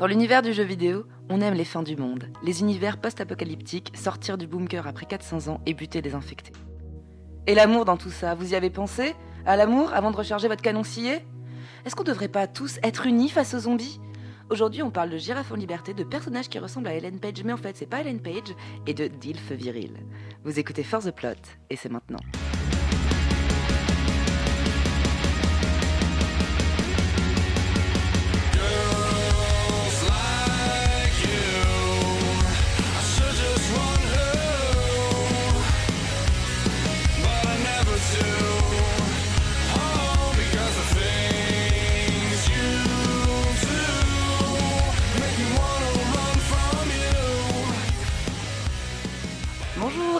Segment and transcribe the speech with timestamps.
[0.00, 4.36] Dans l'univers du jeu vidéo, on aime les fins du monde, les univers post-apocalyptiques, sortir
[4.36, 6.52] du bunker après 400 ans et buter les infectés.
[7.46, 9.14] Et l'amour dans tout ça, vous y avez pensé?
[9.46, 11.24] À l'amour avant de recharger votre canon scié?
[11.84, 14.00] Est-ce qu'on devrait pas tous être unis face aux zombies?
[14.50, 17.52] Aujourd'hui, on parle de girafe en liberté, de personnages qui ressemblent à Ellen Page, mais
[17.52, 18.52] en fait, c'est pas Ellen Page,
[18.88, 19.92] et de Dilf viril.
[20.44, 21.34] Vous écoutez For the Plot,
[21.70, 22.18] et c'est maintenant.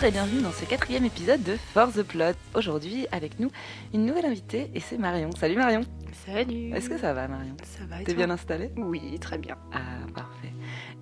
[0.05, 2.35] Et bienvenue dans ce quatrième épisode de For the Plot.
[2.55, 3.51] Aujourd'hui, avec nous,
[3.95, 5.31] une nouvelle invitée et c'est Marion.
[5.33, 5.81] Salut Marion.
[6.27, 6.75] Salut.
[6.75, 7.57] Est-ce que ça va Marion?
[7.62, 8.71] Ça va T'es bien installée?
[8.77, 9.57] Oui, très bien.
[9.73, 10.53] Ah, parfait.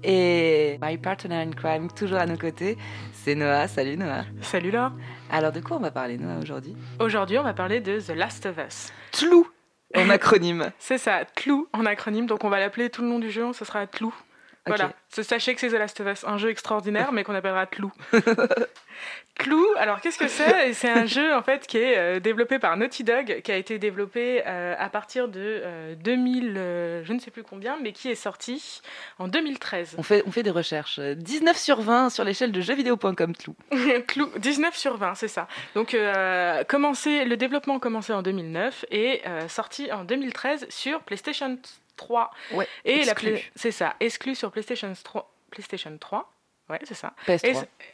[0.04, 2.78] Et my partner in crime, toujours à nos côtés,
[3.12, 3.66] c'est Noah.
[3.66, 4.22] Salut Noah.
[4.40, 4.92] Salut Laure.
[5.32, 6.76] Alors, de quoi on va parler Noah aujourd'hui?
[7.00, 8.92] Aujourd'hui, on va parler de The Last of Us.
[9.10, 9.48] Tlou
[9.96, 10.70] en acronyme.
[10.78, 13.64] C'est ça, Tlou en acronyme, donc on va l'appeler tout le long du jeu, ce
[13.64, 14.14] sera Tlou.
[14.66, 17.90] Voilà, sachez que c'est The Last of Us, un jeu extraordinaire, mais qu'on appellera Tlou.
[19.34, 20.72] Clou, alors qu'est-ce que c'est?
[20.74, 23.78] C'est un jeu en fait qui est euh, développé par Naughty Dog, qui a été
[23.78, 28.10] développé euh, à partir de euh, 2000, euh, je ne sais plus combien, mais qui
[28.10, 28.82] est sorti
[29.18, 29.94] en 2013.
[29.96, 31.00] On fait, on fait des recherches.
[31.00, 33.56] 19 sur 20 sur l'échelle de jeuxvideo.com Tlou.
[34.06, 35.48] Clou, 19 sur 20, c'est ça.
[35.74, 35.96] Donc
[36.68, 41.58] commencé, le développement a commencé en 2009 et sorti en 2013 sur PlayStation
[42.06, 42.30] 3.
[42.52, 43.02] Ouais, Et
[43.54, 45.32] c'est ça, exclu sur PlayStation 3.
[45.50, 46.32] PlayStation 3.
[46.70, 47.12] Ouais, c'est ça.
[47.26, 47.44] PS3.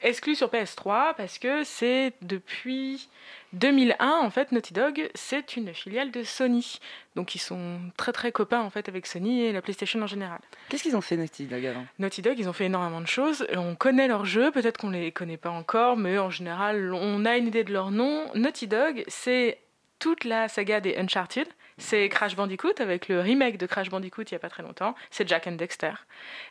[0.02, 3.08] Es- exclu sur PS3 parce que c'est depuis
[3.54, 6.78] 2001 en fait Naughty Dog, c'est une filiale de Sony.
[7.16, 10.38] Donc ils sont très très copains en fait avec Sony et la PlayStation en général.
[10.68, 11.86] Qu'est-ce qu'ils ont fait Naughty Dog avant?
[11.98, 13.46] Naughty Dog, ils ont fait énormément de choses.
[13.56, 17.36] On connaît leurs jeux, peut-être qu'on les connaît pas encore, mais en général, on a
[17.36, 18.30] une idée de leur nom.
[18.34, 19.58] Naughty Dog, c'est
[19.98, 21.48] toute la saga des Uncharted.
[21.78, 24.94] C'est Crash Bandicoot avec le remake de Crash Bandicoot il y a pas très longtemps.
[25.10, 25.92] C'est Jack and Dexter.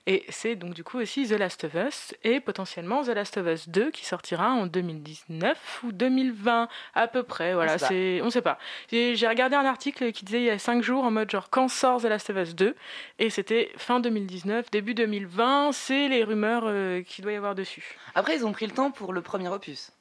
[0.06, 3.48] Et c'est donc du coup aussi The Last of Us et potentiellement The Last of
[3.48, 7.54] Us 2 qui sortira en 2019 ou 2020 à peu près.
[7.54, 8.58] Voilà, c'est on sait pas.
[8.92, 11.50] J'ai j'ai regardé un article qui disait il y a 5 jours en mode genre
[11.50, 12.76] quand sort The Last of Us 2
[13.20, 17.98] et c'était fin 2019, début 2020, c'est les rumeurs euh, qu'il doit y avoir dessus.
[18.16, 19.92] Après, ils ont pris le temps pour le premier opus.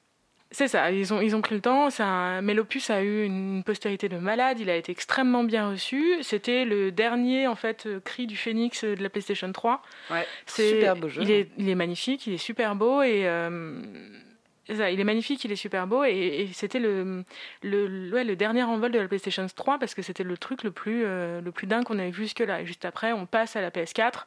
[0.53, 2.41] C'est ça, ils ont, ils ont pris le temps, un...
[2.41, 6.23] mais l'opus a eu une postérité de malade, il a été extrêmement bien reçu.
[6.23, 9.83] C'était le dernier en fait euh, cri du phénix euh, de la PlayStation 3.
[10.11, 10.27] Ouais.
[10.47, 11.23] C'est Super beau jeu.
[11.23, 13.81] Il est, il est magnifique, il est super beau et euh,
[14.75, 17.25] ça, il est magnifique, il est super beau et, et c'était le
[17.63, 20.73] le, ouais, le dernier envol de la PlayStation 3 parce que c'était le truc le
[20.73, 22.61] plus euh, le plus dingue qu'on avait vu jusque là.
[22.61, 24.25] Et juste après, on passe à la PS4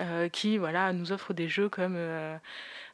[0.00, 1.96] euh, qui voilà nous offre des jeux comme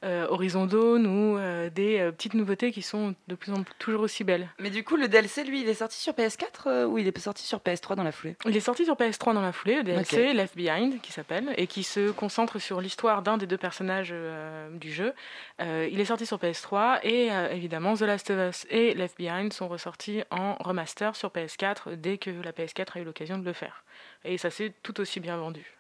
[0.03, 4.03] Horizon Dawn ou euh, des euh, petites nouveautés qui sont de plus en plus toujours
[4.03, 4.49] aussi belles.
[4.59, 7.19] Mais du coup, le DLC, lui, il est sorti sur PS4 euh, ou il est
[7.19, 8.37] sorti sur PS3 dans la foulée?
[8.47, 11.67] Il est sorti sur PS3 dans la foulée, le DLC Left Behind qui s'appelle et
[11.67, 15.13] qui se concentre sur l'histoire d'un des deux personnages euh, du jeu.
[15.61, 19.17] Euh, il est sorti sur PS3 et euh, évidemment The Last of Us et Left
[19.19, 23.45] Behind sont ressortis en remaster sur PS4 dès que la PS4 a eu l'occasion de
[23.45, 23.85] le faire.
[24.25, 25.78] Et ça s'est tout aussi bien vendu.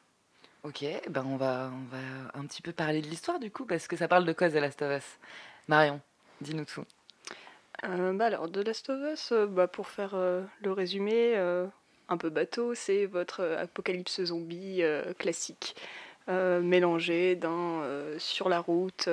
[0.64, 2.02] Ok, ben on va, on va
[2.34, 4.54] un petit peu parler de l'histoire du coup, parce que ça parle de quoi The
[4.54, 5.18] Last of Us?
[5.68, 6.00] Marion,
[6.40, 6.84] dis-nous tout.
[7.84, 11.36] Euh, bah alors, The Last of Us, euh, bah, pour faire euh, le résumé,
[12.08, 14.82] un peu bateau, c'est votre apocalypse zombie
[15.18, 15.76] classique.
[16.26, 17.82] mélangé d'un
[18.18, 19.08] sur la route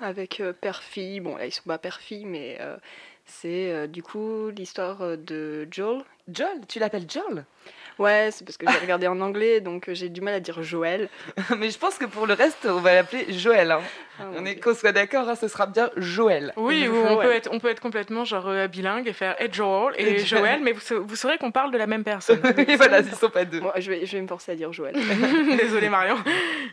[0.00, 1.20] avec père-fille.
[1.20, 2.58] Bon, là, ils sont pas père-fille, mais
[3.26, 6.02] c'est du coup l'histoire de Joel.
[6.28, 7.44] Joel, tu l'appelles Joel?
[7.98, 10.62] Ouais, c'est parce que j'ai regardé en anglais, donc euh, j'ai du mal à dire
[10.62, 11.08] Joël.
[11.58, 13.72] Mais je pense que pour le reste, on va l'appeler Joël.
[13.72, 13.80] hein.
[14.20, 16.52] Ah, On est qu'on soit d'accord, hein, ce sera bien Joël.
[16.56, 19.52] Oui, ou on peut, être, on peut être complètement genre euh, bilingue et faire et
[19.52, 20.42] Joel et Et Joel.
[20.42, 22.40] Joël, mais vous, sa- vous saurez qu'on parle de la même personne.
[22.56, 23.60] oui, voilà, ils sont pas deux.
[23.60, 24.94] Bon, je, vais, je vais me forcer à dire Joël.
[25.60, 26.16] Désolée Marion.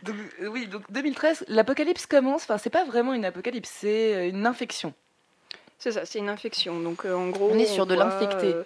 [0.04, 2.44] Donc, euh, oui, donc 2013, l'apocalypse commence.
[2.44, 4.94] Enfin, c'est pas vraiment une apocalypse, c'est une infection.
[5.78, 6.78] C'est ça, c'est une infection.
[6.80, 8.54] Donc euh, en gros, On est sur de l'infecté.
[8.54, 8.62] euh,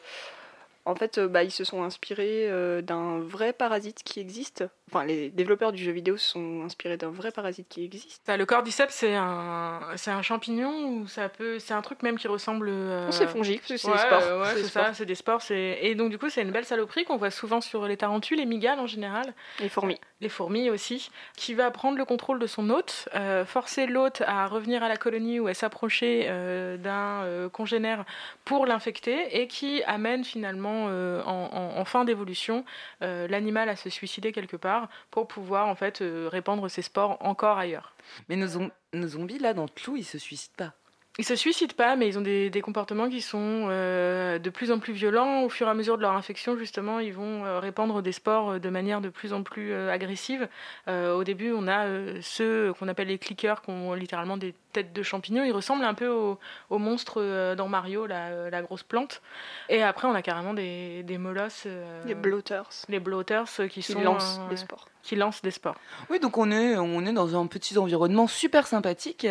[0.87, 4.65] en fait, euh, bah, ils se sont inspirés euh, d'un vrai parasite qui existe.
[4.91, 8.23] Enfin, les développeurs du jeu vidéo se sont inspirés d'un vrai parasite qui existe.
[8.27, 12.19] Ça, le cordyceps, c'est un, c'est un champignon ou ça peut, c'est un truc même
[12.19, 12.69] qui ressemble.
[12.71, 14.23] euh, On c'est fongique, parce que c'est ouais, sports.
[14.23, 15.43] euh, ouais, C'est ça, c'est des sports.
[15.51, 18.47] Et donc, du coup, c'est une belle saloperie qu'on voit souvent sur les tarentules, les
[18.47, 20.01] migales en général, Les fourmis.
[20.21, 24.47] Les fourmis aussi, qui va prendre le contrôle de son hôte, euh, forcer l'hôte à
[24.47, 28.05] revenir à la colonie ou à s'approcher euh, d'un euh, congénère
[28.45, 30.87] pour l'infecter et qui amène finalement
[31.25, 32.65] en, fin d'évolution,
[33.01, 37.95] l'animal à se suicider quelque part pour pouvoir en fait répandre ses spores encore ailleurs.
[38.29, 40.80] Mais nos, nos zombies là dans Clou, ils se suicident pas.
[41.21, 44.79] Ils se suicident pas, mais ils ont des, comportements qui sont euh, de plus en
[44.79, 45.43] plus violents.
[45.43, 48.53] Au fur et à mesure de leur infection, justement, ils vont euh, répandre des spores
[48.53, 50.49] euh, de manière de plus en plus agressive.
[50.89, 51.85] au début, on a
[52.23, 55.45] ceux qu'on appelle les clickers, qui ont littéralement des têtes de champignons.
[55.45, 56.39] Ils ressemblent un peu aux,
[56.79, 59.23] monstres dans Mario, la, grosse plante.
[59.69, 61.67] Et après, on a carrément des, des molosses.
[62.07, 62.69] les bloaters.
[62.89, 64.01] Les bloaters qui, sont.
[64.01, 64.89] lancent des spores.
[65.03, 65.77] Qui lancent des spores.
[66.11, 69.27] Oui, donc on est, on est dans un petit environnement super sympathique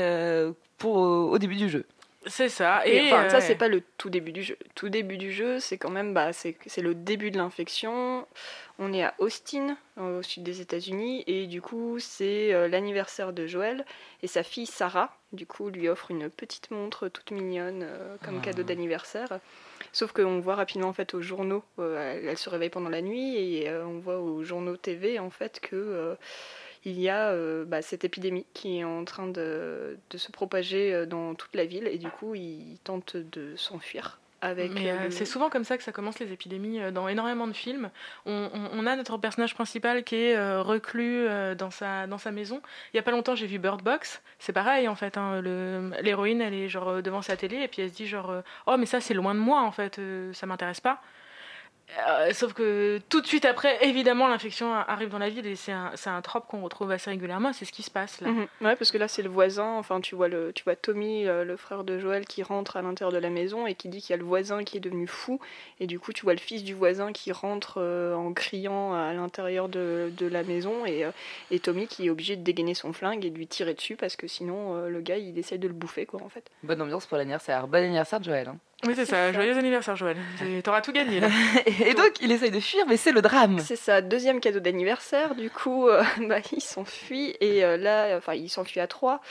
[0.77, 1.85] pour, au début du jeu.
[2.25, 2.85] C'est ça.
[2.85, 4.57] Et, ça, euh, c'est pas le tout début du jeu.
[4.75, 8.27] Tout début du jeu, c'est quand même bah, c'est le début de l'infection.
[8.77, 13.47] On est à Austin, au sud des États-Unis, et du coup, c'est euh, l'anniversaire de
[13.47, 13.85] Joël.
[14.21, 18.39] Et sa fille Sarah, du coup, lui offre une petite montre toute mignonne euh, comme
[18.39, 18.45] ah.
[18.45, 19.39] cadeau d'anniversaire.
[19.93, 23.71] Sauf qu'on voit rapidement en fait aux journaux, elle, se réveille pendant la nuit et
[23.71, 26.15] on voit aux journaux TV en fait que
[26.85, 31.05] il y a euh, bah, cette épidémie qui est en train de, se propager euh,
[31.05, 34.19] dans toute la ville et du coup ils tentent de s'enfuir.
[34.41, 37.89] Avec euh, c'est souvent comme ça que ça commence les épidémies dans énormément de films.
[38.25, 41.27] On, a notre personnage principal qui est reclus
[41.57, 42.61] dans, sa, dans sa maison.
[42.93, 44.21] Il y a pas longtemps, j'ai vu Bird Box.
[44.37, 45.17] C'est pareil en fait.
[45.17, 48.33] Hein, l'héroïne, elle est genre devant sa télé et puis elle se dit genre
[48.65, 49.99] oh mais ça c'est loin de moi en fait,
[50.31, 51.01] ça m'intéresse pas.
[52.07, 55.71] Euh, sauf que tout de suite après, évidemment, l'infection arrive dans la ville et c'est
[55.71, 57.51] un, un trope qu'on retrouve assez régulièrement.
[57.53, 58.29] C'est ce qui se passe là.
[58.29, 58.47] Mhm.
[58.61, 59.75] Ouais, parce que là, c'est le voisin.
[59.77, 62.81] Enfin, tu vois, le, tu vois Tommy, euh, le frère de Joël, qui rentre à
[62.81, 65.07] l'intérieur de la maison et qui dit qu'il y a le voisin qui est devenu
[65.07, 65.39] fou.
[65.79, 69.13] Et du coup, tu vois le fils du voisin qui rentre euh, en criant à
[69.13, 71.07] l'intérieur de, de, la maison et,
[71.49, 74.15] et, Tommy qui est obligé de dégainer son flingue et de lui tirer dessus parce
[74.15, 76.49] que sinon, le gars, il essaye de le bouffer, quoi, en fait.
[76.63, 77.67] Bonne ambiance pour l'anniversaire.
[77.67, 78.47] Bon anniversaire, Joël.
[78.47, 78.57] Hein.
[78.85, 79.33] Oui, c'est ça.
[79.33, 80.17] Joyeux anniversaire, Joël.
[80.63, 81.19] T'auras tout gagné.
[81.19, 81.27] Là.
[81.65, 83.59] et donc, il essaye de fuir, mais c'est le drame.
[83.59, 85.35] C'est ça, deuxième cadeau d'anniversaire.
[85.35, 87.35] Du coup, euh, bah, il s'enfuit.
[87.41, 89.21] Et euh, là, enfin, il s'enfuit à trois.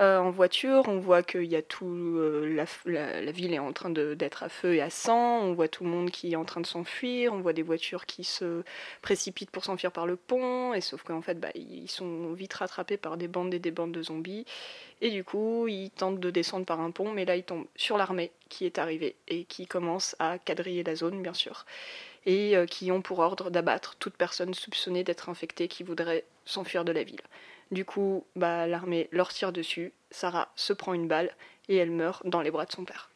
[0.00, 3.90] Euh, en voiture, on voit qu'il y a tout, la, la, ville est en train
[3.90, 6.60] d'être à feu et à sang, on voit tout le monde qui est en train
[6.60, 8.62] de s'enfuir, on voit des voitures qui se
[9.02, 12.96] précipitent pour s'enfuir par le pont, et sauf qu'en fait, bah, ils sont vite rattrapés
[12.96, 14.46] par des bandes et des bandes de zombies,
[15.02, 17.98] et du coup, ils tentent de descendre par un pont, mais là, ils tombent sur
[17.98, 21.66] l'armée qui est arrivée et qui commence à quadriller la zone, bien sûr,
[22.24, 26.84] et euh, qui ont pour ordre d'abattre toute personne soupçonnée d'être infectée qui voudrait s'enfuir
[26.84, 27.20] de la ville.
[27.72, 31.34] Du coup, bah, l'armée leur tire dessus, Sarah se prend une balle
[31.68, 33.08] et elle meurt dans les bras de son père.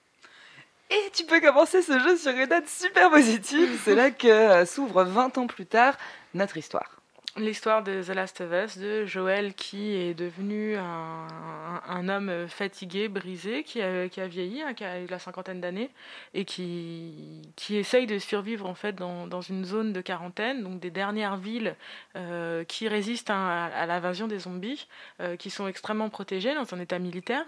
[0.88, 3.78] Et tu peux commencer ce jeu sur une note super positive.
[3.84, 5.98] C'est là que euh, s'ouvre 20 ans plus tard
[6.32, 6.95] notre histoire
[7.36, 13.62] l'histoire de The Last of Us, de Joël qui est devenu un, homme fatigué, brisé,
[13.64, 15.90] qui a, qui a vieilli, hein, qui a la cinquantaine d'années,
[16.34, 20.80] et qui, qui essaye de survivre en fait dans, dans, une zone de quarantaine, donc
[20.80, 21.76] des dernières villes
[22.16, 24.86] euh, qui résistent hein, à, l'invasion des zombies,
[25.20, 27.46] euh, qui sont extrêmement protégées dans un état militaire.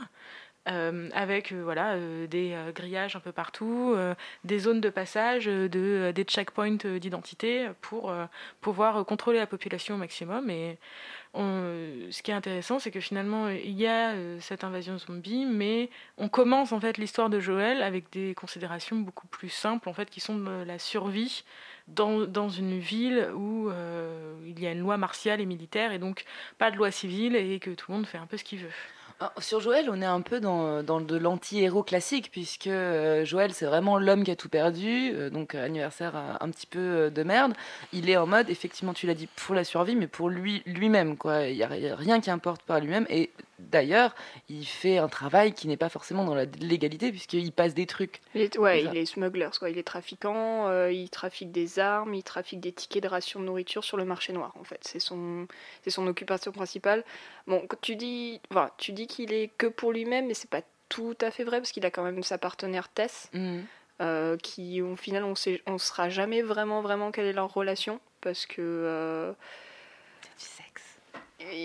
[0.68, 3.96] Euh, avec euh, voilà, euh, des grillages un peu partout,
[4.44, 8.12] des zones de passage, de, des checkpoints d'identité pour
[8.60, 10.50] pouvoir contrôler la population au maximum.
[10.50, 10.78] Et
[11.34, 16.28] ce qui est intéressant, c'est que finalement, il y a cette invasion zombie, mais on
[16.28, 20.20] commence en fait l'histoire de Joël avec des considérations beaucoup plus simples, en fait, qui
[20.20, 21.44] sont la survie
[21.86, 23.70] dans, une ville où
[24.46, 26.24] il y a une loi martiale et militaire, et donc
[26.58, 28.97] pas de loi civile, et que tout le monde fait un peu ce qu'il veut.
[29.20, 33.66] Ah, sur Joël, on est un peu dans, de l'anti-héros classique, puisque euh, Joël, c'est
[33.66, 37.52] vraiment l'homme qui a tout perdu, euh, donc euh, anniversaire un petit peu de merde.
[37.92, 41.16] Il est en mode, effectivement, tu l'as dit, pour la survie, mais pour lui lui-même,
[41.16, 41.48] quoi.
[41.48, 43.06] Il n'y a, rien qui importe par lui-même.
[43.10, 44.14] Et D'ailleurs,
[44.48, 48.20] il fait un travail qui n'est pas forcément dans la légalité, puisqu'il passe des trucs.
[48.34, 49.68] Il est, ouais, il est smuggler, quoi.
[49.68, 53.46] il est trafiquant, euh, il trafique des armes, il trafique des tickets de ration de
[53.46, 54.78] nourriture sur le marché noir, en fait.
[54.82, 55.48] C'est son,
[55.82, 57.04] c'est son occupation principale.
[57.48, 61.16] Bon, tu dis, enfin, tu dis qu'il est que pour lui-même, mais c'est pas tout
[61.20, 63.58] à fait vrai, parce qu'il a quand même sa partenaire Tess, mm.
[64.02, 68.00] euh, qui, au final, on sait, on saura jamais vraiment, vraiment quelle est leur relation,
[68.20, 68.62] parce que.
[68.62, 69.32] Euh,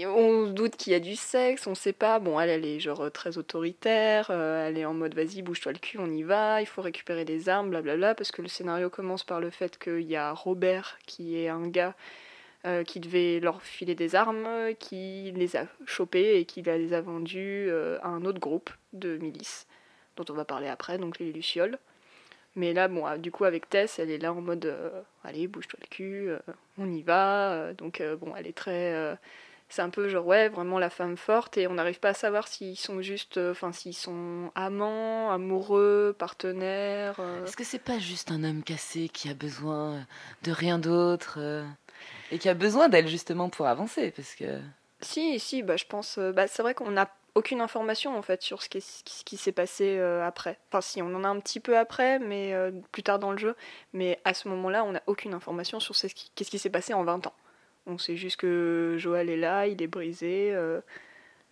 [0.06, 2.20] on doute qu'il y a du sexe, on sait pas.
[2.20, 5.80] Bon, elle, elle est genre très autoritaire, euh, elle est en mode vas-y, bouge-toi le
[5.80, 9.24] cul, on y va, il faut récupérer des armes, blablabla, parce que le scénario commence
[9.24, 11.96] par le fait qu'il y a Robert, qui est un gars
[12.66, 14.48] euh, qui devait leur filer des armes,
[14.80, 19.18] qui les a chopées et qui les a vendues euh, à un autre groupe de
[19.18, 19.68] milices,
[20.18, 21.80] dont on va parler après, donc les Lucioles.
[22.56, 24.76] Mais là, bon, du coup, avec Tess, elle est là en mode
[25.24, 26.30] allez, bouge-toi le cul,
[26.78, 27.74] on y va.
[27.74, 29.18] donc, bon, elle est très
[29.74, 32.48] c'est un peu genre ouais vraiment la femme forte et on n'arrive pas à savoir
[32.48, 37.44] s'ils sont juste euh, enfin s'ils sont amants amoureux partenaires euh.
[37.44, 40.06] Est-ce que c'est pas juste un homme cassé qui a besoin
[40.44, 41.66] de rien d'autre euh,
[42.32, 44.12] et qui a besoin d'elle justement pour avancer?
[44.12, 44.60] Parce que
[45.02, 48.62] si si bah je pense bah, c'est vrai qu'on n'a aucune information en fait sur
[48.62, 50.60] ce qui, ce qui- s'est passé euh, après.
[50.70, 53.40] Enfin si on en a un petit peu après mais euh, plus tard dans le
[53.40, 53.56] jeu
[53.92, 56.94] mais à ce moment-là on n'a aucune information sur ce qui- qu'est-ce qui s'est passé
[56.94, 57.34] en 20 ans
[57.86, 60.82] on sait juste que Joël est là il est brisé euh,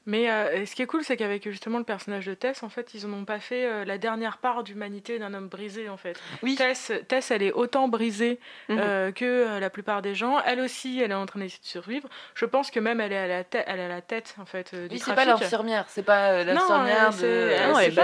[0.07, 2.93] Mais euh, ce qui est cool, c'est qu'avec justement le personnage de Tess, en fait,
[2.95, 6.19] ils n'ont pas fait euh, la dernière part d'humanité d'un homme brisé, en fait.
[6.41, 8.39] oui Tess, Tess, elle est autant brisée
[8.69, 8.79] Mhm.
[8.81, 10.39] euh, que la plupart des gens.
[10.45, 12.09] Elle aussi, elle est en train d'essayer de survivre.
[12.33, 14.45] Je pense que même elle est à la tête, elle est à la tête en
[14.45, 17.95] fait du oui c'est pas l'infirmière c'est pas l'infirmière Non, de ce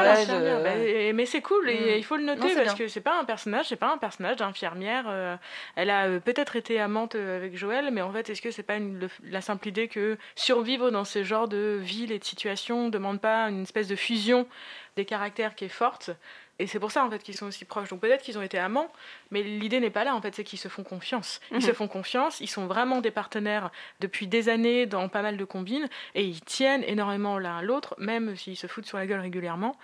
[0.63, 1.98] Bah, mais c'est cool et Mm.
[1.98, 2.86] il faut le noter Non, parce bien.
[2.86, 5.38] que c'est pas un personnage, c'est pas un personnage d'infirmière.
[5.75, 9.00] elle a peut-être été amante avec Joël, mais en fait, est-ce que c'est pas une-
[9.00, 13.20] le- la simple idée que survivre dans ces genres de villes et de situations demande
[13.20, 14.48] pas une espèce de fusion
[14.96, 16.12] des caractères qui est forte
[16.60, 17.89] et c'est pour ça en fait qu'ils sont aussi proches.
[17.89, 18.91] Donc peut-être qu'ils ont été amants,
[19.29, 21.39] mais l'idée n'est pas là en fait, c'est qu'ils se font confiance.
[21.51, 21.62] Ils Mhm.
[21.62, 25.46] se font confiance, ils sont vraiment des partenaires depuis des années dans pas mal de
[25.46, 29.20] combines et ils tiennent énormément l'un à l'autre, même s'ils se foutent sur la gueule
[29.20, 29.77] régulièrement.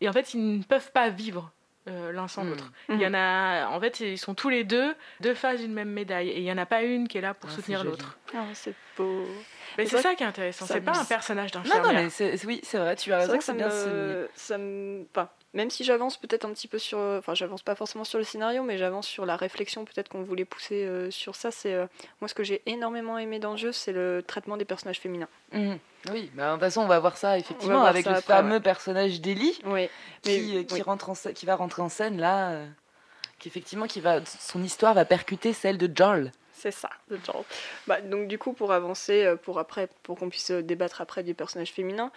[0.00, 1.50] Et en fait, ils ne peuvent pas vivre
[1.88, 2.50] euh, l'un sans Mhm.
[2.50, 2.72] l'autre.
[2.90, 5.90] Il y en a, en fait, ils sont tous les deux deux faces d'une même
[5.90, 8.18] médaille et il y en a pas une qui est là pour Ah, soutenir l'autre.
[8.34, 9.24] ah, c'est beau
[9.78, 10.66] Mais C'est ça qui est intéressant.
[10.66, 11.92] C'est pas un personnage non d'infirmière.
[11.92, 14.14] non mais c'est c'est- oui c'est vrai tu as raison que ça c'est bien souligné.
[14.14, 17.74] me, ça me, enfin, même si j'avance peut-être un petit peu sur, enfin, j'avance pas
[17.74, 21.34] forcément sur le scénario, mais j'avance sur la réflexion peut-être qu'on voulait pousser euh, sur
[21.34, 21.50] ça.
[21.50, 21.86] C'est euh,
[22.20, 25.28] moi ce que j'ai énormément aimé dans le jeu, c'est le traitement des personnages féminins.
[25.52, 25.78] Mhm.
[26.12, 28.34] Oui, bah, de toute façon, on va voir ça effectivement voir avec ça le après,
[28.34, 28.60] fameux ouais.
[28.60, 29.88] personnage d'Ellie Oui,
[30.22, 32.66] qui, euh, qui, rentre en scè- qui va rentrer en scène là, euh,
[33.38, 36.32] qui effectivement qui va, son histoire va percuter celle de Joel.
[36.60, 37.44] C'est ça, le genre.
[37.86, 41.22] Bah, donc du coup, pour avancer, euh, pour après, pour qu'on puisse euh, débattre après
[41.22, 42.12] du personnage féminin,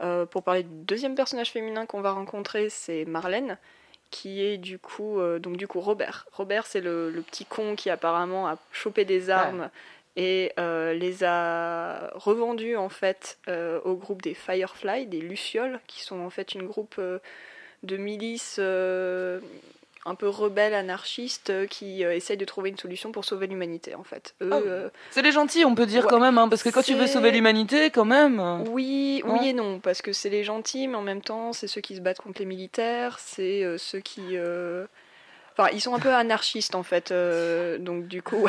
[0.00, 3.56] euh, pour parler du deuxième personnage féminin qu'on va rencontrer, c'est Marlène,
[4.10, 6.26] qui est du coup, euh, donc du coup Robert.
[6.32, 9.70] Robert, c'est le, le petit con qui apparemment a chopé des armes
[10.16, 13.38] et euh, les a revendus en fait
[13.84, 17.00] au groupe des Firefly, des Lucioles, qui sont en fait une groupe
[17.82, 18.60] de milices
[20.06, 23.94] un peu rebelles, anarchistes, euh, qui euh, essayent de trouver une solution pour sauver l'humanité
[23.94, 24.34] en fait.
[24.40, 26.10] Eux, Ah euh, C'est les gentils, on peut dire Ouais.
[26.10, 28.40] quand même, hein, parce que quand tu veux sauver l'humanité, quand même.
[28.70, 31.66] Oui, Non oui et non, parce que c'est les gentils, mais en même temps, c'est
[31.66, 34.36] ceux qui se battent contre les militaires, c'est euh, ceux qui.
[35.58, 38.46] Enfin, ils sont un peu anarchistes en fait, euh, donc du coup,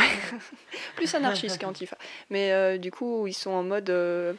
[0.96, 1.98] plus anarchistes qu'antifa.
[2.30, 4.34] Mais euh, du coup, ils sont en mode euh,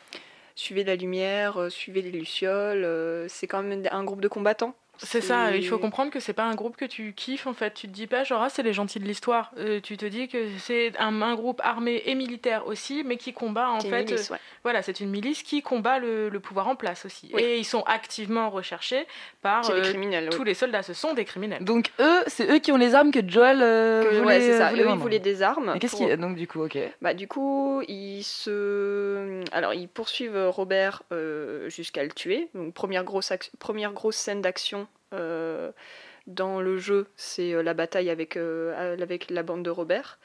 [0.55, 2.87] suivez la lumière, suivez les lucioles.
[3.29, 4.75] c'est quand même un groupe de combattants.
[4.99, 7.75] C'est ça, il faut comprendre que c'est pas un groupe que tu kiffes en fait.
[7.75, 9.52] Tu te dis pas genre ah c'est les gentils de l'histoire.
[9.59, 13.33] Euh, tu te dis que c'est un, un groupe armé et militaire aussi, mais qui
[13.33, 14.05] combat en Qui fait.
[14.05, 14.38] milice, ouais.
[14.64, 17.31] Voilà, c'est une milice qui combat le, le pouvoir en place aussi.
[17.33, 17.43] Oui.
[17.43, 19.07] Et ils sont activement recherchés
[19.43, 20.28] par Qui euh, criminels.
[20.31, 20.37] oui.
[20.37, 20.83] tous les soldats.
[20.83, 21.64] Ce sont des criminels.
[21.64, 24.59] Donc eux, c'est eux qui ont les armes que Joel euh, Que- voulait, ouais, c'est
[24.59, 24.71] ça.
[24.71, 25.73] voulait Eux, ils voulaient des armes.
[25.76, 26.76] Et qu'est-ce pour- qu'il donc du coup, ok.
[27.00, 29.43] Bah, du coup, ils se.
[29.52, 32.49] Alors, ils poursuivent Robert euh, jusqu'à le tuer.
[32.55, 37.75] Donc, première grosse, ac- première grosse scène d'action euh, dans le jeu, c'est euh, la
[37.75, 40.19] bataille avec, euh, avec la bande de Robert.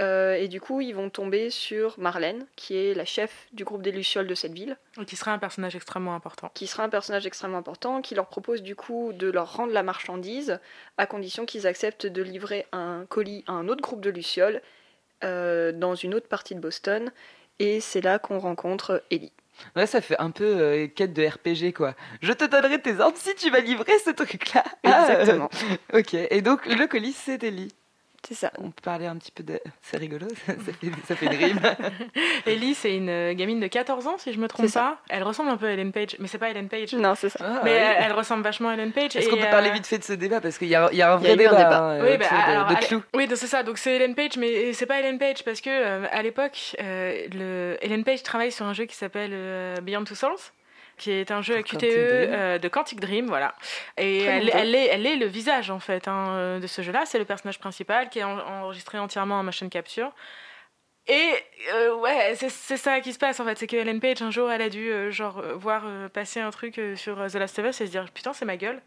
[0.00, 3.82] Euh, et du coup, ils vont tomber sur Marlène, qui est la chef du groupe
[3.82, 6.50] des Lucioles de cette ville, Et qui serait un personnage extrêmement important.
[6.54, 9.82] qui sera un personnage extrêmement important, qui leur propose du coup de leur rendre la
[9.82, 10.60] marchandise,
[10.98, 14.60] à condition qu'ils acceptent de livrer un colis à un autre groupe de Lucioles
[15.24, 17.10] euh, dans une autre partie de Boston.
[17.58, 19.32] Et c'est là qu'on rencontre Ellie.
[19.74, 21.94] Ouais, ça fait un peu euh, quête de RPG quoi.
[22.22, 24.64] Je te donnerai tes ordres si tu vas livrer ce truc-là.
[24.84, 25.50] Ah, euh, Exactement.
[25.94, 26.14] ok.
[26.14, 27.72] Et donc le colis c'est Ellie.
[28.26, 28.50] C'est ça.
[28.58, 29.60] On peut parler un petit peu de.
[29.82, 31.60] C'est rigolo, ça fait, ça fait une rime.
[32.46, 34.80] Ellie, c'est une euh, gamine de 14 ans, si je me trompe ça.
[34.80, 34.98] pas.
[35.08, 36.92] Elle ressemble un peu à Ellen Page, mais c'est pas Ellen Page.
[36.94, 37.38] Non, c'est ça.
[37.40, 37.94] Ah, Mais oui.
[37.98, 39.14] elle, ressemble vachement à Ellen Page.
[39.14, 40.40] Est-ce qu'on peut parler euh, vite fait de ce débat?
[40.40, 41.78] Parce qu'il y y a un Il y a vrai eu un débat, débat.
[41.78, 43.02] hein, Oui, autour bah, de, alors, de clous.
[43.14, 43.62] oui, c'est ça.
[43.62, 47.26] Donc c'est Ellen Page, mais c'est pas Ellen Page parce que euh, à l'époque, euh,
[47.32, 50.34] le Ellen Page travaille sur un jeu qui s'appelle euh, Beyond Two Souls,
[50.96, 53.54] qui est un jeu Pour QTE euh, de Quantic Dream, voilà.
[53.98, 57.04] Et elle, est, elle est le visage en fait hein, euh, de ce jeu-là.
[57.06, 60.12] C'est le personnage principal qui est en- enregistré entièrement en motion capture.
[61.08, 61.30] Et
[61.72, 64.50] euh, ouais, c'est ça qui se passe en fait, c'est que Ellen Page un jour
[64.50, 67.86] elle a dû euh, genre voir passer un truc sur The Last of Us et
[67.86, 68.80] se dire putain c'est ma gueule.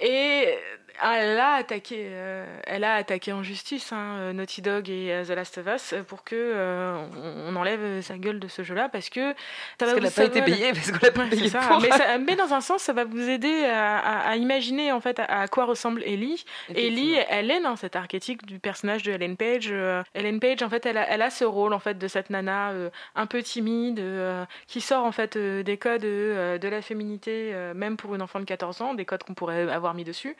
[0.00, 0.58] Et
[1.00, 5.12] ah, elle a attaqué, euh, elle a attaqué en justice hein, euh, Naughty Dog et
[5.12, 7.04] euh, The Last of Us pour que
[7.46, 9.34] on enlève sa gueule de ce jeu-là parce que
[9.78, 11.80] parce qu'elle n'a pas été payée parce qu'on l'a pas payé pour.
[11.80, 15.48] Mais, mais, dans un sens, ça va vous aider à, à, imaginer en fait à,
[15.48, 16.44] quoi ressemble Ellie.
[16.74, 19.72] Ellie, elle est dans cet archétype du personnage de Ellen Page.
[20.14, 22.72] Ellen Page, en fait, elle a, elle a, ce rôle en fait de cette nana
[23.14, 24.02] un peu timide
[24.66, 28.82] qui sort en fait des codes de la féminité, même pour une enfant de 14
[28.82, 30.36] ans, des codes qu'on pourrait avoir mis dessus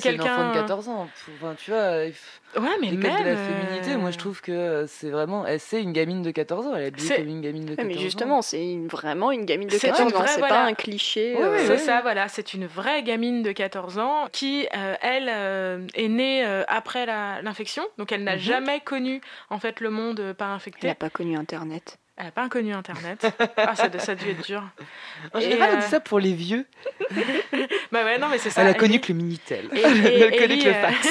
[0.00, 1.08] c'est une enfant de 14 ans.
[1.34, 5.10] Enfin, tu vois, ouais, mais les même, de la féminité, moi je trouve que c'est
[5.10, 5.44] vraiment.
[5.58, 6.74] C'est une gamine de 14 ans.
[6.74, 7.94] Elle est habillée comme une gamine de 14 ans.
[7.94, 10.24] mais justement, c'est vraiment une gamine de 14 ans.
[10.26, 11.36] C'est pas un cliché.
[11.36, 12.28] Euh, c'est ça, voilà.
[12.28, 17.84] C'est une vraie gamine de 14 ans qui, euh, elle, euh, est née après l'infection.
[17.98, 18.40] Donc elle n'a mhm.
[18.40, 20.86] jamais connu en fait le monde pas infecté.
[20.86, 21.98] Elle n'a pas connu Internet.
[22.16, 23.26] Elle n'a pas connu Internet.
[23.56, 24.62] ah, ça, ça a dû être dur.
[25.34, 26.66] En général, on dit ça pour les vieux.
[27.92, 28.62] bah ouais, non, mais c'est ça.
[28.62, 29.68] Elle a connu que le Minitel.
[29.72, 31.08] elle a connu que le fax.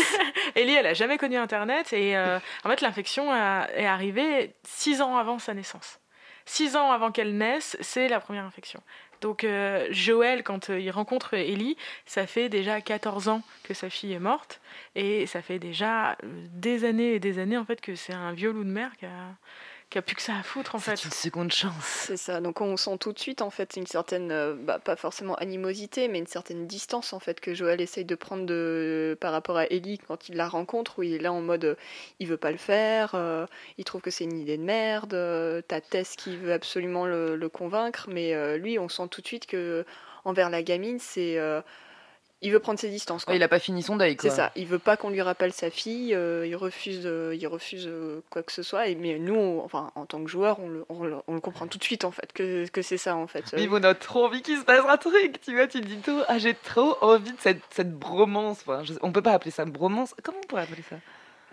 [0.56, 1.94] Ellie, elle a jamais connu Internet.
[1.94, 6.00] Et euh, en fait, l'infection est arrivée six ans avant sa naissance.
[6.46, 8.82] Six ans avant qu'elle naisse, c'est la première infection.
[9.22, 13.90] Donc euh, Joël, quand euh, il rencontre Ellie, ça fait déjà 14 ans que sa
[13.90, 14.62] fille est morte.
[14.96, 18.52] Et ça fait déjà des années et des années en fait que c'est un vieux
[18.52, 19.36] loup de mer qui a
[19.90, 20.98] qui a plus que ça à foutre en fait.
[20.98, 22.06] C'est une seconde chance.
[22.08, 22.42] C'est ça.
[22.42, 26.08] Donc on sent tout de suite en fait une certaine, euh, bah, pas forcément animosité,
[26.08, 29.66] mais une certaine distance en fait que Joël essaye de prendre de, par rapport à
[29.66, 31.76] Ellie quand il la rencontre, où il est là en mode, euh,
[32.20, 33.46] il veut pas le faire, euh,
[33.78, 35.16] il trouve que c'est une idée de merde.
[35.68, 39.46] T'as Tess qui veut absolument le, le convaincre, mais lui, on sent tout de suite
[39.46, 39.86] que
[40.24, 41.38] envers la gamine, c'est
[42.42, 43.26] il veut prendre ses distances.
[43.32, 44.18] il n'a pas fini son deuil.
[44.20, 44.52] C'est ça.
[44.56, 46.14] Il veut pas qu'on lui rappelle sa fille.
[46.14, 48.88] Euh, il refuse, euh, il refuse euh, quoi que ce soit.
[48.88, 51.84] Et, mais nous, enfin, en tant que joueur, on le, on, le, comprend tout de
[51.84, 53.46] suite en fait que, que c'est ça en fait.
[53.54, 55.40] Mais on a trop envie qu'il se passe un truc.
[55.42, 56.22] Tu vois, tu dis tout.
[56.28, 58.60] Ah, j'ai trop envie de cette, cette bromance.
[58.62, 60.14] Enfin, je, on peut pas appeler ça bromance.
[60.22, 60.98] Comment on pourrait appeler ça?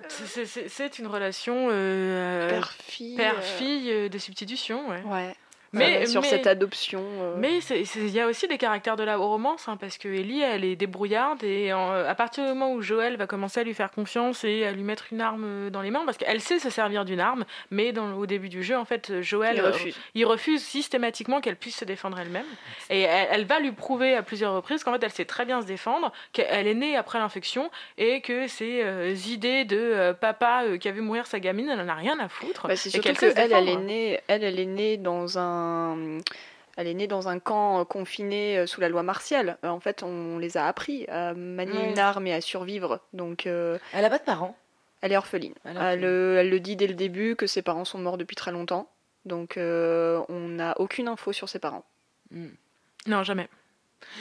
[0.09, 4.89] C'est une relation père-fille père de substitution.
[4.89, 5.03] Ouais.
[5.05, 5.37] ouais
[5.73, 7.03] mais, sur cette adoption.
[7.21, 7.35] Euh.
[7.39, 10.65] Mais il y a aussi des caractères de la romance, hein, parce que Ellie, elle
[10.65, 14.45] est débrouillarde, et à partir du moment où Joël va commencer à lui faire confiance
[14.45, 17.05] et à lui mettre une arme euh, dans les mains, parce qu'elle sait se servir
[17.05, 20.63] d'une arme, mais dans, au début du jeu, en fait, Joël, il refuse, il refuse
[20.63, 22.47] systématiquement qu'elle puisse se défendre elle-même.
[22.91, 25.67] Et elle, va lui prouver à plusieurs reprises qu'en fait, elle sait très bien se
[25.67, 30.93] défendre, qu'elle est née après l'infection, et que ces euh, idées de papa qui a
[30.93, 32.69] vu mourir sa gamine, elle n'en a rien à foutre.
[32.69, 35.62] Bah, c'est surtout qu'elle, elle, elle, est née, elle, elle est née dans un
[36.77, 39.59] elle est née dans un camp confiné euh, sous la loi martiale.
[39.65, 43.01] Euh, en fait, on les a appris à manier une arme et à survivre.
[43.13, 44.57] Donc, euh, elle a pas de parents.
[45.01, 45.55] Elle est orpheline.
[45.65, 48.89] Elle, le dit dès le début que ses parents sont morts depuis très longtemps.
[49.25, 51.85] Donc, on n'a aucune info sur ses parents.
[52.31, 52.51] Hmm.
[53.07, 53.49] Non, jamais.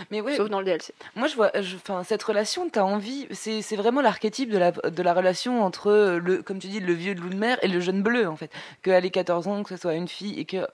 [0.09, 0.93] Mais Sauf dans le DLC.
[1.15, 5.03] Moi, je vois, enfin, cette relation, tu as envie, c'est, vraiment l'archétype de la, de
[5.03, 7.79] la relation entre, le, comme tu dis, le vieux de loup de mer et le
[7.79, 8.51] jeune bleu, en fait.
[8.81, 10.67] Qu'elle ait 14 ans, que ce soit une fille, et que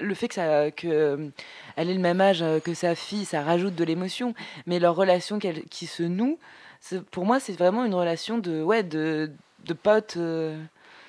[0.00, 1.28] le fait que ça, que euh,
[1.76, 4.34] elle ait le même âge que sa fille, ça rajoute de l'émotion.
[4.66, 6.38] Mais leur relation qui se noue,
[7.10, 9.30] pour moi, c'est vraiment une relation de, ouais, de,
[9.64, 10.16] de potes.
[10.16, 10.58] Euh,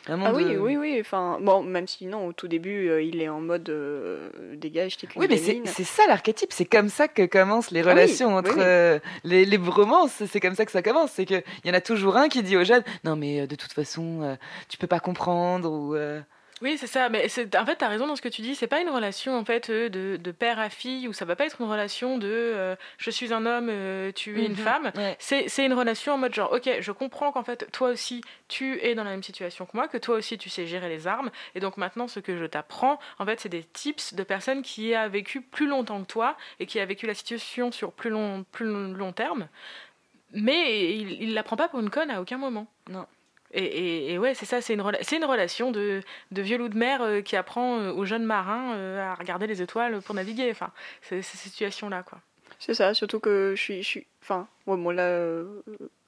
[0.08, 0.98] ah oui, oui, oui.
[1.02, 3.72] Enfin, bon, même si non, au tout début, euh, il est en mode
[4.54, 6.54] dégage, t'es Oui, mais c'est ça l'archétype.
[6.54, 10.24] C'est comme ça que commencent les ah relations entre les, les bromances.
[10.28, 11.12] C'est comme ça que ça commence.
[11.12, 13.74] C'est qu'il y en a toujours un qui dit aux jeunes Non, mais de toute
[13.74, 14.38] façon,
[14.70, 15.72] tu peux pas comprendre.
[15.72, 15.96] ou
[16.62, 17.10] oui, c'est ça.
[17.10, 18.56] Mais en fait, tu as raison dans ce que tu dis.
[18.56, 21.36] C'est pas une relation en fait euh, de, de, père à fille ou ça va
[21.36, 24.58] pas être une relation de euh, je suis un homme, euh, tu es une mhm.
[24.58, 24.92] femme.
[25.20, 28.96] C'est une relation en mode genre ok, je comprends qu'en fait toi aussi tu es
[28.96, 31.30] dans la même situation que moi, que toi aussi tu sais gérer les armes.
[31.56, 34.96] Et donc maintenant, ce que je t'apprends, en fait, c'est des tips de personnes qui
[34.96, 38.46] a vécu plus longtemps que toi et qui a vécu la situation sur plus long,
[38.52, 39.50] plus long terme.
[40.32, 42.68] Mais il, il l'apprend pas pour une conne à aucun moment.
[42.90, 43.06] Non.
[43.52, 47.22] Et, ouais, c'est ça, c'est une, une relation de, de vieux loup de mer euh,
[47.22, 50.52] qui apprend euh, aux jeunes marins euh, à regarder les étoiles pour naviguer.
[50.52, 52.20] Enfin, c'est cette situation-là, quoi.
[52.60, 53.84] C'est ça, surtout que je suis.
[53.84, 55.44] Je suis enfin, bon, là,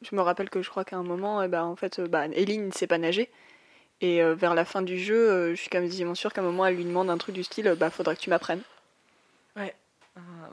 [0.01, 2.57] je me rappelle que je crois qu'à un moment, eh ben, en fait, bah, Ellie
[2.57, 3.29] ne sait pas nager.
[4.01, 6.75] Et vers la fin du jeu, je suis quand même sûre qu'à un moment, elle
[6.75, 8.61] lui demande un truc du style bah, faudra que tu m'apprennes.
[9.55, 9.73] Ouais.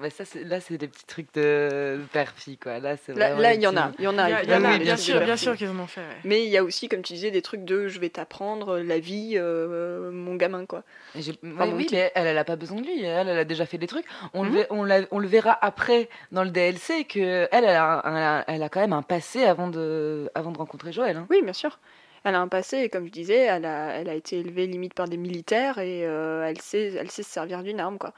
[0.03, 2.79] Ah, ça, là, c'est des petits trucs de père-fille, quoi.
[2.79, 3.93] Là, là, il y en a.
[3.99, 6.03] Il y en a, y a bien, sûr, bien sûr qu'ils en ont fait.
[6.25, 8.99] Mais il y a aussi, comme tu disais, des trucs de je vais t'apprendre la
[8.99, 10.83] vie, euh, mon gamin, quoi.
[11.15, 13.03] oui, mais elle, elle a pas besoin de lui.
[13.03, 14.07] Elle, elle a déjà fait des trucs.
[14.35, 15.07] On, le, mhm.
[15.11, 18.93] on, le verra après dans le DLC que elle, elle a, elle a quand même
[18.93, 21.17] un passé avant de, avant de rencontrer Joël.
[21.17, 21.27] Hein.
[21.31, 21.79] Oui, bien sûr
[22.25, 24.95] elle a un passé et comme je disais, elle a, elle a été élevée limite
[24.95, 28.15] par des militaires et euh, elle, sait, elle sait se servir d'une arme quoi.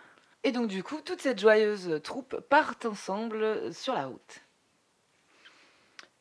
[0.47, 4.41] Et donc du coup, toute cette joyeuse troupe part ensemble sur la route.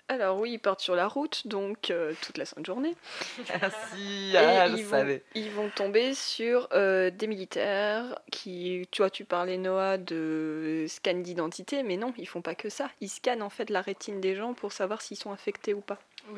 [0.08, 2.96] Alors oui, ils partent sur la route, donc euh, toute la sainte journée.
[3.62, 5.24] Merci, Et ah, je ils, vont, savais.
[5.36, 11.20] ils vont tomber sur euh, des militaires qui, tu vois, tu parlais Noah de scan
[11.20, 12.90] d'identité, mais non, ils font pas que ça.
[13.02, 16.00] Ils scannent en fait la rétine des gens pour savoir s'ils sont infectés ou pas.
[16.30, 16.38] Oui.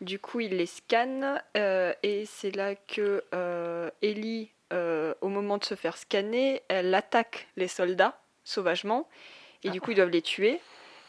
[0.00, 5.58] Du coup, ils les scannent euh, et c'est là que euh, Ellie, euh, au moment
[5.58, 9.06] de se faire scanner, elle attaque les soldats sauvagement
[9.62, 10.60] et du coup ils doivent les tuer.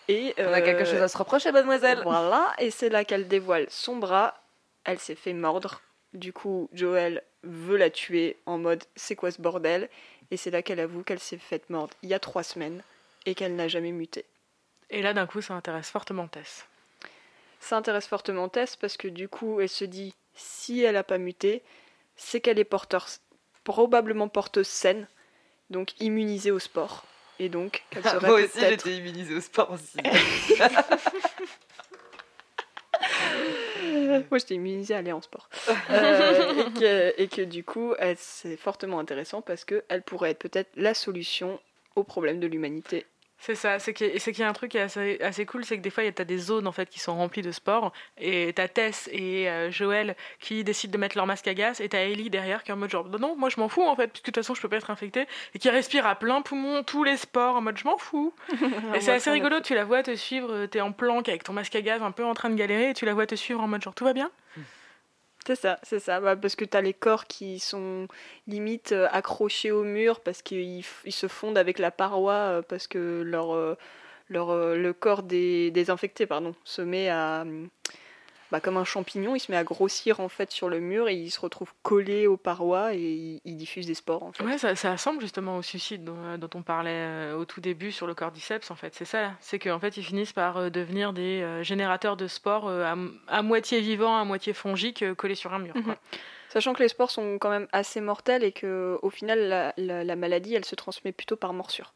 [0.08, 2.02] Et, On a quelque chose à se reprocher, mademoiselle.
[2.02, 4.42] voilà, et c'est là qu'elle dévoile son bras.
[4.84, 5.82] Elle s'est fait mordre.
[6.14, 9.88] Du coup, Joël veut la tuer en mode c'est quoi ce bordel?
[10.32, 12.82] Et c'est là qu'elle avoue qu'elle s'est faite mordre il y a trois semaines
[13.28, 14.26] et qu'elle n'a jamais muté.
[14.90, 16.66] Et là, d'un coup, ça intéresse fortement Tess.
[17.60, 21.20] Ça intéresse fortement Tess parce que du coup, elle se dit si elle n'a pas
[21.20, 21.62] muté,
[22.16, 23.08] c'est qu'elle est porteur,
[23.74, 25.08] probablement porteuse saine,
[25.70, 27.06] donc immunisée au sport.
[27.38, 29.98] Et donc, qu'elle serait Moi aussi, peut-être j'étais immunisée au sport aussi.
[34.30, 35.50] Moi, j'étais immunisée à aller en sport.
[35.92, 40.40] Euh, et, que, et que du coup, elle- c'est fortement intéressant parce qu'elle pourrait être
[40.40, 41.60] peut-être la solution
[41.96, 43.06] au problème de l'humanité.
[43.42, 45.18] C'est ça, c'est qu'il y, a- c'est qu'il y a un truc qui est assez,
[45.22, 47.42] assez cool, c'est que des fois, tu as des zones en fait qui sont remplies
[47.42, 51.54] de sport, et t'as Tess et euh, Joël qui décident de mettre leur masque à
[51.54, 53.70] gaz, et t'as Ellie derrière qui est en mode genre, non, non, moi je m'en
[53.70, 55.26] fous en fait, puisque de toute façon je peux pas être infectée,
[55.56, 58.34] et qui respire à plein poumon tous les sports en mode je m'en fous.
[58.94, 61.76] Et c'est assez rigolo, tu la vois te suivre, t'es en planque avec ton masque
[61.76, 63.68] à gaz un peu en train de galérer, et tu la vois te suivre en
[63.68, 64.30] mode genre tout va bien?
[65.50, 66.20] C'est ça, c'est ça.
[66.20, 68.08] Bah, parce que tu as les corps qui sont
[68.46, 73.24] limite euh, accrochés au mur parce qu'ils se fondent avec la paroi euh, parce que
[73.26, 73.76] leur, euh,
[74.30, 77.46] leur, le corps des, des infectés pardon, se met à.
[78.52, 81.14] Bah, comme un champignon, il se met à grossir en fait sur le mur et
[81.14, 84.44] il se retrouve collé aux parois et il, il diffuse des spores en fait.
[84.44, 87.62] Ouais, ça, ça ressemble justement au suicide dont, euh, dont on parlait euh, au tout
[87.62, 88.96] début sur le cordyceps, en fait.
[88.96, 89.34] C'est ça.
[89.40, 94.18] C'est qu'en fait, ils finissent par euh, devenir des générateurs de spores à, moitié vivants,
[94.18, 95.76] à moitié fongiques, collés sur un mur.
[95.86, 95.98] quoi.
[96.50, 100.04] Sachant que les spores sont quand même assez mortels et que au final la, la-
[100.04, 101.94] la maladie elle se transmet plutôt par morsure.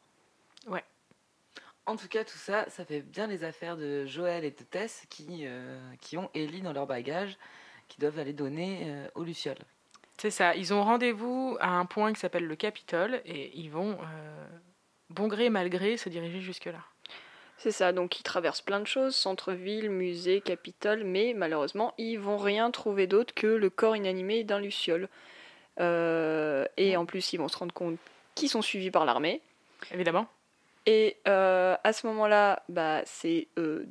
[1.85, 5.05] En tout cas, tout ça, ça fait bien les affaires de Joël et de Tess
[5.09, 7.37] qui, euh, qui ont Ellie dans leur bagage,
[7.89, 9.57] qui doivent aller donner euh, aux Lucioles.
[10.17, 10.55] C'est ça.
[10.55, 14.47] Ils ont rendez-vous à un point qui s'appelle le Capitole et ils vont, euh,
[15.09, 16.79] bon gré, mal gré, se diriger jusque-là.
[17.57, 22.37] C'est ça, donc ils traversent plein de choses, centre-ville, musée, capitole, mais malheureusement, ils vont
[22.37, 25.07] rien trouver d'autre que le corps inanimé d'un luciole.
[25.79, 27.97] Euh, et en plus, ils vont se rendre compte
[28.35, 29.41] qu'ils sont suivis par l'armée.
[29.93, 30.27] Évidemment.
[30.85, 33.85] Et euh, à ce moment-là, bah, c'est euh,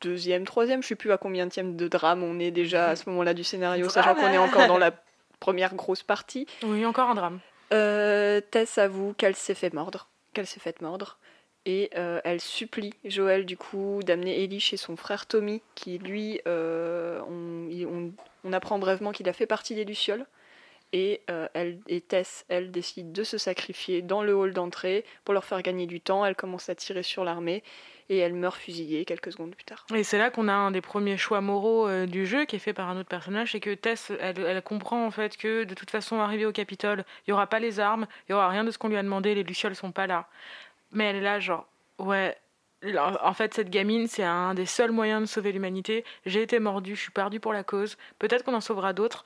[0.00, 3.32] deuxième, troisième, je sais plus à combien de drame on est déjà à ce moment-là
[3.34, 4.90] du scénario, sachant qu'on est encore dans la
[5.40, 6.46] première grosse partie.
[6.64, 7.40] Oui, encore un drame.
[7.72, 11.18] Euh, Tess avoue qu'elle s'est fait mordre, qu'elle s'est faite mordre,
[11.64, 11.90] et
[12.24, 18.12] elle supplie Joël du coup d'amener Ellie chez son frère Tommy, qui lui, on, on-
[18.44, 20.26] on apprend brièvement qu'il a fait partie des Lucioles,
[20.92, 25.34] et, euh, elle, et Tess, elle décide de se sacrifier dans le hall d'entrée pour
[25.34, 26.24] leur faire gagner du temps.
[26.24, 27.62] Elle commence à tirer sur l'armée,
[28.08, 29.84] et elle meurt fusillée quelques secondes plus tard.
[29.94, 32.60] Et c'est là qu'on a un des premiers choix moraux euh, du jeu qui est
[32.60, 35.90] fait par un autre personnage, c'est que Tess, elle, comprend en fait que de toute
[35.90, 38.70] façon, arrivée au Capitole, il y aura pas les armes, il y aura rien de
[38.70, 40.28] ce qu'on lui a demandé, les lucioles sont pas là.
[40.92, 41.66] Mais elle est là genre,
[41.98, 42.36] ouais,
[43.22, 46.04] en fait cette gamine, c'est un des seuls moyens de sauver l'humanité.
[46.24, 47.96] J'ai été mordue, je suis perdue pour la cause.
[48.18, 49.24] Peut-être qu'on en sauvera d'autres.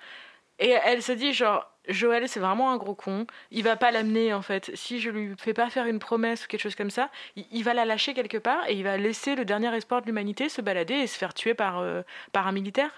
[0.60, 3.26] Et elle se dit genre, Joël, c'est vraiment un gros con.
[3.50, 4.70] Il va pas l'amener en fait.
[4.74, 7.64] Si je lui fais pas faire une promesse ou quelque chose comme ça, il, il
[7.64, 10.60] va la lâcher quelque part et il va laisser le dernier espoir de l'humanité se
[10.60, 12.90] balader et se faire tuer par, euh, par un militaire.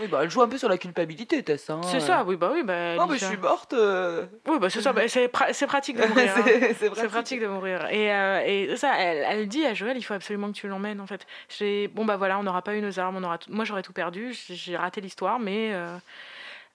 [0.00, 1.70] Oui, bah elle joue un peu sur la culpabilité, Tess.
[1.70, 1.80] hein.
[1.82, 2.94] C'est ça, oui, bah oui, bah.
[2.94, 3.72] Non, mais je suis morte.
[3.72, 4.26] euh.
[4.46, 6.32] Oui, bah c'est ça, bah, c'est pra- c'est pratique de mourir.
[6.36, 6.44] hein.
[6.78, 7.08] c'est pratique.
[7.10, 7.88] pratique de mourir.
[7.90, 11.00] Et, euh, et ça, elle, elle dit à Joël, il faut absolument que tu l'emmènes,
[11.00, 11.26] en fait.
[11.48, 13.92] J'ai- Bon, bah voilà, on n'aura pas eu nos armes, on aura moi j'aurais tout
[13.92, 15.72] perdu, j'ai raté l'histoire, mais,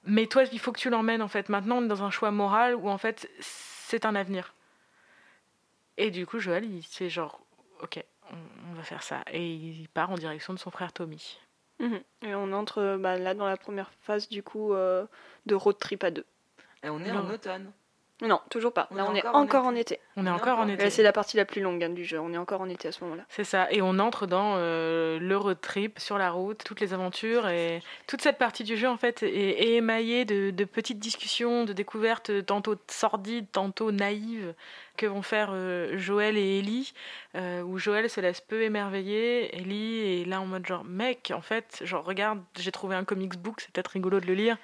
[0.05, 1.49] mais toi, il faut que tu l'emmènes, en fait.
[1.49, 4.53] Maintenant, on est dans un choix moral où, en fait, c'est un avenir.
[5.97, 7.39] Et du coup, Joël, il fait genre,
[7.81, 8.35] ok, on,
[8.71, 9.23] on va faire ça.
[9.31, 11.39] Et il part en direction de son frère Tommy.
[11.79, 12.01] Mhm.
[12.23, 15.05] Et on entre bah, là dans la première phase du coup euh,
[15.47, 16.25] de road trip à deux.
[16.83, 17.21] Et on est Non.
[17.21, 17.71] en automne.
[18.23, 18.87] Non, toujours pas.
[18.91, 19.95] On Là, est on est encore en encore en été.
[19.95, 19.99] été.
[20.15, 20.89] On est On est encore en été.
[20.89, 22.19] C'est la partie la plus longue hein, du jeu.
[22.19, 23.23] On est encore en été à ce moment-là.
[23.29, 26.93] C'est ça, et on entre dans euh, le road trip sur la route, toutes les
[26.93, 30.99] aventures, et toute cette partie du jeu en fait est, est émaillée de, de petites
[30.99, 34.53] discussions, de découvertes tantôt sordides, tantôt naïves,
[34.97, 36.93] que vont faire euh, Joël et Ellie,
[37.35, 41.41] euh, où Joël se laisse peu émerveiller, Ellie est là en mode genre mec, en
[41.41, 44.57] fait, genre regarde, j'ai trouvé un comics book, c'est peut-être rigolo de le lire,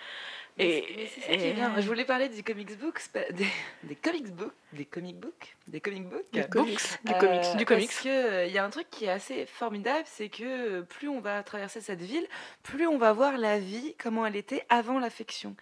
[0.59, 1.73] Et, Mais c'est ça qui est et- bien.
[1.79, 3.47] Je voulais parler du comics book, c'est pas- des,
[3.83, 6.31] des comics books, des comic books, des comic books?
[6.31, 6.79] Du comics.
[7.03, 7.57] Du Euh, comics.
[7.57, 7.87] Du comics.
[7.87, 10.43] Parce qu'il y a un truc qui est assez formidable, c'est que
[10.79, 12.27] euh, plus on va traverser cette ville,
[12.63, 15.55] plus on va voir la vie, comment elle était avant l'affection.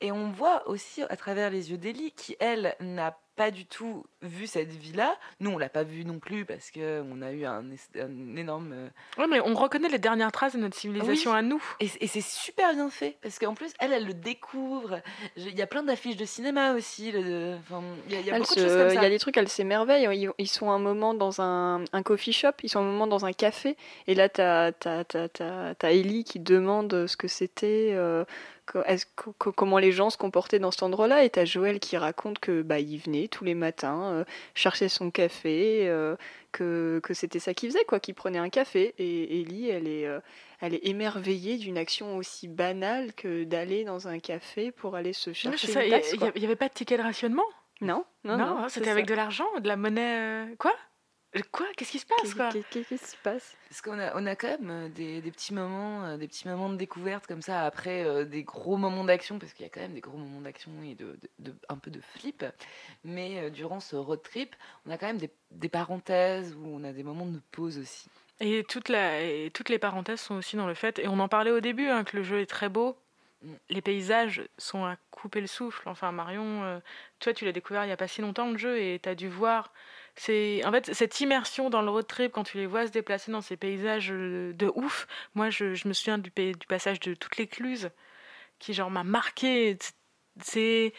[0.00, 4.04] Et on voit aussi à travers les yeux d'Ellie, qui elle n'a pas du tout
[4.20, 5.16] vu cette vie-là.
[5.38, 7.64] Nous, on l'a pas vue non plus parce que on a eu un,
[8.36, 8.72] énorme.
[8.74, 11.38] euh, Ouais, mais on reconnaît les dernières traces de notre civilisation Oui.
[11.38, 11.62] à nous.
[11.80, 15.00] Et, et c'est super bien fait parce qu'en plus, elle, elle le découvre.
[15.36, 17.12] Il y a plein d'affiches de cinéma aussi.
[17.12, 19.02] le- enfin, y a, y a Elle se- Il ça.
[19.02, 20.08] y a des trucs, elle s'émerveille.
[20.12, 23.24] Ils, ils sont un moment dans un, un coffee shop, ils sont un moment dans
[23.24, 23.76] un café.
[24.06, 28.24] Et là, t'as as, Ellie qui demande ce que c'était, euh,
[29.56, 31.24] comment les gens se comportaient dans cet endroit-là.
[31.24, 35.10] Et t'as Joël qui raconte que bah, il venait tous les matins euh, chercher son
[35.10, 36.16] café, euh,
[36.52, 38.94] que, que c'était ça qu'il faisait, quoi, qu'il prenait un café.
[38.98, 40.20] Et Ellie, elle est, euh,
[40.60, 45.32] elle est émerveillée d'une action aussi banale que d'aller dans un café pour aller se
[45.32, 45.72] chercher
[46.34, 47.44] Il n'y avait pas de ticket de rationnement?
[47.80, 48.58] Non, non, Non, non.
[48.64, 50.18] hein, c'était avec de l'argent, de la monnaie.
[50.50, 50.74] euh, Quoi?
[51.52, 51.66] Quoi?
[51.76, 52.48] Qu'est-ce qui se passe quoi?
[52.50, 53.56] Qu'est-ce qui se passe?
[53.68, 56.48] Parce qu'on a, on a quand même euh, des, des petits moments, euh, des petits
[56.48, 59.70] moments de découverte comme ça après euh, des gros moments d'action, parce qu'il y a
[59.70, 62.44] quand même des gros moments d'action et de, de- de- un peu de flip.
[63.04, 66.82] Mais euh, durant ce road trip, on a quand même des, des parenthèses où on
[66.82, 68.08] a des moments de pause aussi.
[68.40, 71.28] Et, toute la, et toutes les parenthèses sont aussi dans le fait, et on en
[71.28, 72.96] parlait au début, hein, que le jeu est très beau.
[73.70, 75.88] Les paysages sont à couper le souffle.
[75.88, 76.78] Enfin, Marion, euh,
[77.20, 79.14] toi, tu l'as découvert il n'y a pas si longtemps le jeu et tu as
[79.14, 79.72] dû voir.
[80.14, 83.32] C'est en fait cette immersion dans le road trip quand tu les vois se déplacer
[83.32, 85.06] dans ces paysages euh, de ouf.
[85.34, 87.90] Moi, je, me souviens du, pa- du passage de toute l'écluse
[88.60, 89.78] qui genre m'a marqué.
[90.42, 90.92] C'est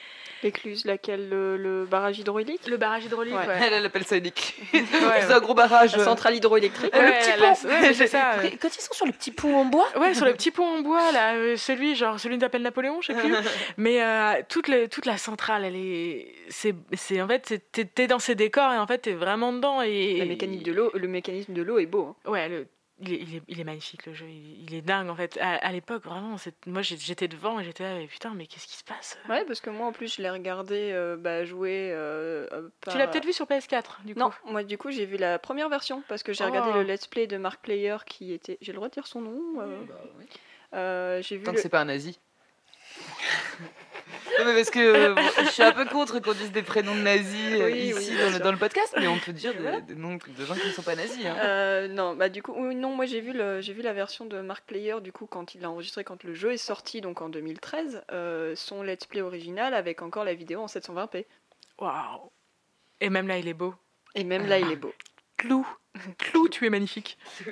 [0.44, 3.36] L'écluse, laquelle le, le barrage hydraulique le barrage hydraulique.
[3.36, 3.46] Ouais.
[3.46, 3.60] Ouais.
[3.62, 4.56] Elle, elle appelle ça unique.
[4.74, 4.82] Ouais,
[5.22, 5.96] c'est un gros barrage.
[5.96, 6.94] La centrale hydroélectrique.
[6.96, 7.94] Ouais, le petit pont.
[7.94, 8.58] c'est ça, ouais.
[8.60, 9.88] Quand ils sont sur le petit pont en bois.
[10.00, 13.08] Ouais, sur le petit pont en bois, là, euh, celui, genre, celui d'appel Napoléon, je
[13.14, 13.34] sais plus.
[13.78, 16.34] Mais euh, toute, le- toute la centrale, elle est.
[16.50, 17.62] C'est, c'est, en fait,
[17.94, 19.82] t'es dans ces décors et en fait, t'es vraiment dedans.
[19.84, 22.16] Et, La mécanique de l'eau, le mécanisme de l'eau est beau.
[22.26, 22.30] hein.
[22.32, 22.68] Ouais, le-
[23.02, 24.28] il, est, il, est, il est magnifique, le jeu.
[24.30, 25.38] Il, il est dingue, en fait.
[25.42, 26.36] À, à l'époque, vraiment,
[26.68, 29.18] moi, j'étais devant et j'étais là, mais putain, mais qu'est-ce qui se passe?
[29.30, 31.90] Ouais, parce que moi en plus je l'ai regardé euh, bah, jouer.
[31.92, 34.92] euh, euh, par- Tu l'as peut-être vu sur PS4, du coup Non, moi du coup
[34.92, 36.48] j'ai vu la première version parce que j'ai Oh.
[36.48, 38.58] regardé le let's play de Mark Player qui était.
[38.62, 39.80] J'ai le droit de dire son nom euh,
[40.74, 41.44] euh, J'ai vu.
[41.44, 42.20] Tant le- que c'est pas un nazi.
[44.40, 46.96] non, mais parce que euh, bon, je suis un peu contre qu'on dise des prénoms
[46.96, 48.40] de nazis euh, Oui, ici oui, dans, le, sûr.
[48.40, 50.96] dans le podcast, mais on peut dire des, noms de gens qui ne sont pas
[50.96, 51.26] nazis.
[51.26, 51.36] Hein.
[51.40, 54.26] Euh, non, bah du coup, oui, non, moi j'ai vu le, j'ai vu la version
[54.26, 57.22] de Mark Player du coup quand il l'a enregistré quand le jeu est sorti donc
[57.22, 61.26] en 2013, euh, son let's play original avec encore la vidéo en 720p.
[61.80, 62.32] Waouh
[63.00, 63.76] Et même là, il est beau.
[64.16, 64.94] Et même là, il est beau.
[65.38, 65.68] Clou
[66.18, 67.18] Clou, tu es magnifique.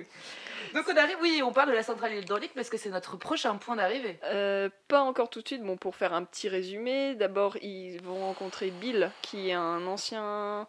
[0.73, 3.55] Donc on arrive, oui, on parle de la centrale hydraulique parce que c'est notre prochain
[3.55, 4.19] point d'arrivée.
[4.25, 5.63] Euh, pas encore tout de suite.
[5.63, 10.67] Bon, pour faire un petit résumé, d'abord ils vont rencontrer Bill, qui est un ancien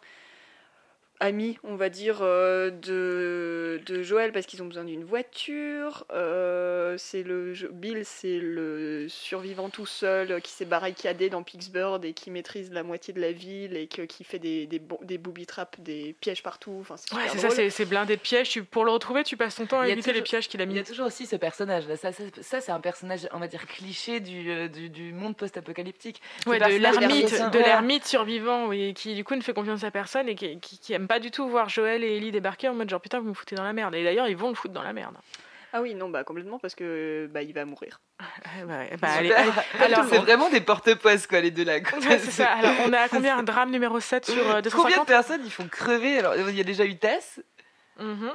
[1.21, 6.05] ami, on va dire, euh, de, de Joël parce qu'ils ont besoin d'une voiture.
[6.11, 12.03] Euh, c'est le Bill, c'est le survivant tout seul euh, qui s'est barricadé dans Pittsburgh
[12.03, 15.17] et qui maîtrise la moitié de la ville et que- qui fait des, des, des
[15.19, 16.77] booby traps, des pièges partout.
[16.81, 18.49] Enfin, c'est Ouais, super c'est ça, c'est, c'est blindé de pièges.
[18.49, 20.71] Tu, pour le retrouver, tu passes ton temps à éviter les pièges qu'il a Il
[20.71, 20.79] y mis.
[20.79, 21.97] a toujours aussi ce personnage là.
[21.97, 26.19] Ça, ça, ça, c'est un personnage, on va dire, cliché du, du, du monde post-apocalyptique.
[26.47, 27.31] Ouais, de l'ermite,
[28.01, 30.93] de survivant, oui, qui du coup ne fait confiance à personne et qui, qui, qui
[30.93, 33.33] aime pas du tout voir Joël et Ellie débarquer en mode genre putain vous me
[33.33, 33.93] foutez dans la merde.
[33.95, 35.15] Et d'ailleurs ils vont le foutre dans la merde.
[35.73, 37.99] Ah oui, non, bah complètement parce que bah, il va mourir.
[38.65, 39.31] Bah, bah, allez,
[39.79, 41.77] alors, c'est vraiment des porte-poste quoi, les deux là.
[41.77, 42.47] Ouais, c'est ça.
[42.51, 43.37] Alors on est à combien?
[43.37, 46.19] Un drame numéro 7 sur euh, Combien de 250 personnes ils font crever?
[46.19, 47.41] Alors, il y a déjà eu Tess?
[47.99, 48.31] Mhm.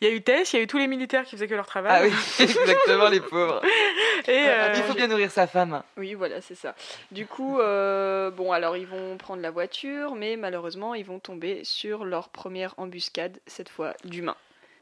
[0.00, 1.54] Il y a eu Tess, il y a eu tous les militaires qui faisaient que
[1.54, 2.10] leur travail.
[2.10, 3.60] Ah oui, exactement, les pauvres.
[4.28, 5.82] Et euh, Il faut bien nourrir sa femme.
[5.96, 6.74] Oui, voilà, c'est ça.
[7.10, 11.64] Du coup, euh, bon, alors ils vont prendre la voiture, mais malheureusement, ils vont tomber
[11.64, 14.36] sur leur première embuscade, cette fois d'humains.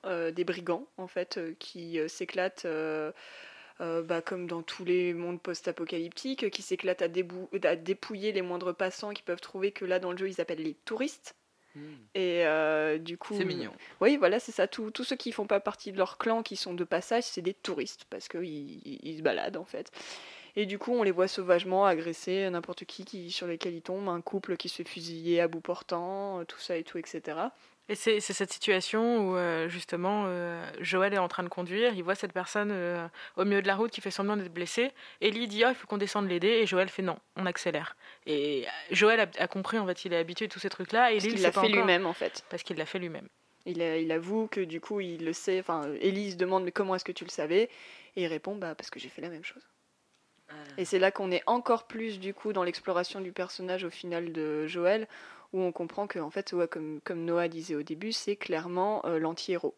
[0.06, 3.10] Euh, des brigands, en fait, euh, qui euh, s'éclatent, euh,
[3.80, 9.10] euh, bah, comme dans tous les mondes post-apocalyptiques, qui s'éclatent à, dépouiller les moindres passants
[9.10, 11.34] qu'ils peuvent trouver, que là, dans le jeu, ils appellent les touristes.
[12.14, 13.72] Et euh, du coup, C'est mignon.
[14.00, 14.66] oui, voilà, c'est ça.
[14.68, 17.42] Tous tous ceux qui font pas partie de leur clan, qui sont de passage, c'est
[17.42, 19.90] des touristes parce qu'ils ils, ils se baladent en fait.
[20.56, 24.08] Et du coup, on les voit sauvagement agresser n'importe qui, qui sur lesquels ils tombent,
[24.08, 27.38] un couple qui se fait fusiller à bout portant, euh, tout ça et tout, etc.
[27.90, 32.02] Et c'est cette situation où euh, justement euh, Joël est en train de conduire, il
[32.02, 34.92] voit cette personne euh, au milieu de la route qui fait semblant d'être blessée.
[35.20, 37.94] Ellie dit ah il faut qu'on descende l'aider et Joël fait non, on accélère.
[38.24, 41.12] Et Joël a, a compris en fait, il est habitué de tous ces trucs là
[41.12, 42.42] et Parce Ellie qu'il l'a fait lui-même en fait.
[42.48, 43.28] Parce qu'il l'a fait lui-même.
[43.66, 45.60] Il, avoue que du coup, il le sait.
[45.60, 47.70] Enfin, Elise demande mais comment est-ce que tu le savais?
[48.16, 49.62] Et il répond bah parce que j'ai fait la même chose.
[50.76, 54.32] Et c'est là qu'on est encore plus du coup dans l'exploration du personnage au final
[54.32, 55.08] de Joël,
[55.54, 59.76] où on comprend que en fait, comme, Noah disait au début, c'est clairement euh, l'anti-héros.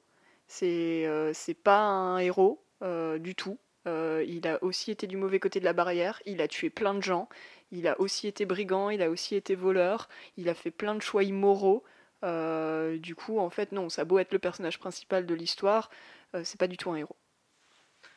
[0.48, 3.58] C'est euh, c'est pas un héros euh, du tout.
[3.86, 7.02] Il a aussi été du mauvais côté de la barrière, il a tué plein de
[7.02, 7.28] gens,
[7.70, 11.02] il a aussi été brigand, il a aussi été voleur, il a fait plein de
[11.02, 11.84] choix immoraux.
[12.22, 15.88] Du coup, en fait, non, ça a beau être le personnage principal de l'histoire,
[16.42, 17.14] c'est pas du tout un héros.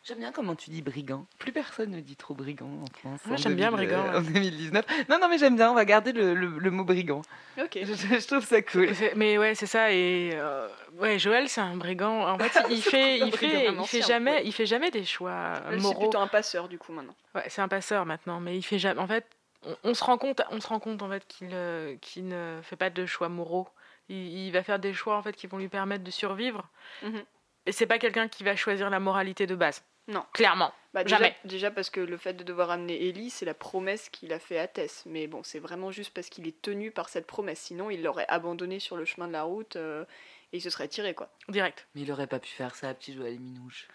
[0.05, 1.25] J'aime bien comment tu dis brigand.
[1.39, 3.19] Plus personne ne dit trop brigand en France.
[3.25, 4.85] Moi, j'aime bien 2000, brigand, euh, En 2019.
[5.09, 5.69] Non, non, mais j'aime bien.
[5.71, 7.21] On va garder le, le- le mot brigand.
[7.61, 7.77] Ok.
[7.83, 8.95] Je, je trouve ça cool.
[8.95, 9.91] C'est- Mais ouais, c'est ça.
[9.91, 12.21] Et euh, ouais, Joël, c'est un brigand.
[12.27, 14.41] En fait, il fait, il fait, il fait jamais, ouais.
[14.45, 15.99] il fait jamais des choix euh, C'est moraux.
[15.99, 17.15] plutôt un passeur du coup maintenant.
[17.35, 18.99] Ouais, c'est un passeur maintenant, mais il fait jamais.
[19.01, 19.25] En fait,
[19.65, 22.59] on, on se rend compte, on se rend compte en fait qu'il euh, qu'il ne
[22.63, 23.67] fait pas de choix moraux.
[24.07, 26.67] Il, il va faire des choix en fait qui vont lui permettre de survivre.
[27.03, 27.21] Mhm.
[27.69, 29.83] Et c'est pas quelqu'un qui va choisir la moralité de base.
[30.07, 30.25] Non.
[30.33, 30.73] Clairement.
[30.95, 31.35] Bah, déjà, Jamais.
[31.45, 34.57] Déjà parce que le fait de devoir amener Ellie, c'est la promesse qu'il a fait
[34.57, 35.03] à Tess.
[35.05, 37.59] Mais bon, c'est vraiment juste parce qu'il est tenu par cette promesse.
[37.59, 40.03] Sinon, il l'aurait abandonné sur le chemin de la route euh,
[40.51, 41.29] et il se serait tiré quoi.
[41.47, 41.87] Direct.
[41.93, 43.87] Mais il aurait pas pu faire ça, petit Joël Minouche.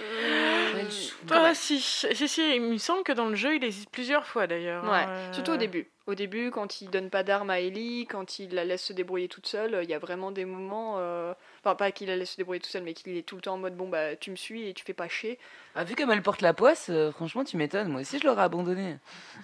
[0.00, 0.82] Euh, Ouais.
[1.30, 4.46] Ah, si, si, si, il me semble que dans le jeu, il existe plusieurs fois
[4.46, 4.84] d'ailleurs.
[4.84, 5.88] Ouais, Euh, surtout au début.
[6.06, 9.28] Au début, quand il donne pas d'armes à Ellie, quand il la laisse se débrouiller
[9.28, 10.96] toute seule, il y a vraiment des moments.
[10.98, 11.32] euh,
[11.62, 13.52] Enfin, pas qu'il la laisse se débrouiller toute seule, mais qu'il est tout le temps
[13.52, 15.38] en mode bon, bah tu me suis et tu fais pas chier.
[15.74, 17.88] Ah, vu comme elle porte la poisse, euh, franchement, tu m'étonnes.
[17.88, 18.96] Moi aussi, je l'aurais abandonnée.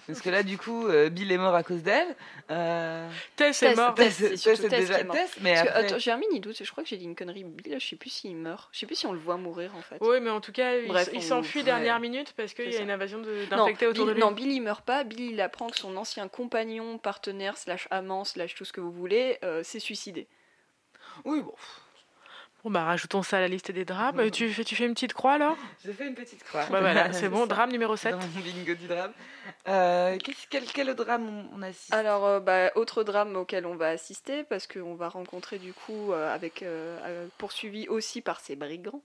[0.07, 2.15] Parce que là, du coup, euh, Bill est mort à cause d'elle.
[2.49, 3.07] Euh...
[3.35, 3.93] Tess est Tess, mort.
[3.93, 5.15] Tess, Tess, Tess est Tess déjà qui est mort.
[5.15, 5.85] Tess, mais que, après...
[5.85, 7.43] attends, j'ai un mini doute, je crois que j'ai dit une connerie.
[7.43, 8.67] Bill, je sais plus s'il meurt.
[8.71, 9.97] Je sais plus si on le voit mourir en fait.
[10.01, 11.65] Oui, mais en tout cas, il, Bref, il on- s'enfuit ouais.
[11.65, 12.83] dernière minute parce qu'il y a ça.
[12.83, 14.21] une invasion d'infectés autour Bill, de lui.
[14.21, 15.03] non, Bill il meurt pas.
[15.03, 16.56] Bill il apprend que son ancien compagnon,
[17.01, 20.27] partenaire, slash amant, slash tout ce que vous voulez, euh, s'est suicidé.
[21.25, 21.53] Oui, bon.
[22.63, 24.29] Bon, bah, rajoutons ça à la liste des drames.
[24.31, 25.55] Tu fais, tu fais une petite croix alors?
[25.85, 26.65] J'ai fait une petite croix.
[26.71, 27.41] Bah voilà, c'est bon.
[27.41, 27.45] ça.
[27.45, 28.11] Drame numéro 7.
[28.13, 29.13] Dans mon bingo du drame.
[29.67, 31.93] Euh, qu'est-ce- quel, quel autre drame on, assiste?
[31.93, 36.11] Alors, euh, bah, autre drame auquel on va assister, parce qu'on va rencontrer du coup,
[36.11, 36.65] euh, avec
[37.37, 39.01] poursuivi aussi par ces brigands,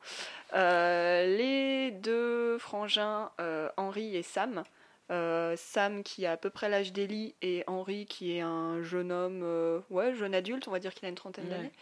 [0.55, 4.65] euh, les deux frangins euh, Henri et Sam.
[5.13, 9.13] Euh, Sam qui a à peu près l'âge d'Ellie et Henri qui est un jeune
[9.13, 11.51] homme, euh, ouais, jeune adulte, on va dire qu'il a une trentaine Ouais.
[11.51, 11.73] d'années,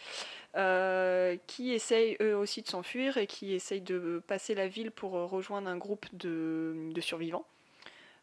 [0.56, 5.12] euh, qui essayent eux aussi de s'enfuir et qui essayent de passer la ville pour
[5.12, 7.44] rejoindre un groupe de, de survivants.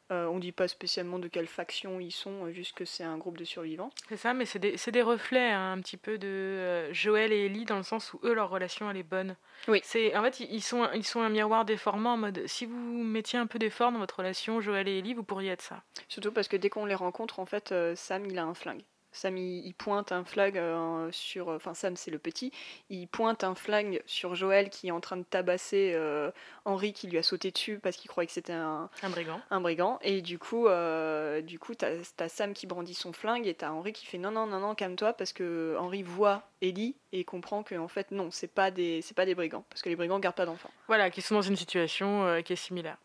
[0.10, 3.18] Euh, on dit pas spécialement de quelle faction ils sont, euh, juste que c'est un
[3.18, 3.90] groupe de survivants.
[4.08, 7.66] C'est ça, mais c'est des, reflets hein, un petit peu de euh, Joël et Ellie
[7.66, 9.36] dans le sens où eux, leur relation, elle est bonne.
[9.68, 9.82] Oui.
[9.84, 13.04] C'est, en fait, ils- ils sont, ils sont un miroir déformant en mode si vous
[13.04, 15.84] mettiez un peu d'effort dans votre relation, Joël et Ellie, vous pourriez être ça.
[16.08, 18.84] Surtout parce que dès qu'on les rencontre, en fait, euh, Sam il a un flingue.
[19.18, 21.50] Sam il, il pointe un flingue euh, sur.
[21.50, 22.52] Enfin, Sam c'est le petit.
[22.90, 26.32] Il pointe un flingue sur Joël qui est en train de tabasser euh,
[26.66, 29.42] Henri qui lui a sauté dessus parce qu'il croyait que c'était un, Un brigand.
[29.50, 30.00] un brigand.
[30.02, 33.72] Et du coup, euh, du coup, t'as as Sam qui brandit son flingue et t'as
[33.72, 37.64] Henri qui fait non, non, non, non, calme-toi parce que Henri voit Ellie et comprend
[37.64, 40.20] que en fait non, c'est pas des, c'est pas des brigands parce que les brigands
[40.20, 40.72] gardent pas d'enfants.
[40.88, 42.98] Voilà, qui sont dans une situation euh, qui est similaire.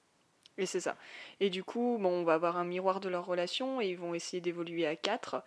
[0.59, 0.97] Et c'est ça.
[1.41, 4.13] Et du coup, bon, on va avoir un miroir de leur relation et ils vont
[4.13, 5.43] essayer d'évoluer à quatre.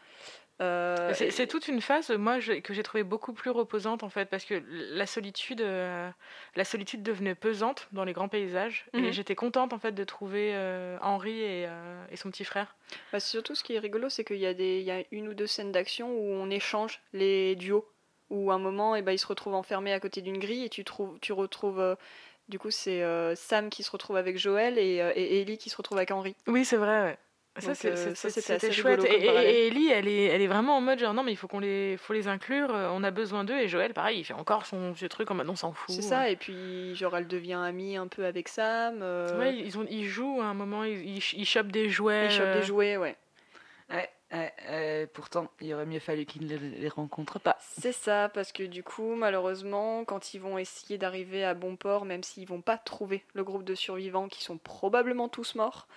[0.61, 4.09] Euh, C'est et- toute une phase, moi, je- que j'ai trouvé beaucoup plus reposante en
[4.09, 6.09] fait, parce que la solitude, euh,
[6.55, 9.03] la solitude devenait pesante dans les grands paysages, Mhm.
[9.03, 11.67] et j'étais contente en fait de trouver euh, Henri et,
[12.09, 12.75] et son petit frère.
[13.11, 15.27] Bah, surtout ce qui est rigolo, c'est qu'il y, a des- il y a une
[15.27, 17.85] ou deux scènes d'action où on échange les duos.
[18.31, 20.69] Où à un moment, eh ben, ils se retrouvent enfermés à côté d'une grille et
[20.69, 21.95] tu, trouves, tu retrouves.
[22.47, 23.03] du coup, c'est
[23.35, 26.35] Sam qui se retrouve avec Joël et, et Ellie qui se retrouve avec Henri.
[26.47, 27.03] Oui, c'est vrai.
[27.03, 27.17] Ouais.
[27.57, 29.03] Ça, euh, c'est- ça, c'est- c'était chouette.
[29.05, 31.59] Et, Ellie, elle est, elle est vraiment en mode genre non, mais il faut qu'on
[31.59, 32.73] les, faut les inclure.
[32.75, 33.57] euh, On a besoin d'eux.
[33.57, 35.95] Et Joël, pareil, il fait encore son vieux truc en mode on s'en fout.
[35.95, 38.99] C'est ça, et puis genre elle devient amie un peu avec Sam.
[39.01, 42.25] euh, Ouais, ils, ont, ils jouent à un moment, ils, ils, ils chopent des jouets.
[42.25, 43.15] ils chopent euh, des jouets, ouais.
[43.89, 47.55] Ouais, ouais, euh, pourtant, il aurait mieux fallu qu'ils ne les, les rencontrent pas.
[47.61, 52.03] C'est ça, parce que du coup, malheureusement, quand ils vont essayer d'arriver à bon port,
[52.03, 55.87] même s'ils vont pas trouver le groupe de survivants qui sont probablement tous morts,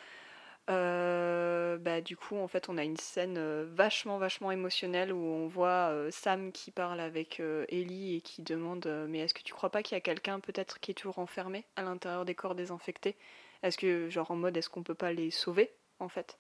[0.69, 5.19] euh, bah du coup, en fait, on a une scène euh, vachement, vachement émotionnelle où
[5.19, 9.55] on voit euh, Sam qui parle avec Ellie et qui demande Mais est-ce que tu
[9.55, 12.55] crois pas qu'il y a quelqu'un peut-être qui est toujours enfermé à l'intérieur des corps
[12.55, 13.17] désinfectés?
[13.63, 16.39] Est-ce que, genre en mode, est-ce qu'on peut pas les sauver en fait?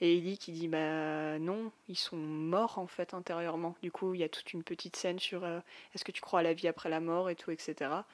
[0.00, 3.76] Et Ellie qui dit bah non, ils sont morts en fait intérieurement.
[3.82, 5.44] Du coup, il y a toute une petite scène sur
[5.94, 8.04] est-ce que tu crois à la vie après la mort et tout, etc.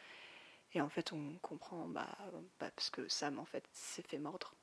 [0.75, 2.07] Et en fait, on comprend bah,
[2.61, 4.55] bah, parce que Sam en fait s'est fait mordre.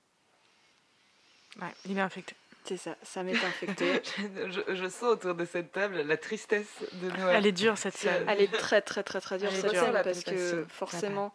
[1.61, 2.35] Ouais, il est infecté.
[2.65, 4.01] C'est ça, Sam est infecté.
[4.17, 7.35] je, je sens autour de cette table la tristesse de Noël.
[7.37, 8.25] Elle est dure cette scène.
[8.29, 9.81] Elle est très très très très dure Elle cette dure.
[9.83, 11.33] scène La parce que forcément,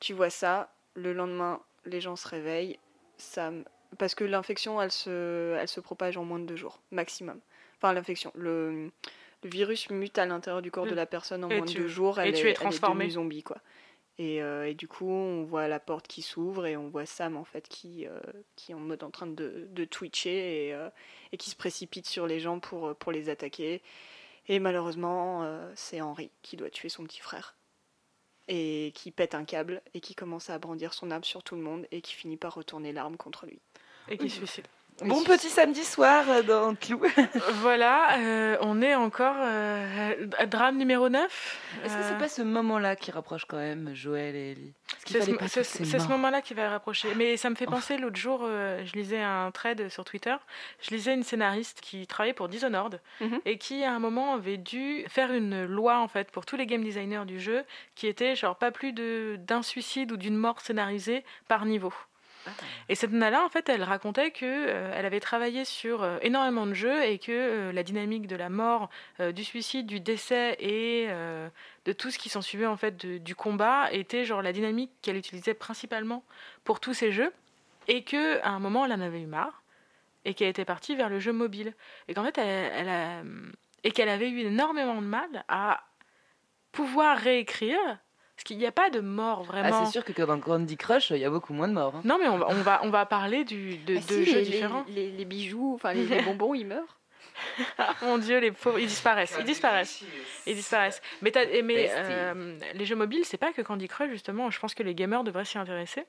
[0.00, 2.78] tu vois ça, le lendemain, les gens se réveillent,
[3.18, 3.64] Sam.
[3.98, 7.38] Parce que l'infection, elle se, elle se propage en moins de deux jours, maximum.
[7.78, 8.32] Enfin, l'infection.
[8.34, 8.90] Le,
[9.44, 11.82] le virus mute à l'intérieur du corps de la personne en Et moins tu- de
[11.82, 12.18] deux jours.
[12.18, 13.04] Elle et tu est, es elle est transformé.
[13.04, 13.58] devenue zombie, quoi.
[14.18, 17.36] Et, euh, et du coup, on voit la porte qui s'ouvre et on voit Sam,
[17.36, 18.20] en fait, qui, euh,
[18.54, 20.88] qui est en mode en train de, de twitcher et, euh,
[21.32, 23.82] et qui se précipite sur les gens pour, pour les attaquer.
[24.46, 27.56] Et malheureusement, c'est Henri qui doit tuer son petit frère.
[28.46, 31.62] Et qui pète un câble et qui commence à brandir son arme sur tout le
[31.62, 33.58] monde et qui finit par retourner l'arme contre lui.
[34.08, 34.66] Et qui se suicide.
[35.02, 37.02] Bon petit samedi soir euh, dans Clou.
[37.54, 41.58] Voilà, euh, on est encore euh, à drame numéro 9.
[41.84, 44.72] Est-ce que c'est pas ce moment-là qui rapproche quand même Joël et Ellie?
[45.04, 45.20] C'est
[45.64, 47.08] ce, moment-là qui va rapprocher.
[47.16, 50.36] Mais ça me fait penser, l'autre jour, euh, je lisais un thread sur Twitter,
[50.80, 53.40] je lisais une scénariste qui travaillait pour Dishonored Mhm.
[53.46, 56.66] et qui, à un moment, avait dû faire une loi, en fait, pour tous les
[56.66, 57.64] game designers du jeu,
[57.96, 61.92] qui était genre pas plus de- d'un suicide ou d'une mort scénarisée par niveau.
[62.88, 66.66] Et cette nana, en fait, elle racontait que euh, elle avait travaillé sur euh, énormément
[66.66, 68.90] de jeux et que euh, la dynamique de la mort,
[69.34, 71.08] du suicide, du décès et
[71.84, 75.16] de tout ce qui s'en suivait en fait du combat était genre la dynamique qu'elle
[75.16, 76.24] utilisait principalement
[76.64, 77.32] pour tous ces jeux
[77.88, 79.62] et que à un moment elle en avait eu marre
[80.24, 81.74] et qu'elle était partie vers le jeu mobile.
[82.08, 83.26] Et qu'en fait elle,
[83.84, 85.84] et qu'elle avait eu énormément de mal à
[86.72, 87.78] pouvoir réécrire
[88.36, 89.84] parce qu'il n'y a pas de mort Ah, vraiment.
[89.84, 91.94] c'est sûr que dans Candy Crush, il y a beaucoup moins de morts.
[91.96, 92.02] hein.
[92.04, 94.38] non mais on va, on va, on va parler du, de, Ah de si, jeux
[94.38, 94.84] les, différents.
[94.88, 96.98] Les, les- les bijoux, enfin les, les bonbons, ils meurent.
[98.02, 100.04] Mon Dieu, les pauvres, ils disparaissent, ils disparaissent.
[100.46, 101.02] Ils disparaissent.
[101.20, 101.32] Mais,
[101.64, 104.50] mais euh, les jeux mobiles, c'est pas que Candy Crush, justement.
[104.50, 106.04] Je pense que les gamers devraient s'y intéresser.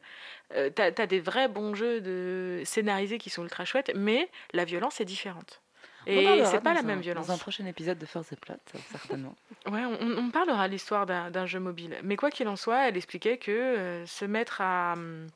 [0.55, 4.65] Euh, t'as as des vrais bons jeux de scénarisés qui sont ultra chouettes, mais la
[4.65, 5.61] violence est différente.
[6.08, 7.28] Et c'est pas la un- même violence.
[7.28, 8.56] Dans un prochain épisode de Force Plot,
[8.91, 9.36] certainement.
[9.72, 11.95] Ouais, on, on parlera de l'histoire d'un jeu mobile.
[12.03, 15.28] Mais quoi qu'il en soit, elle expliquait que euh, se mettre à hum,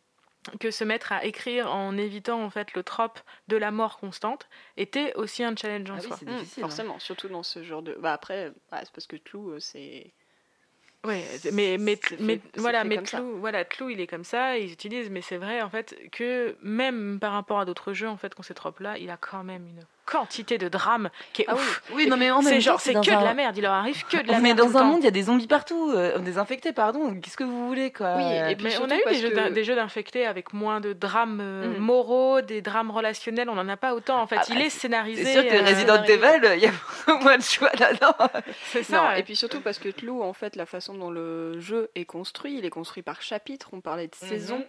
[0.59, 4.47] que se mettre à écrire en évitant en fait le trope de la mort constante
[4.77, 6.17] était aussi un challenge en Ah oui, soi.
[6.19, 6.63] c'est Mm, difficile.
[6.63, 6.67] hein.
[6.67, 7.95] forcément, surtout dans ce genre de.
[7.99, 10.11] Bah après, ouais, c'est parce que Clou, euh, c'est.
[11.05, 12.97] Ouais, mais mais fait- mais voilà, mais.
[13.01, 16.57] Clou, voilà, Clou, il est comme ça, ils utilisent, mais c'est vrai en fait que
[16.61, 19.43] même par rapport à d'autres jeux en fait qu'on ces tropes là, il a quand
[19.43, 21.59] même une quantité de drame qui est Ah oui.
[21.61, 21.83] ouf.
[21.93, 23.61] Oui, non, mais en même C'est temps, genre c'est que un- de la merde, il
[23.61, 24.57] leur arrive que de la On merde.
[24.59, 24.85] tout dans un temps.
[24.87, 27.15] monde, il y a des zombies partout, euh, des infectés, pardon.
[27.21, 29.29] Qu'est-ce que vous voulez, quoi Oui, Euh, et puis Mais on a eu des jeux,
[29.29, 31.77] que- d'in- des jeux d'infectés avec moins de drames euh, Mhm.
[31.77, 34.37] moraux, des drames relationnels, on n'en a pas autant en fait.
[34.39, 35.23] Ah il bah, est scénarisé.
[35.23, 36.71] C'est sûr que euh, Resident Evil, il y a
[37.21, 38.13] moins de choix là-dedans.
[38.71, 38.97] c'est ça.
[38.97, 42.05] Non, et puis surtout parce que Clou, en fait, la façon dont le jeu est
[42.05, 43.69] construit, il est construit par chapitre.
[43.73, 44.29] On parlait de Mhm.
[44.29, 44.65] saison.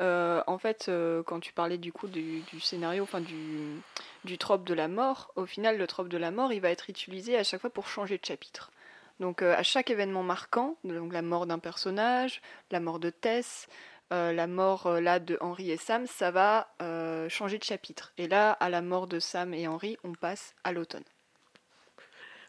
[0.00, 3.80] Euh, en fait, euh, quand tu parlais du coup du, du scénario, enfin du,
[4.24, 6.90] du trope de la mort, au final, le trope de la mort, il va être
[6.90, 8.72] utilisé à chaque fois pour changer de chapitre.
[9.20, 12.42] Donc, euh, à chaque événement marquant, donc la mort d'un personnage,
[12.72, 13.68] la mort de Tess,
[14.12, 18.12] euh, la mort euh, là de Henry et Sam, ça va euh, changer de chapitre.
[18.18, 21.04] Et là, à la mort de Sam et Henry, on passe à l'automne.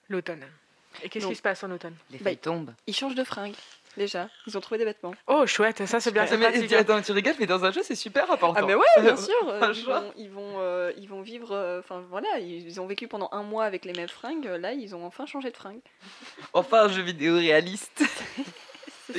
[0.10, 0.46] L'automne.
[1.04, 1.96] Et qu'est-ce qui se passe en automne?
[2.10, 2.74] Les Bah, feuilles tombent.
[2.88, 3.56] Ils changent de fringues,
[3.98, 4.30] déjà.
[4.48, 5.14] Ils ont trouvé des vêtements.
[5.28, 6.26] Oh chouette, ça c'est bien.
[6.38, 8.54] Mais, attends, tu rigoles, mais dans un jeu, c'est super important.
[8.58, 9.34] Ah mais ouais, bien sûr.
[9.48, 11.52] euh, ils, vont, ils, vont, euh, ils vont vivre.
[11.52, 14.46] euh, Enfin voilà, ils ont vécu pendant un mois avec les mêmes fringues.
[14.46, 15.82] Là, ils ont enfin changé de fringues.
[16.54, 18.04] Enfin, un jeu vidéo réaliste.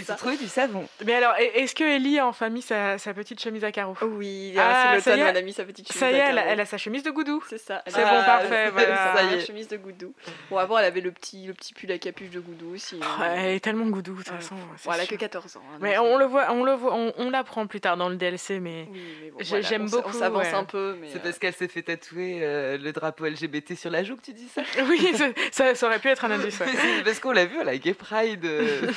[0.04, 0.14] Ça.
[0.14, 0.86] ont trouvé du savon.
[1.04, 3.96] Mais alors, est- est-ce que Ellie a enfin mis sa, sa petite chemise à carreaux
[4.02, 5.30] Oui, Ah, c'est ça l'automne y est.
[5.30, 6.00] elle a mis sa petite chemise.
[6.00, 6.52] Ça y est, à elle, a- carreaux.
[6.52, 7.42] elle a sa chemise de goudou.
[7.48, 7.82] C'est ça.
[7.86, 9.14] C'est a- bon, Ah, parfait, ça voilà.
[9.16, 9.46] sa y est.
[9.46, 10.12] chemise de goudou.
[10.50, 13.00] Bon, avant, elle avait le petit, le petit pull à capuche de goudou aussi.
[13.02, 13.06] hein.
[13.18, 14.54] Oh, elle est tellement goudou, de toute façon.
[14.54, 15.18] Bon, elle a que sûr.
[15.18, 15.62] 14 ans.
[15.72, 18.16] hein, Mais on le voit, on le voit, on, on l'apprend plus tard dans le
[18.16, 20.54] DLC, mais Oui, mais bon, J'ai- voilà, j'aime beaucoup, On s'avance ouais.
[20.54, 21.08] un peu, mais.
[21.12, 24.22] C'est euh, parce qu'elle s'est fait tatouer euh, le drapeau LGBT sur la joue que
[24.22, 26.58] tu dis ça oui, ça- ça, ça aurait pu être un indice.
[27.04, 28.92] parce qu'on l'a vu à la Gay Pride euh,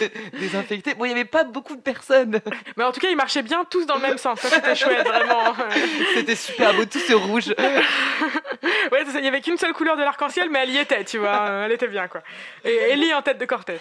[0.96, 2.40] Bon, il n'y avait pas beaucoup de personnes.
[2.78, 4.40] Mais en tout cas, ils marchaient bien tous dans le même sens.
[4.40, 5.56] Ça, c'était chouette, vraiment.
[6.14, 7.54] C'était super beau, tout ce rouge.
[8.92, 11.64] Ouais, il y avait qu'une seule couleur de l'arc-en-ciel, mais elle y était, tu vois.
[11.66, 12.22] Elle était bien, quoi.
[12.64, 13.80] Et Ellie en tête de cortège.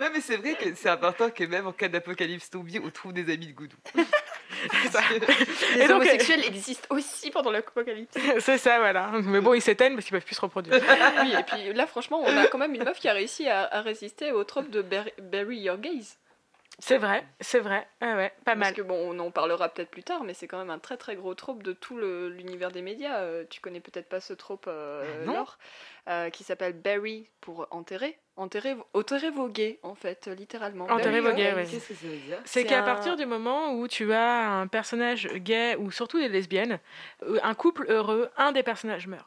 [0.00, 3.12] Non, mais c'est vrai que c'est important que même en cas d'apocalypse zombie, on trouve
[3.12, 3.76] des amis de Goudou.
[5.76, 8.14] Les Et donc, homosexuels existent aussi pendant l'apocalypse.
[8.40, 9.10] C'est ça, voilà.
[9.22, 10.80] Mais bon, ils s'éteignent parce qu'ils peuvent plus se reproduire.
[11.22, 13.64] oui, et puis là, franchement, on a quand même une meuf qui a réussi à,
[13.64, 16.18] à résister au trope de Bury, Bury Your Gaze.
[16.78, 17.86] C'est vrai, c'est vrai.
[18.00, 18.74] Ouais, ouais, pas Parce mal.
[18.74, 21.14] que bon, on en parlera peut-être plus tard, mais c'est quand même un très très
[21.16, 23.18] gros trope de tout l'univers des médias.
[23.20, 25.24] Euh, tu connais peut-être pas ce trope, euh, Ah.
[25.26, 25.58] Laure,
[26.08, 28.18] euh, qui s'appelle Bury pour enterrer.
[28.36, 30.86] Enterrer, enterrer vos gays, en fait, euh, littéralement.
[30.86, 31.54] Enterrer vos your gays, gays.
[31.54, 31.66] ouais.
[31.66, 32.38] Qu'est-ce que ça veut dire?
[32.46, 36.28] C'est qu'à un- partir du moment où tu as un personnage gay ou surtout des
[36.30, 36.80] lesbiennes,
[37.24, 39.26] euh, un couple heureux, un des personnages meurt.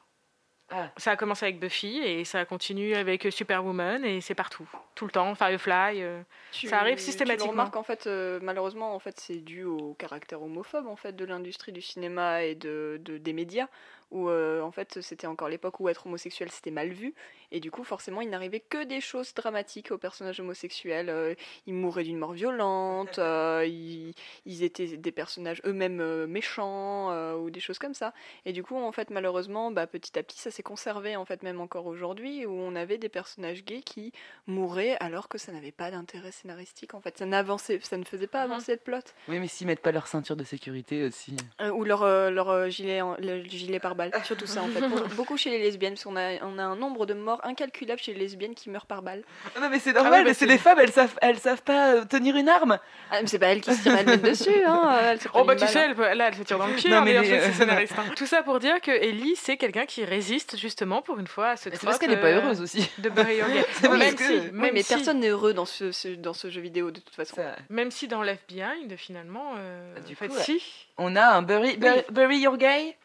[0.72, 0.90] Ah.
[0.98, 5.12] Ça a commencé avec Buffy et ça continue avec Superwoman et c'est partout, tout le
[5.12, 5.36] temps.
[5.36, 6.02] Firefly.
[6.02, 6.22] euh.
[6.52, 7.46] Tu- Ça arrive Tu systématiquement.
[7.52, 11.16] le remarques en fait, euh, malheureusement, en fait, c'est dû au caractère homophobe en fait
[11.16, 13.68] de l'industrie du cinéma et de, de- des médias,
[14.16, 17.14] où euh, en fait c'était encore l'époque où être homosexuel c'était mal vu,
[17.52, 21.10] et du coup forcément il n'arrivait que des choses dramatiques aux personnages homosexuels.
[21.10, 21.36] Euh,
[21.68, 24.14] ils mouraient d'une mort violente, euh, ils,
[24.46, 28.14] ils étaient des personnages eux-mêmes euh, méchants euh, ou des choses comme ça.
[28.46, 31.44] Et du coup en fait malheureusement, bah, petit à petit ça s'est conservé en fait
[31.44, 34.12] même encore aujourd'hui, où on avait des personnages gays qui
[34.48, 38.28] mouraient alors que ça n'avait pas d'intérêt scénaristique en fait ça n'avançait ça ne faisait
[38.28, 38.52] pas Mhm.
[38.52, 41.36] avancer le plot Oui, mais s'ils mettent pas leur ceinture de sécurité aussi.
[41.62, 44.68] Euh, ou leur, euh, leur euh, gilet en- le gilet par balle surtout ça en
[44.68, 44.80] fait
[45.16, 48.14] beaucoup chez les lesbiennes parce qu'on a, on a un nombre de morts incalculable chez
[48.14, 49.24] les lesbiennes qui meurent par balle
[49.60, 51.62] Non, mais c'est Ah normal, bah, mais c'est c'est- des femmes, elles savent, elles savent
[51.64, 52.78] pas euh, tenir une arme.
[53.12, 55.56] ah, mais c'est pas elles qui se tirent elles-mêmes dessus hein elles se Oh bah
[55.56, 55.86] tu balle, sais, hein.
[55.90, 58.04] elle peut- là elle se tire dans le pied, Non, hein, mais les- scénariste, hein.
[58.16, 61.58] Tout ça pour dire que Ellie c'est quelqu'un qui résiste justement pour une fois à
[61.58, 62.90] ce Mais C'est parce qu'elle est pas heureuse aussi.
[63.00, 63.66] de Bury Your Gay.
[63.74, 66.34] C'est parce même que- si, même mais si- personne n'est heureux dans ce, ce- dans
[66.34, 70.16] ce jeu vidéo de toute façon Même si dans Left Behind, finalement, euh, Bah, du
[70.16, 70.62] fait, si.
[70.98, 72.96] On a un Bury Your Gay.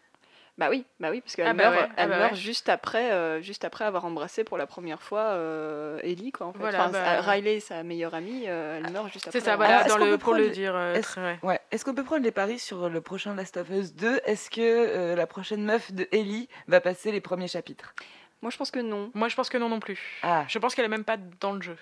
[0.61, 2.37] Bah oui bah oui parce qu'elle Ah bah meurt, ouais, ah elle bah meurt ouais.
[2.37, 6.53] juste après euh, juste après avoir embrassé pour la première fois euh, Ellie quoi en
[6.53, 9.55] fait Voilà, Enfin, bah- Riley sa meilleure amie euh, elle meurt juste après C'est ça,
[9.55, 11.61] avoir- voilà, dans qu'on le, peut pour le prendre- dire euh, est-ce- ouais.
[11.85, 15.17] Qu'on peut prendre les paris sur le prochain Last of Us 2 Est-ce que euh,
[15.17, 17.95] la prochaine meuf de Ellie va passer les premiers chapitres?
[18.43, 19.99] Moi je pense que non Moi, je pense que non non plus.
[20.23, 21.77] Ah, Je pense qu'elle est même pas dans le jeu.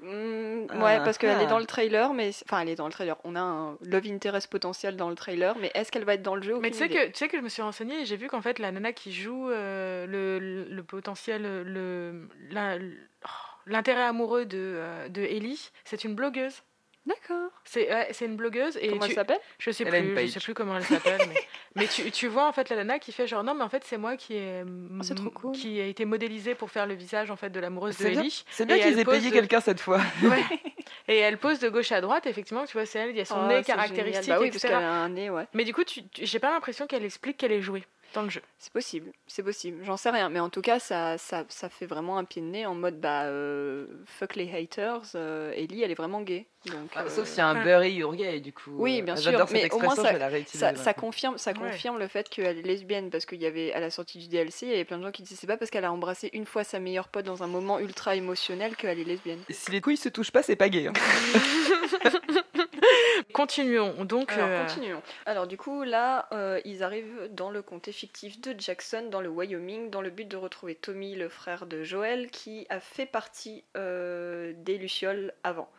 [0.00, 1.42] Mm, ouais, Ah, parce qu'elle ah.
[1.42, 3.16] est dans le trailer, mais enfin elle est dans le trailer.
[3.24, 6.36] On a un love interest potentiel dans le trailer, mais est-ce qu'elle va être dans
[6.36, 6.58] le jeu?
[6.60, 8.42] Mais tu sais, que, tu sais que je me suis renseignée et j'ai vu qu'en
[8.42, 10.38] fait, la nana qui joue euh, le,
[10.68, 13.28] le, potentiel, le, oh,
[13.66, 16.62] l'intérêt amoureux de, euh, de Ellie, c'est une blogueuse.
[17.08, 17.50] D'accord.
[17.64, 19.38] C'est ouais, c'est une blogueuse et Comment tu- elle s'appelle?
[19.58, 21.34] je sais plus, je sais plus comment elle s'appelle, mais,
[21.76, 23.82] mais tu, tu vois en fait la nana qui fait genre non mais en fait
[23.84, 25.52] c'est moi qui ai Oh, c'est trop cool.
[25.52, 28.20] qui a été modélisée pour faire le visage en fait de l'amoureuse de c'est bien,
[28.20, 28.44] Ellie.
[28.50, 30.00] c'est bien Et qu'ils elle aient payé pose- quelqu'un cette fois.
[30.22, 30.42] Ouais.
[31.08, 33.24] et elle pose de gauche à droite, effectivement, tu vois, c'est elle, il y a
[33.24, 34.28] son Oh, nez caractéristique.
[34.28, 35.46] Bah oui, a un nez, ouais.
[35.54, 37.84] Mais du coup, tu, tu- j'ai pas l'impression qu'elle explique qu'elle est jouée
[38.14, 38.40] dans le jeu.
[38.58, 39.84] C'est possible, c'est possible.
[39.84, 42.46] J'en sais rien, mais en tout cas, ça, ça, ça fait vraiment un pied de
[42.46, 45.02] nez en mode bah euh, fuck les haters.
[45.14, 46.46] euh, Ellie, elle est vraiment gay.
[46.66, 47.62] Donc, Ah, euh, Sauf s'il y a un ouais.
[47.64, 48.72] Bury Your Gay, du coup.
[48.76, 51.58] Oui, euh, bien sûr, J'adore cette mais au moins, ça- ça, ça confirme, ça Ouais.
[51.70, 54.66] confirme le fait qu'elle est lesbienne parce qu'il y avait à la sortie du DLC,
[54.66, 56.46] il y avait plein de gens qui disaient c'est pas parce qu'elle a embrassé une
[56.46, 59.38] fois sa meilleure pote dans un moment ultra émotionnel qu'elle est lesbienne.
[59.48, 60.88] Et Si les couilles se touchent pas, c'est pas gay.
[60.88, 60.92] hein.
[63.32, 64.04] Continuons.
[64.04, 65.02] Donc, Alors, euh, continuons.
[65.26, 69.28] Alors, du coup, là, euh, ils arrivent dans le comté fictif de Jackson, dans le
[69.28, 73.64] Wyoming, dans le but de retrouver Tommy, le frère de Joel, qui a fait partie
[73.76, 75.70] euh, des Lucioles avant.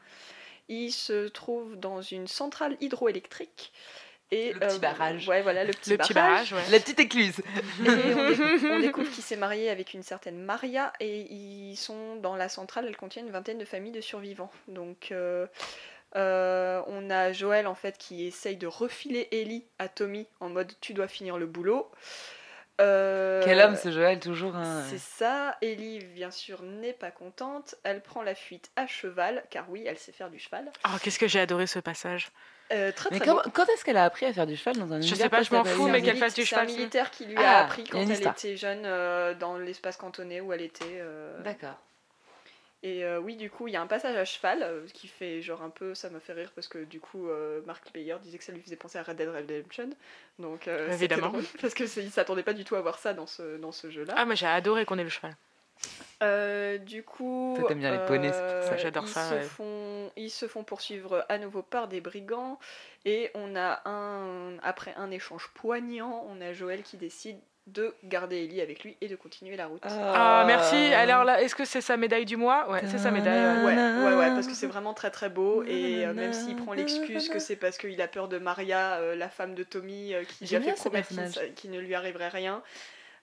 [0.68, 3.72] Il se trouve dans une centrale hydroélectrique.
[4.32, 5.28] Et, Le petit euh, barrage.
[5.28, 6.52] Ouais, voilà, le petit le petit barrage.
[6.52, 6.72] barrage, ouais.
[6.72, 7.40] La petite écluse.
[7.40, 12.16] Et on, découvre, on découvre qu'il s'est marié avec une certaine Maria et ils sont
[12.18, 14.52] dans la centrale, elle contient une vingtaine de familles de survivants.
[14.68, 15.48] Donc euh,
[16.16, 20.72] euh, on a Joël en fait qui essaye de refiler Ellie à Tommy en mode
[20.82, 21.90] tu dois finir le boulot.
[22.82, 24.84] Euh, Quel homme ce Joël, toujours un.
[24.90, 29.70] c'est ça, Ellie bien sûr n'est pas contente, elle prend la fuite à cheval, car
[29.70, 30.72] oui, elle sait faire du cheval.
[30.86, 32.32] Oh, qu'est-ce que j'ai adoré ce passage.
[32.72, 35.02] Euh, très Mais très quand est-ce qu'elle a appris à faire du cheval dans un
[35.02, 37.12] Je sais pas, je m'en fous, mais qu'elle fasse du c'est cheval, un c'est- militaire
[37.12, 39.98] qui lui Ah, a appris il y a quand elle était jeune euh, dans l'espace
[39.98, 40.86] cantonné où elle était.
[41.02, 41.78] euh, D'accord.
[42.82, 45.42] Et euh, oui, du coup, il y a un passage à cheval euh, qui fait
[45.42, 48.38] genre un peu, ça m'a fait rire parce que du coup, euh, Mark Bayer disait
[48.38, 49.90] que ça lui faisait penser à Red Dead Redemption.
[50.40, 51.28] Donc, euh, Évidemment.
[51.28, 53.90] drôle, parce que il s'attendait pas du tout à voir ça dans ce, dans ce
[53.90, 54.14] jeu-là.
[54.16, 55.36] Ah, moi j'ai adoré qu'on ait le cheval.
[56.22, 58.78] Euh, du coup, t'aimes bien les poneys, c'est pour ça.
[58.78, 59.42] J'adore ils ça, Se ouais.
[59.42, 62.60] font, ils se font poursuivre à nouveau par des brigands
[63.06, 67.40] et on a un après un échange poignant, on a Joël qui décide
[67.74, 69.82] de garder Ellie avec lui et de continuer la route.
[69.84, 70.76] Ah, merci.
[70.76, 72.70] Alors là, est-ce que c'est sa médaille du mois?
[72.70, 73.64] Ouais, c'est sa médaille.
[73.64, 73.76] ouais.
[73.76, 76.74] Ouais, ouais, ouais, parce que c'est vraiment très très beau et euh, même s'il prend
[76.74, 80.24] l'excuse que c'est parce qu'il a peur de Maria, euh, la femme de Tommy, euh,
[80.24, 81.10] qui lui a fait promettre
[81.56, 82.62] qu'il ne lui arriverait rien.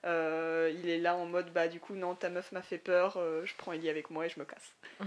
[0.05, 3.17] Euh, il est là en mode bah du coup non ta meuf m'a fait peur,
[3.17, 4.73] euh, je prends Ellie avec moi et je me casse.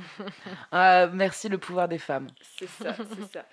[0.73, 2.29] Ah, merci le pouvoir des femmes.
[2.59, 3.45] C'est ça, c'est ça.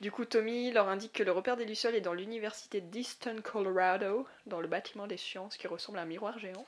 [0.00, 4.26] Du coup, Tommy leur indique que le repère des Lucioles est dans l'université d'Easton, Colorado,
[4.46, 6.66] dans le bâtiment des sciences qui ressemble à un miroir géant.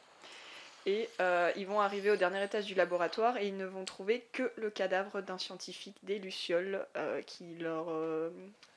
[0.88, 4.24] Et euh, ils vont arriver au dernier étage du laboratoire et ils ne vont trouver
[4.32, 8.30] que le cadavre d'un scientifique des Lucioles euh, qui leur euh,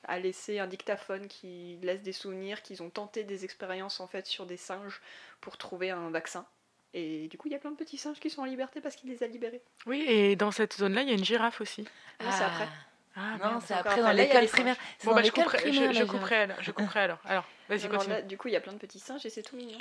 [0.04, 4.26] a laissé un dictaphone qui laisse des souvenirs qu'ils ont tenté des expériences en fait
[4.26, 5.00] sur des singes
[5.40, 6.44] pour trouver un vaccin.
[6.92, 8.94] Et du coup, il y a plein de petits singes qui sont en liberté parce
[8.94, 9.62] qu'il les a libérés.
[9.86, 11.88] Oui, et dans cette zone-là, il y a une girafe aussi.
[12.18, 12.68] Ah, c'est après.
[13.14, 14.76] Ah, Non, c'est après dans l'école les primaire.
[15.04, 16.56] Bon, dans bah, je couperai, primaire, je, couperai alors.
[16.60, 17.18] Je couperai alors.
[17.26, 18.14] Alors, vas-y, continue.
[18.14, 19.78] là, du coup, il y a plein de petits singes et c'est tout mignon.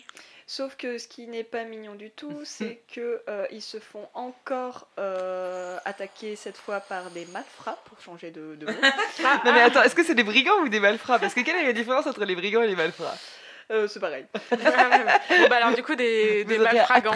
[0.47, 4.09] Sauf que ce qui n'est pas mignon du tout, c'est que euh, ils se font
[4.13, 8.71] encore euh, attaquer cette fois par des malfrats pour changer de, de mot.
[9.45, 11.19] Non mais attends, est-ce que c'est des brigands ou des malfrats?
[11.19, 13.15] Parce que quelle est la différence entre les brigands et les malfrats?
[13.71, 14.25] Euh, c'est pareil.
[14.51, 14.57] bon,
[15.49, 17.11] bah alors du coup des, des malfragants.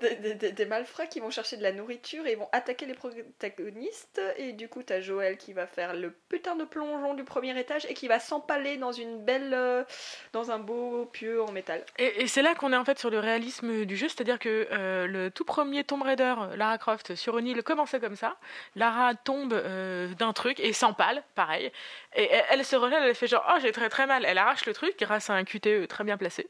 [0.00, 2.86] Des, des- des- des malfrats qui vont chercher de la nourriture et ils vont attaquer
[2.86, 4.20] les protagonistes.
[4.36, 7.84] Et du coup, t'as Joël qui va faire le putain de plongeon du premier étage
[7.88, 9.82] et qui va s'empaler dans une belle, euh,
[10.32, 11.84] dans un beau pieu en métal.
[11.98, 14.68] Et, et c'est là qu'on est en fait sur le réalisme du jeu, c'est-à-dire que
[14.72, 18.36] euh, le tout premier Tomb Raider, Lara Croft, sur une île commençait comme ça.
[18.76, 21.72] Lara tombe euh, d'un truc et s'empale, pareil.
[22.14, 24.24] Et elle, elle se relève, elle fait genre oh j'ai très très mal.
[24.24, 26.48] Elle arrache le truc grâce à un QTE très bien placé.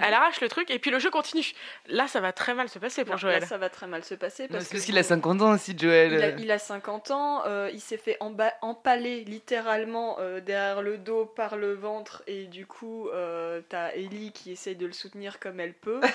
[0.00, 1.44] Elle arrache le truc et puis le jeu continue.
[1.88, 3.40] Là ça va très mal se passer pour Non, Joël.
[3.40, 6.12] là, ça va très mal se passer Non, parce qu'il a 50 ans aussi, Joël.
[6.12, 10.82] Il a, il a 50 ans, euh, il s'est fait emba- empaler littéralement euh, derrière
[10.82, 14.92] le dos par le ventre et du coup euh, t'as Ellie qui essaye de le
[14.92, 16.00] soutenir comme elle peut.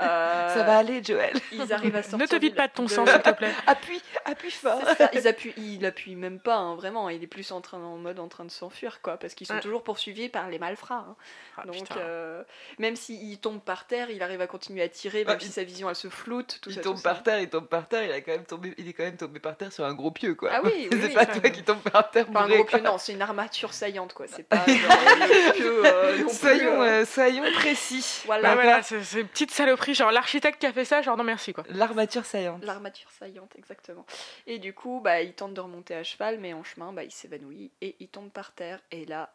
[0.00, 1.32] Euh, Ça va aller, Joël.
[1.52, 2.18] Ils arrivent à sortir.
[2.18, 3.50] Ne te vide pas de ton de- sang s'il te plaît.
[3.66, 4.82] Appuie, appuie fort.
[4.98, 7.08] Ça, ils appuient, il appuie même pas, hein, vraiment.
[7.08, 9.58] Il est plus en train, en mode en train de s'enfuir, quoi, parce qu'ils sont
[9.60, 11.06] toujours poursuivis par les malfrats.
[11.08, 11.16] hein.
[11.56, 12.00] Ah, Donc, putain.
[12.00, 12.42] euh,
[12.78, 15.52] même s'il tombe par terre, il arrive à continuer à tirer, même Ah, si il-
[15.52, 16.58] sa vision elle se floute.
[16.62, 17.10] Tout il ça, tombe tout ça.
[17.10, 19.16] par terre, il tombe par terre, il, a quand même tombé, il est quand même
[19.16, 20.50] tombé par terre sur un gros pieu, quoi.
[20.52, 22.64] Ah oui, oui, c'est oui, pas toi qui tombe par terre Pas un bourré, gros
[22.66, 22.78] quoi.
[22.78, 24.26] pieu, non, c'est une armature saillante, quoi.
[24.28, 28.22] C'est pas euh, Soyons, euh, soyons précis.
[28.26, 28.42] Voilà.
[28.50, 31.52] Bah voilà, c'est une petite saloperie, genre l'architecte qui a fait ça, genre non merci
[31.52, 31.64] quoi.
[31.68, 32.64] L'armature saillante.
[32.64, 34.06] L'armature saillante, exactement.
[34.46, 37.10] Et du coup, bah, il tente de remonter à cheval, mais en chemin, bah, il
[37.10, 38.80] s'évanouit et il tombe par terre.
[38.90, 39.32] Et là,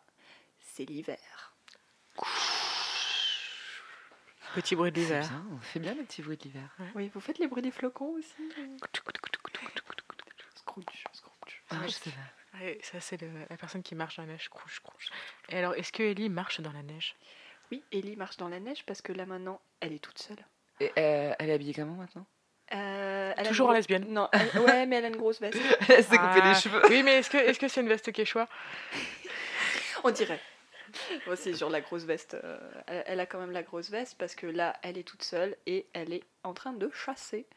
[0.74, 1.18] c'est l'hiver.
[4.54, 5.30] Petit bruit de l'hiver.
[5.52, 6.70] on fait bien le petit bruit de l'hiver.
[6.96, 8.34] Oui, vous faites les bruits des flocons aussi
[10.56, 11.64] Scrooge, Scrooge.
[11.72, 12.58] Ah, je sais pas.
[12.60, 15.10] Ouais, ça c'est la personne qui marche dans la neige, crouche, crouche.
[15.50, 17.16] Et alors, est-ce que Ellie marche dans la neige?
[17.72, 20.38] Oui, Ellie marche dans la neige parce que là maintenant, elle est toute seule.
[20.80, 22.26] Et euh, elle est habillée comment maintenant?
[22.74, 24.06] Euh, Toujours gros- lesbienne.
[24.10, 25.58] Non, elle- ouais, mais elle a une grosse veste.
[25.90, 26.82] Elle s'est coupé Ah, les cheveux.
[26.90, 28.48] Oui, mais est-ce que est-ce que c'est une veste quechua?
[30.04, 30.40] On dirait.
[31.36, 32.36] C'est sur la grosse veste.
[32.44, 35.56] euh, elle a quand même la grosse veste parce que là, elle est toute seule
[35.66, 37.48] et elle est en train de chasser.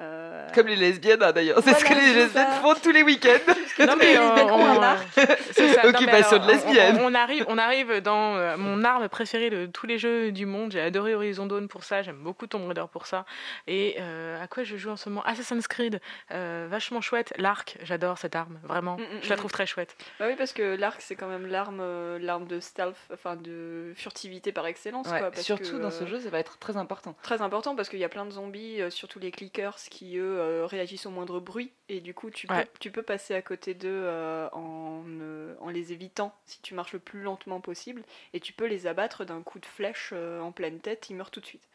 [0.00, 1.60] Euh, Comme les lesbiennes, hein, d'ailleurs.
[1.62, 2.60] C'est ce que les lesbiennes ça.
[2.62, 3.52] font tous les week-ends.
[3.78, 5.06] Non mais les lesbiennes ont un arc.
[5.52, 5.82] c'est ça.
[5.84, 6.98] Non, mais Occupation alors, de lesbienne.
[7.00, 10.46] On, on arrive, on arrive dans euh, mon arme préférée de tous les jeux du
[10.46, 10.72] monde.
[10.72, 12.02] J'ai adoré Horizon Dawn pour ça.
[12.02, 13.24] J'aime beaucoup Tomb Raider pour ça.
[13.68, 15.22] Et euh, à quoi je joue en ce moment?
[15.24, 16.00] Assassin's Creed,
[16.32, 17.32] euh, vachement chouette.
[17.38, 18.96] L'arc, j'adore cette arme, vraiment.
[18.96, 19.38] Mm, mm, Je la mm.
[19.38, 19.96] trouve très chouette.
[20.18, 23.92] Bah oui, parce que l'arc, c'est quand même l'arme, euh, l'arme de stealth, enfin de
[23.94, 25.06] furtivité par excellence.
[25.08, 27.14] Ouais, quoi, parce surtout que, dans ce euh, jeu, ça va être très important.
[27.22, 30.38] Très important parce qu'il y a plein de zombies, euh, surtout les clickers, qui eux
[30.38, 31.72] euh, réagissent au moindre bruit.
[31.88, 32.68] Et du coup, tu peux, Ouais.
[32.80, 36.92] tu peux passer à côté d'eux euh, en, euh, en les évitant si tu marches
[36.92, 38.02] le plus lentement possible.
[38.32, 41.30] Et tu peux les abattre d'un coup de flèche euh, en pleine tête, ils meurent
[41.30, 41.66] tout de suite.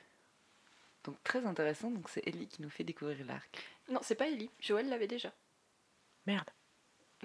[1.03, 1.91] Donc très intéressant.
[1.91, 3.63] Donc c'est Ellie qui nous fait découvrir l'arc.
[3.89, 5.31] Non, c'est pas Ellie, Joël l'avait déjà.
[6.25, 6.49] Merde.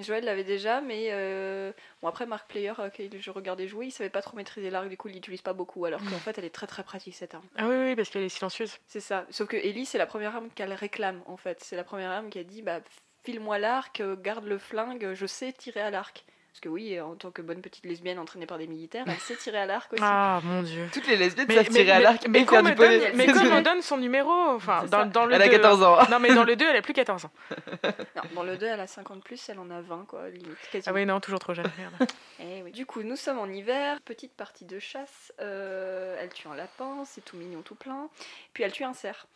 [0.03, 1.73] Joël l'avait déjà, mais euh,
[2.03, 4.89] bon après Mark Player, euh, quand je regardais jouer, il savait pas trop maîtriser l'arc,
[4.89, 7.35] du coup il l'utilise pas beaucoup, alors qu'en fait elle est très très pratique cette
[7.35, 7.47] arme.
[7.57, 8.79] Ah oui, oui, parce qu'elle est silencieuse.
[8.87, 9.27] C'est ça.
[9.31, 11.63] Sauf que Ellie, c'est la première arme qu'elle réclame en fait.
[11.63, 12.81] C'est la première arme qui a dit bah
[13.25, 16.25] file-moi l'arc, euh, garde le flingue, je sais tirer à l'arc.
[16.59, 19.37] Parce que oui, en tant que bonne petite lesbienne entraînée par des militaires, elle sait
[19.37, 20.03] tirer à l'arc aussi.
[20.05, 20.89] Ah mon dieu.
[20.93, 22.75] Toutes les lesbiennes Mais, savent mais, tirer à l'arc mais et qu'on faire me du
[22.75, 22.99] poney.
[23.63, 25.99] donne, mais son numéro, enfin dans, le Elle a 2, 14 ans.
[26.11, 27.31] Non mais dans le 2, elle a plus 14 ans.
[28.17, 30.59] Non, dans le 2, elle a 50 plus, elle en a 20 quoi, limite.
[30.85, 31.71] Ah oui, non, toujours trop jeune.
[31.79, 31.95] Merde.
[32.41, 32.71] Eh oui.
[32.71, 35.33] Du coup, nous sommes en hiver, petite partie de chasse.
[35.41, 38.09] euh, elle tue un lapin, c'est tout mignon, tout plein.
[38.53, 39.27] Puis elle tue un cerf.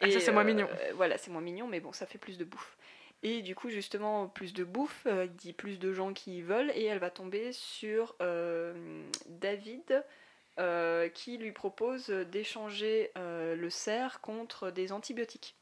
[0.00, 0.68] Ah, ça, c'est moins mignon.
[0.94, 2.76] Voilà, c'est moins mignon, mais bon, ça fait plus de bouffe.
[3.24, 6.72] Et du coup, justement, plus de bouffe, euh, dit plus de gens qui y veulent,
[6.74, 10.04] et elle va tomber sur euh, David.
[10.58, 15.54] euh, qui lui propose d'échanger euh, le cerf contre des antibiotiques.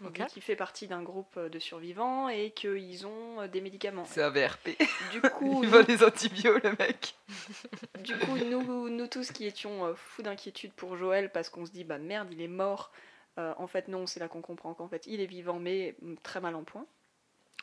[0.00, 0.12] Il Ok.
[0.14, 4.06] dit qu'il fait partie d'un groupe de survivants et qu'ils ont des médicaments.
[4.06, 4.70] C'est un VRP.
[5.12, 7.14] Du coup, Il nous- vole les antibiotiques, le mec.
[8.00, 11.84] du coup, nous, nous tous qui étions fous d'inquiétude pour Joël parce qu'on se dit
[11.84, 12.92] bah merde, il est mort.
[13.38, 16.40] Euh, en fait, non, c'est là qu'on comprend qu'en fait, il est vivant mais très
[16.40, 16.86] mal en point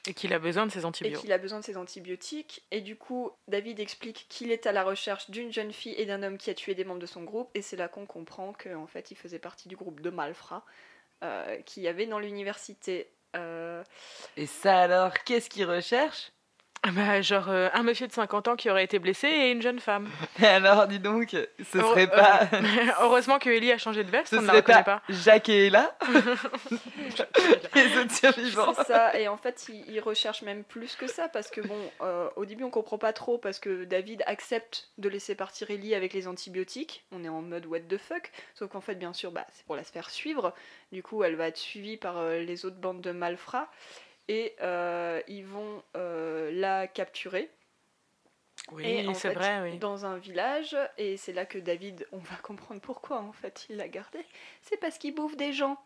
[0.05, 1.21] Et qu'il a besoin de ses et antibiotiques.
[1.21, 2.63] qu'il a besoin de ses antibiotiques.
[2.71, 6.23] Et du coup, David explique qu'il est à la recherche d'une jeune fille et d'un
[6.23, 7.49] homme qui a tué des membres de son groupe.
[7.55, 10.65] Et c'est là qu'on comprend qu'en fait, il faisait partie du groupe de malfrats
[11.23, 13.09] euh, qu'il y avait dans l'université.
[13.35, 13.83] Euh,
[14.37, 16.31] Et ça alors, qu'est-ce qu'il recherche?
[16.91, 19.79] Bah, Genre euh, un monsieur de 50 ans qui aurait été blessé et une jeune
[19.79, 20.09] femme.
[20.41, 22.41] Et alors, dis donc, ce serait euh, pas.
[23.01, 25.03] Heureusement que Ellie a changé de veste, Ce on ne la serait reconnaît pas, pas.
[25.09, 25.95] Jacques et Ella
[27.75, 28.73] Les autres survivants.
[28.75, 31.77] C'est ça, et en fait, il, il recherche même plus que ça, parce que bon,
[32.01, 35.95] euh, au début, on comprend pas trop, parce que David accepte de laisser partir Ellie
[35.95, 37.03] avec les antibiotiques.
[37.11, 39.75] On est en mode what the fuck, sauf qu'en fait, bien sûr, bah, c'est pour
[39.75, 40.53] la se faire suivre.
[40.91, 43.69] Du coup, elle va être suivie par euh, les autres bandes de malfrats,
[44.27, 47.49] et euh, ils vont euh, la capturer.
[48.71, 49.77] Oui, Et en c'est fait, vrai, oui.
[49.77, 53.75] Dans un village, et c'est là que David, on va comprendre pourquoi en fait il
[53.77, 54.19] l'a gardé.
[54.61, 55.77] C'est parce qu'il bouffe des gens.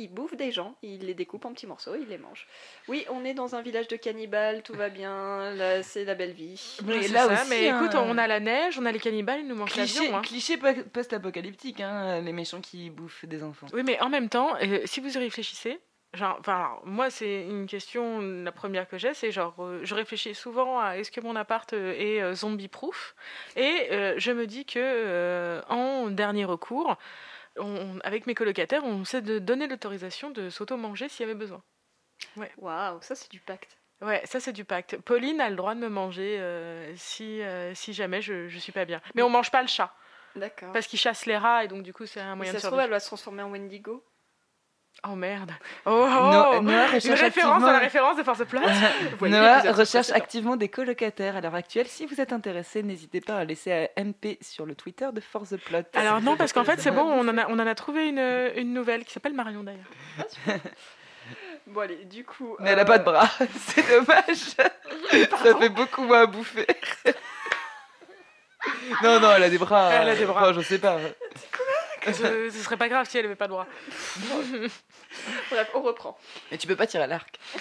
[0.00, 2.46] Il bouffe des gens, il les découpe en petits morceaux, il les mange.
[2.86, 6.34] Oui, on est dans un village de cannibales, tout va bien, là, c'est la belle
[6.34, 6.78] vie.
[6.84, 9.40] Mais là ça, aussi, mais hein, écoute, on a la neige, on a les cannibales,
[9.40, 10.16] il nous manque Cliché, l'avion.
[10.18, 10.22] hein.
[10.22, 13.66] cliché po- post-apocalyptique, hein, les méchants qui bouffent des enfants.
[13.72, 15.80] Oui, mais en même temps, euh, si vous y réfléchissez,
[16.14, 19.94] genre, enfin, alors, moi, c'est une question, la première que j'ai, c'est genre, euh, je
[19.94, 23.14] réfléchis souvent à est-ce que mon appart euh, est euh, zombie-proof?
[23.56, 26.96] Et je me dis que, en dernier recours,
[27.56, 31.62] on- avec mes colocataires, on sait de donner l'autorisation de s'auto-manger s'il y avait besoin.
[32.58, 33.78] Waouh, ça c'est du pacte.
[34.00, 34.96] Ouais, ça c'est du pacte.
[34.98, 36.40] Pauline a le droit de me manger
[36.96, 37.40] si,
[37.74, 39.00] si jamais je, je suis pas bien.
[39.14, 39.92] Mais on mange pas le chat,
[40.36, 40.72] D'accord.
[40.72, 42.66] parce qu'il chasse les rats et donc du coup c'est un moyen ça de se
[42.68, 44.04] trouve, elle va se transformer en Wendigo.
[45.06, 45.52] Oh merde.
[45.86, 48.60] Oh, oh No- Noah Une recherche référence activement- à la référence de Force Plot.
[49.28, 51.86] Noah recherche activement des colocataires à l'heure actuelle.
[51.86, 55.50] Si vous êtes intéressé, n'hésitez pas à laisser un MP sur le Twitter de Force
[55.50, 55.82] the Plot.
[55.94, 58.50] Alors non, parce qu'en fait c'est bon, on en a, on en a trouvé une,
[58.56, 60.58] une nouvelle qui s'appelle Marion d'ailleurs.
[61.66, 62.56] Bon, allez, du coup.
[62.60, 63.28] Mais elle a euh, pas de bras,
[63.66, 64.56] c'est dommage.
[65.42, 66.66] Ça fait beaucoup moins à bouffer.
[69.02, 69.92] non, non, elle a des bras.
[69.92, 70.48] Elle a des bras.
[70.48, 70.96] Enfin, je sais pas.
[72.06, 73.66] Ce, ce serait pas grave si elle avait pas de bras.
[75.50, 76.18] Bref, on reprend.
[76.50, 77.38] Mais tu peux pas tirer à l'arc.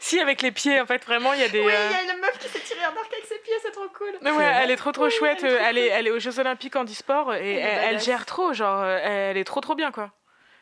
[0.00, 1.60] Si avec les pieds, en fait vraiment il y a des.
[1.60, 3.54] Oui, il euh, y a une meuf qui s'est tirée un arc avec ses pieds,
[3.62, 4.12] c'est trop cool.
[4.22, 5.42] Mais ouais, elle est trop trop Oui, chouette.
[5.42, 8.24] elle est trop Elle est, elle est aux Jeux Olympiques en e-sport et Elle gère
[8.24, 10.10] trop, genre euh, elle est trop trop bien quoi.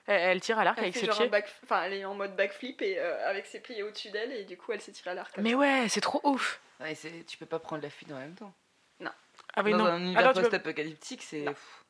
[0.06, 1.28] Elle, tire à l'arc avec ses pieds.
[1.28, 1.48] back...
[1.64, 4.56] enfin, elle est en mode backflip et euh, avec ses pieds au-dessus d'elle et du
[4.56, 5.32] coup elle s'est tirée à l'arc.
[5.38, 5.56] Mais ça.
[5.56, 6.60] ouais, c'est trop ouf.
[6.80, 8.52] Ouais, tu peux pas prendre la fuite en même temps.
[9.56, 9.86] Ah oui Dans non.
[9.86, 11.44] un univers Alors, tu peux- post-apocalyptique, c'est.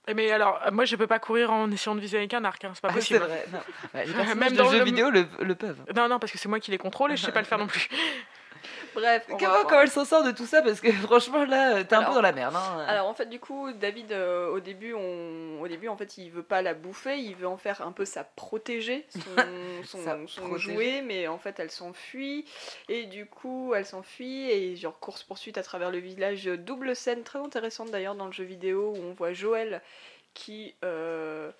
[0.09, 2.45] Eh, Mais alors, euh, moi je peux pas courir en essayant de viser avec un
[2.45, 3.25] arc, hein, c'est pas Ah, c'est possible.
[3.25, 3.45] vrai.
[3.53, 3.59] non.
[3.95, 5.79] Ouais, les Même dans jeux le- vidéo le, le peuvent.
[5.95, 7.59] Non, non, parce que c'est moi qui les contrôle et je sais pas le faire
[7.59, 7.89] non plus.
[8.97, 12.03] Bref, Comment, comment elle s'en sort de tout ça Parce que franchement, là, t'es un
[12.03, 12.57] peu dans la merde.
[12.57, 12.85] Hein.
[12.89, 16.31] Alors en fait du coup David euh, au début on au début en fait il
[16.31, 19.21] veut pas la bouffer, il veut en faire un peu sa protégée, son,
[19.85, 20.73] son, Sa son protégée.
[20.73, 22.47] jouet mais en fait elle s'enfuit
[22.89, 27.23] et du coup elle s'enfuit et genre course poursuite à travers le village, double scène
[27.23, 29.83] très intéressante d'ailleurs dans le jeu vidéo où on voit Joël
[30.37, 31.51] qui euh,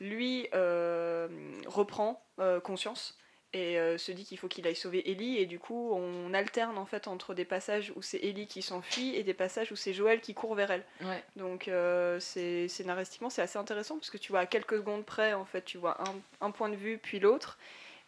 [0.00, 1.28] lui euh,
[1.66, 3.16] reprend euh, conscience
[3.54, 6.78] et euh, se dit qu'il faut qu'il aille sauver Ellie et du coup on alterne
[6.78, 9.92] en fait entre des passages où c'est Ellie qui s'enfuit et des passages où c'est
[9.92, 10.84] Joël qui court vers elle.
[11.02, 11.22] Ouais.
[11.36, 15.34] Donc euh, c'est scénaristiquement c'est assez intéressant parce que tu vois à quelques secondes près
[15.34, 17.58] en fait tu vois un, un point de vue puis l'autre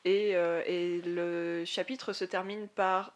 [0.05, 3.13] et, euh, et le chapitre se termine par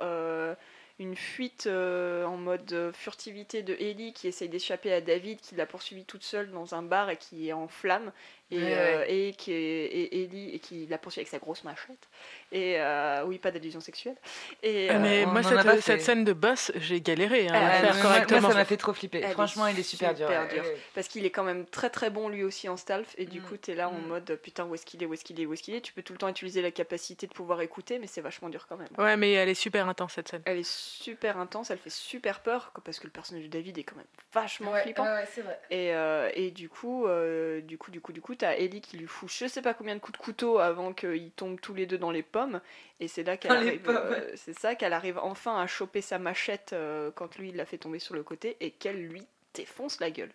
[0.99, 5.65] une fuite euh, en mode furtivité de Ellie qui essaye d'échapper à David qui l'a
[5.65, 8.11] poursuivi toute seule dans un bar et qui est en flammes
[8.51, 11.65] et, Ouais, euh, et qui est, et Ellie et qui la poursuit avec sa grosse
[11.65, 12.09] machette
[12.53, 14.17] et euh, oui pas d'allusion sexuelle
[14.63, 15.43] et euh, mais on moi,
[15.81, 18.41] cette, scène de boss, j'ai galéré hein, Ah, à la ouais, faire correctement.
[18.41, 19.19] Moi, ça m'a fait trop flipper.
[19.23, 20.27] Elle est Franchement, il est super, dur.
[20.29, 20.63] super ouais, dur.
[20.65, 20.77] ouais.
[20.95, 23.43] parce qu'il est quand même très très bon lui aussi en stealth et du Mm.
[23.45, 24.07] coup t'es là en Mm.
[24.07, 25.81] mode putain où est-ce qu'il est où est-ce qu'il est où est-ce qu'il est?
[25.81, 28.67] Tu peux tout le temps utiliser la capacité de pouvoir écouter mais c'est vachement dur
[28.69, 30.43] quand même Ouais, mais elle est super intense cette scène.
[30.47, 33.83] elle est super intense elle fait super peur parce que le personnage de David est
[33.85, 35.59] quand même vachement Ouais, flippant ouais, ouais, c'est vrai.
[35.71, 38.97] et, euh, et du coup euh, du coup du coup du coup t'as Ellie qui
[38.97, 41.87] lui fout je sais pas combien de coups de couteau avant qu'ils tombent tous les
[41.87, 42.61] deux dans les pommes.
[43.01, 46.73] Et c'est là qu'elle arrive euh, c'est ça qu'elle arrive enfin à choper sa machette
[46.73, 50.11] euh, quand lui il l'a fait tomber sur le côté et qu'elle lui défonce la
[50.11, 50.33] gueule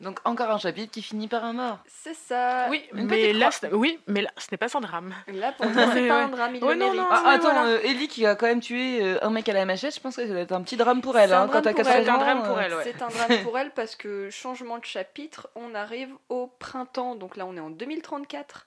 [0.00, 1.78] Donc, encore un chapitre qui finit par un mort.
[1.86, 5.14] c'est ça Oui, une mais là, ce- oui, mais là, ce n'est pas un drame.
[5.28, 6.22] Là, pour moi, c'est pas ouais.
[6.24, 7.00] un drame, il Ouais, le non, mérite.
[7.00, 7.64] non, Ah, ouais, attends, voilà.
[7.66, 10.16] euh, Ellie qui a quand même tué euh, un mec à la machette, je pense
[10.16, 11.28] que ça doit être un petit drame pour elle.
[11.30, 12.04] C'est un Hein, quand drame t'as pour 14 elle.
[12.04, 12.82] C'est un drame pour euh, elle, ouais.
[12.84, 17.14] C'est un drame pour elle parce que changement de chapitre, on arrive au printemps.
[17.14, 18.66] Donc là, on est en 2034.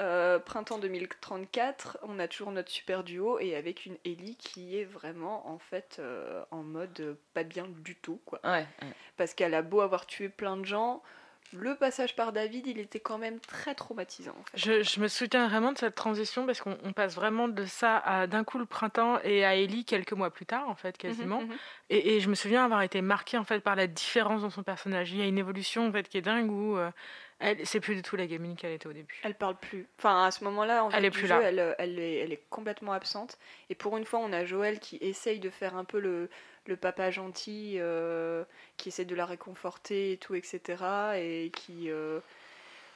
[0.00, 4.84] Euh, printemps 2034, on a toujours notre super duo et avec une Ellie qui est
[4.84, 8.40] vraiment en fait euh, en mode euh, pas bien du tout quoi.
[8.42, 8.88] Ouais, ouais.
[9.18, 11.02] Parce qu'elle a beau avoir tué plein de gens,
[11.52, 14.34] le passage par David, il était quand même très traumatisant.
[14.38, 14.56] en fait.
[14.56, 17.98] Je, je me souviens vraiment de cette transition parce qu'on on passe vraiment de ça
[17.98, 21.42] à d'un coup le printemps et à Ellie quelques mois plus tard en fait quasiment.
[21.42, 21.56] Mhm, mhm.
[21.90, 24.62] Et, et je me souviens avoir été marquée en fait par la différence dans son
[24.62, 25.12] personnage.
[25.12, 26.90] Il y a une évolution en fait qui est dingue où euh,
[27.42, 29.20] elle c'est plus du tout la gamine qu'elle était au début.
[29.24, 29.86] Elle parle plus.
[29.98, 31.42] Enfin, à ce moment-là, en Elle fait, est du plus jeu, là.
[31.42, 33.38] Elle, euh, elle est, elle est complètement absente.
[33.68, 36.30] Et pour une fois, on a Joël qui essaye de faire un peu le,
[36.66, 38.44] le papa gentil, euh,
[38.76, 40.60] qui essaie de la réconforter et tout, etc.
[41.16, 42.20] Et qui, euh,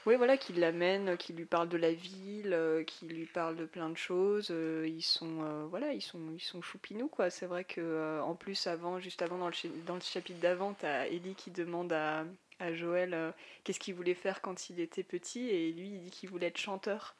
[0.06, 3.64] oui, voilà, qui l'amène, qui lui parle de la ville, euh, qui lui parle de
[3.64, 4.48] plein de choses.
[4.52, 7.28] Euh, ils sont, euh, voilà, ils sont, ils sont choupinous, quoi.
[7.28, 11.06] C'est vrai que en plus, avant, juste avant dans le, dans le chapitre d'avant, t'as
[11.06, 12.24] Ellie qui demande à,
[12.60, 13.30] à Joël euh,
[13.64, 16.58] qu'est-ce qu'il voulait faire quand il était petit, et lui, il dit qu'il voulait être
[16.58, 17.14] chanteur.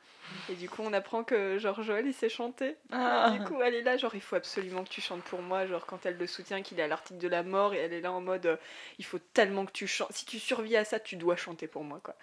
[0.49, 2.75] Et du coup, on apprend que genre Joël, il sait chanter.
[2.91, 3.31] Ah.
[3.39, 5.87] Du coup, elle est là, genre il faut absolument que tu chantes pour moi, genre
[5.87, 8.11] quand elle le soutient, qu'il est à l'article de la mort, et elle est là
[8.13, 8.57] en mode euh,
[8.99, 10.13] il faut tellement que tu chantes.
[10.13, 12.15] Si tu survis à ça, tu dois chanter pour moi, quoi.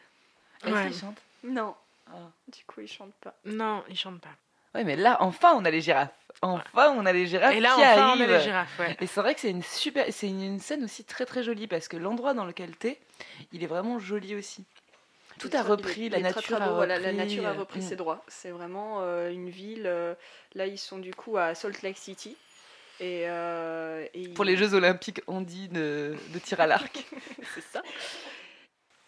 [0.65, 0.87] Est-ce Ouais.
[0.89, 1.21] qu'il chante?
[1.43, 1.75] Non,
[2.07, 2.29] Ah.
[2.49, 3.35] du coup, il chante pas.
[3.45, 4.29] Non, il chante pas.
[4.75, 6.09] Ouais, mais là, enfin, on a les girafes.
[6.43, 8.29] Enfin, on a les girafes et là qui enfin on arrivent.
[8.31, 8.79] a les girafes.
[8.79, 8.97] Ouais.
[9.01, 11.67] Et c'est vrai que c'est une super, c'est une, une scène aussi très très jolie
[11.67, 12.99] parce que l'endroit dans lequel t'es,
[13.51, 14.65] il est vraiment joli aussi.
[15.39, 16.87] Tout a repris, la nature a beau, repris.
[16.89, 18.23] la nature a euh, repris ses droits.
[18.27, 19.87] C'est vraiment euh, une ville.
[19.87, 20.13] euh,
[20.53, 22.37] là, ils sont du coup à Salt Lake City.
[22.99, 27.03] Et, euh, et Pour ils- les Jeux Olympiques andines de, de tir à l'arc.
[27.55, 27.81] c'est ça.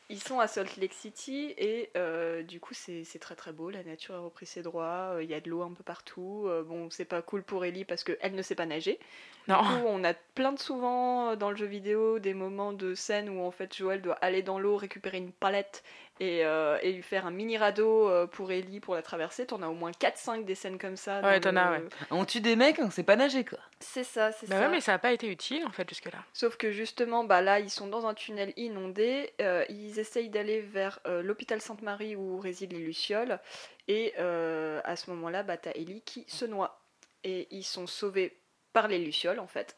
[0.08, 3.84] Ils sont à Salt Lake City et euh, du coup c'est très très beau, la
[3.84, 6.46] nature a repris ses droits, euh, il y a de l'eau un peu partout.
[6.48, 9.00] euh, bon c'est pas cool pour Ellie parce qu'elle ne sait pas nager.
[9.48, 9.64] Non.
[9.64, 13.30] Du coup on a plein de souvent dans le jeu vidéo des moments de scène
[13.30, 15.84] où en fait Joël doit aller dans l'eau, récupérer une palette
[16.20, 19.46] et, euh, et lui faire un mini radeau euh, pour Ellie pour la traverser.
[19.46, 21.22] T'en as au moins 4-5 des scènes comme ça.
[21.22, 21.90] Ouais, t'en as, le- ouais.
[22.12, 23.60] On tue des mecs, on sait pas nager quoi.
[23.80, 24.62] C'est ça, c'est Bah ça.
[24.64, 26.20] ouais, mais ça n'a pas été utile en fait jusque-là.
[26.34, 29.34] Sauf que justement, bah là, ils sont dans un tunnel inondé.
[29.42, 33.40] euh, ils essayent d'aller vers euh, l'hôpital Sainte-Marie où résident les Lucioles.
[33.88, 36.80] Et euh, à ce moment-là, bah, t'as Ellie qui se noie.
[37.24, 38.38] Et ils sont sauvés
[38.74, 39.78] par les Lucioles, en fait.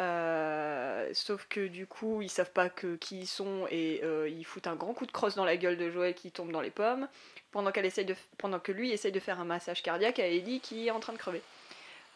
[0.00, 4.44] Euh, sauf que du coup, ils savent pas que, qui ils sont et euh, ils
[4.44, 6.70] foutent un grand coup de crosse dans la gueule de Joël qui tombe dans les
[6.70, 7.08] pommes.
[7.52, 10.60] Pendant, qu'elle essaye de, pendant que lui essaye de faire un massage cardiaque à Ellie
[10.60, 11.42] qui est en train de crever.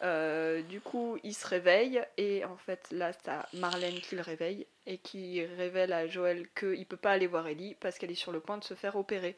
[0.01, 4.65] Euh, du coup, il se réveille et en fait là, t'as Marlène qui le réveille
[4.85, 8.31] et qui révèle à Joël qu'il peut pas aller voir Ellie parce qu'elle est sur
[8.31, 9.37] le point de se faire opérer.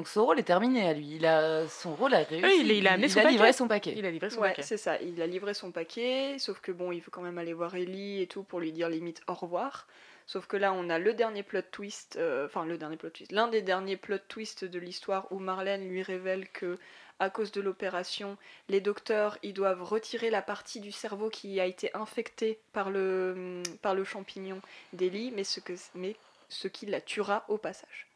[0.00, 1.16] Donc son rôle est terminé à lui.
[1.16, 2.42] Il a son rôle a réussi.
[2.42, 3.92] Oui, il- il a amené son livré son paquet.
[3.94, 4.62] Il a livré son Ouais, paquet.
[4.62, 4.98] c'est ça.
[5.02, 8.22] Il a livré son paquet, sauf que bon, il veut quand même aller voir Ellie
[8.22, 9.86] et tout pour lui dire limite au revoir.
[10.26, 13.30] Sauf que là, on a le dernier plot twist, euh, enfin le dernier plot twist,
[13.30, 16.78] l'un des derniers plot twists de l'histoire où Marlène lui révèle que
[17.18, 18.38] à cause de l'opération,
[18.70, 23.62] les docteurs ils doivent retirer la partie du cerveau qui a été infectée par le
[23.82, 24.62] par le champignon
[24.94, 26.16] d'Ellie, mais ce que mais
[26.48, 28.06] ce qui la tuera au passage.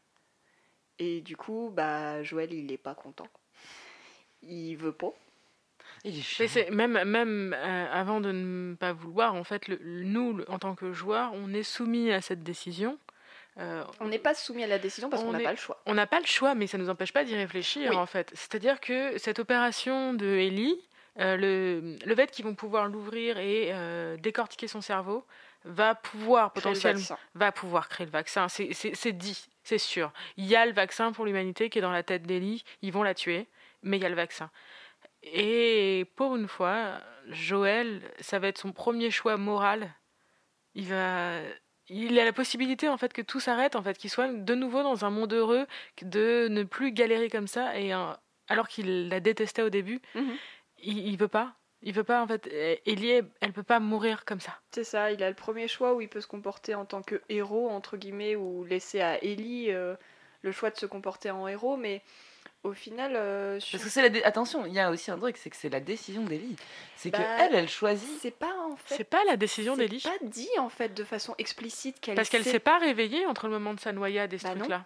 [0.99, 3.27] Et du coup, bah Joël il est pas content.
[4.43, 5.11] Il veut pas.
[6.03, 6.45] Il est Mais chiant.
[6.49, 10.59] c'est même même euh, avant de ne pas vouloir, en fait, le- nous, le- en
[10.59, 12.97] tant que joueurs, on est soumis à cette décision.
[13.57, 15.81] Euh, On n'est pas soumis à la décision parce On qu'on n'a pas le choix.
[15.85, 17.95] on n'a pas le choix, mais ça ne nous empêche pas d'y réfléchir, Oui.
[17.95, 18.29] en fait.
[18.33, 20.77] C'est-à-dire que cette opération de Ellie,
[21.19, 25.23] euh, le, le fait qu'ils vont pouvoir l'ouvrir et euh, décortiquer son cerveau,
[25.65, 27.17] va pouvoir Créer le potentiellement vaccin.
[27.33, 28.47] va pouvoir créer le vaccin.
[28.47, 30.11] C'est- dit, c'est sûr.
[30.37, 32.63] Il y a le vaccin pour l'humanité qui est dans la tête d'Ellie.
[32.81, 33.47] Ils vont la tuer,
[33.83, 34.49] mais il y a le vaccin.
[35.23, 36.99] Et pour une fois,
[37.29, 39.91] Joël, ça va être son premier choix moral.
[40.75, 41.39] Il va,
[41.87, 44.83] il a la possibilité en fait que tout s'arrête, en fait, qu'il soit de nouveau
[44.83, 45.65] dans un monde heureux,
[46.01, 47.77] de ne plus galérer comme ça.
[47.79, 48.11] Et euh,
[48.47, 50.35] alors qu'il la détestait au début, Mhm.
[50.83, 51.55] il, il veut pas.
[51.85, 52.47] Il veut pas en fait.
[52.85, 54.53] Ellie, elle peut pas mourir comme ça.
[54.71, 57.21] C'est ça, il a le premier choix où il peut se comporter en tant que
[57.29, 59.95] héros, entre guillemets, ou laisser à Ellie euh,
[60.41, 62.01] le choix de se comporter en héros, mais
[62.63, 65.37] au final, euh, Parce que c'est la dé- attention, il y a aussi un truc,
[65.37, 66.55] c'est que c'est la décision d'Ellie.
[66.95, 68.19] C'est que Bah, elle, elle choisit.
[68.19, 68.95] c'est pas en fait.
[68.95, 70.01] C'est pas la décision c'est d'Ellie.
[70.01, 73.53] pas dit en fait de façon explicite qu'elle Parce qu'elle s'est pas réveillée entre le
[73.53, 74.61] moment de sa noyade et ce Bah non.
[74.61, 74.85] truc-là.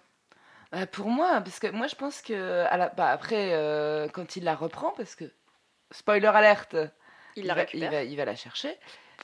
[0.74, 2.90] Bah, pour moi, parce que moi je pense que à la...
[2.90, 5.24] bah, après, euh, quand il la reprend, parce que
[5.92, 6.76] spoiler alerte,
[7.36, 7.92] il la va, récupère.
[7.92, 8.76] va, il va la chercher.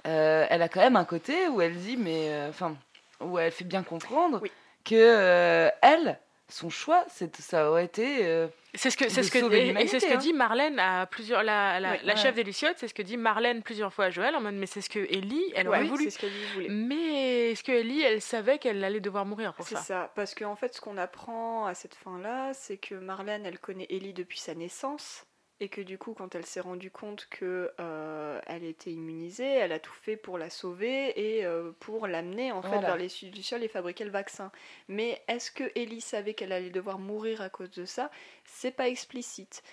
[0.08, 2.76] euh, elle a quand même un côté où elle dit, mais euh, enfin,
[3.22, 4.52] où elle fait bien comprendre Oui.
[4.84, 8.20] que euh, elle, son choix, c'est ça aurait été.
[8.26, 10.18] euh, C'est ce que c'est ce que sauver et- et c'est ce que l'humanité, hein.
[10.18, 12.20] dit Marlène à plusieurs la, la, Oui, la ouais.
[12.20, 14.68] chef des Lucioles, c'est ce que dit Marlène plusieurs fois à Joël en mode mais
[14.68, 16.04] c'est ce que Ellie elle Ouais, aurait voulu.
[16.04, 16.68] c'est ce qu'elle voulait.
[16.70, 20.36] Mais est-ce que Ellie elle savait qu'elle allait devoir mourir pour C'est ça ça, parce
[20.36, 24.38] qu'en fait, ce qu'on apprend à cette fin-là, c'est que Marlène, elle connaît Ellie depuis
[24.40, 25.26] sa naissance,
[25.62, 29.72] et que du coup, quand elle s'est rendue compte que euh, elle était immunisée, elle
[29.72, 33.58] a tout fait pour la sauver et euh, pour l'amener en fait vers les solutions
[33.58, 34.52] et fabriquer le vaccin.
[34.90, 38.12] Mais est-ce que Ellie savait qu'elle allait devoir mourir à cause de ça?
[38.44, 39.64] C'est pas explicite.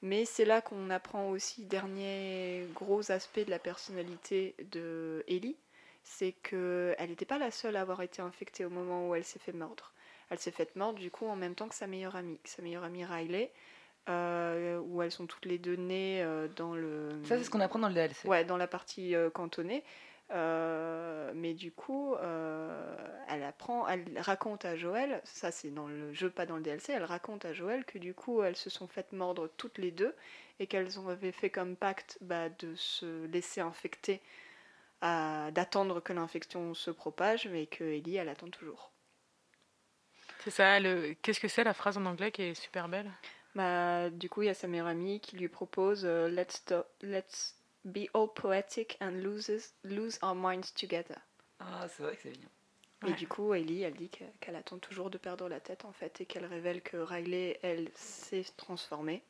[0.00, 5.56] Mais c'est là qu'on apprend aussi dernier gros aspect de la personnalité de Ellie,
[6.02, 9.24] c'est que elle n'était pas la seule à avoir été infectée au moment où elle
[9.24, 9.92] s'est fait mordre.
[10.30, 12.84] Elle s'est fait mordre du coup en même temps que sa meilleure amie, sa meilleure
[12.84, 13.52] amie Riley
[14.08, 17.10] euh, où elles sont toutes les deux nées euh, dans le.
[17.24, 18.28] Ça, c'est ce qu'on apprend dans le DLC.
[18.28, 19.84] Ouais, dans la partie euh, cantonnée.
[20.30, 22.96] Euh, mais du coup, euh,
[23.28, 26.92] elle apprend, elle raconte à Joël, ça c'est dans le jeu, pas dans le DLC,
[26.94, 30.14] elle raconte à Joël que du coup elles se sont faites mordre toutes les deux
[30.58, 34.22] et qu'elles avaient fait comme pacte bah, de se laisser infecter,
[35.02, 38.92] à- d'attendre que l'infection se propage, mais que Ellie elle attend toujours.
[40.40, 41.14] C'est ça, le...
[41.22, 43.10] qu'est-ce que c'est la phrase en anglais qui est super belle?
[43.54, 46.84] Bah, du coup, il y a sa meilleure amie qui lui propose euh, let's, do-
[47.02, 51.16] let's be all poetic and loses, lose our minds together.
[51.58, 52.48] Ah, c'est vrai que c'est mignon.
[53.04, 53.14] Et Ouais.
[53.14, 56.20] du coup, Ellie, elle dit que- qu'elle attend toujours de perdre la tête en fait,
[56.20, 59.22] et qu'elle révèle que Riley, elle, s'est transformée,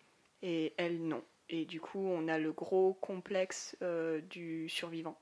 [0.42, 1.22] et elle, non.
[1.48, 5.18] Et du coup, on a le gros complexe euh, du survivant.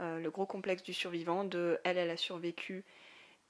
[0.00, 2.84] Euh, le gros complexe du survivant de elle, elle a survécu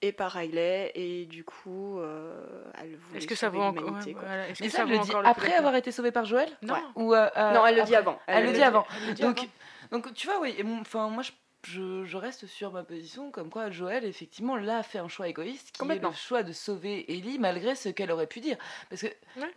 [0.00, 4.12] et par Riley, et du coup, euh, elle voulait Est-ce que ça vaut encore ouais,
[4.12, 4.22] quoi.
[4.24, 4.48] voilà.
[4.48, 6.48] Est-ce Mais que ça, ça le dit le après avoir été sauvée par Joël?
[6.62, 6.74] Non.
[6.74, 6.80] Ouais.
[6.94, 8.20] Ou, euh, euh, Non, elle le dit après avant.
[8.28, 8.86] Elle, le dit avant.
[9.14, 9.48] dit Donc, avant.
[9.90, 10.56] donc tu vois, oui.
[10.80, 11.32] Enfin, moi, je,
[11.64, 15.26] je, je reste sur ma position, comme quoi Joël, effectivement, là, a fait un choix
[15.28, 18.56] égoïste, qui est le choix de sauver Ellie, malgré ce qu'elle aurait pu dire.
[18.90, 19.08] Parce que.
[19.40, 19.52] Ouais.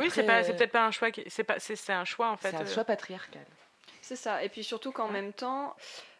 [0.00, 2.50] Oui, c'est euh, peut-être pas un choix, qui- c'est pas, c'est un choix en fait.
[2.50, 3.44] C'est un choix patriarcal.
[4.00, 4.42] C'est ça.
[4.42, 5.12] Et puis surtout qu'en Ouais.
[5.12, 5.76] même temps,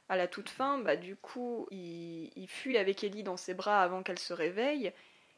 [0.09, 3.83] à la toute fin, bah, du coup, il, il fuit avec Ellie dans ses bras
[3.83, 4.93] avant qu'elle se réveille.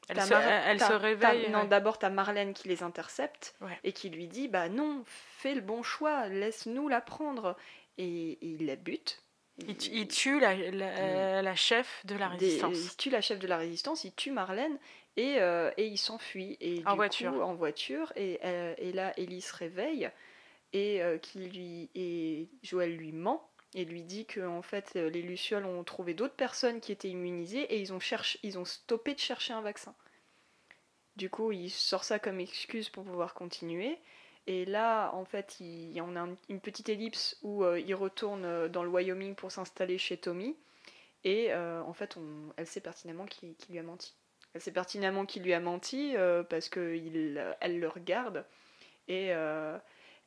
[0.09, 1.51] Elle, se, elle- réveille.
[1.51, 1.69] Non, ouais.
[1.69, 3.79] d'abord, t'as Marlène qui les intercepte Ouais.
[3.85, 7.57] et qui lui dit Bah non, fais le bon choix, laisse-nous la prendre.
[7.99, 9.23] Et, et il la bute.
[9.67, 12.79] Il, tu- il tue la, la, la chef de la Des- résistance.
[12.93, 14.79] il tue la chef de la résistance, il tue Marlène
[15.17, 16.57] et, euh, et il s'enfuit.
[16.61, 17.33] Et En du voiture.
[17.33, 18.13] coup, en voiture.
[18.15, 20.09] Et, euh, et là, Ellie se réveille
[20.73, 25.11] et, euh, qui lui, et Joël lui ment et lui dit que en fait, euh,
[25.11, 28.65] les Lucioles ont trouvé d'autres personnes qui étaient immunisées et ils ont, cherché, ils ont
[28.65, 29.95] stoppé de chercher un vaccin.
[31.17, 33.99] Du coup, il sort ça comme excuse pour pouvoir continuer.
[34.47, 37.95] Et là, en fait, il y en a un- une petite ellipse où euh, il
[37.95, 40.57] retourne euh, dans le Wyoming pour s'installer chez Tommy.
[41.25, 42.17] Et en fait,
[42.57, 44.15] elle sait pertinemment qu'il lui a menti.
[44.55, 46.15] Elle sait pertinemment qu'il lui a menti
[46.49, 48.47] parce qu'elle le regarde
[49.09, 49.33] et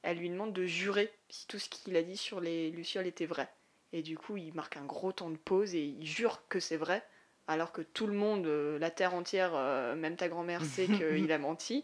[0.03, 3.25] elle lui demande de jurer si tout ce qu'il a dit sur les Lucioles était
[3.25, 3.49] vrai.
[3.93, 6.77] Et du coup, il marque un gros temps de pause et il jure que c'est
[6.77, 7.03] vrai,
[7.47, 11.31] alors que tout le monde, euh, la terre entière, euh, même ta grand-mère sait qu'il
[11.31, 11.83] a menti.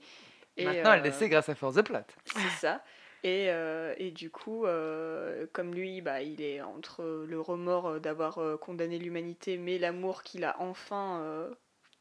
[0.56, 2.00] Et, Maintenant, elle euh, le sait grâce à Force de Plot.
[2.26, 2.84] c'est ça.
[3.24, 8.38] Et, euh, et du coup, euh, comme lui, bah, il est entre le remords d'avoir
[8.38, 11.50] euh, condamné l'humanité, mais l'amour qu'il a enfin euh,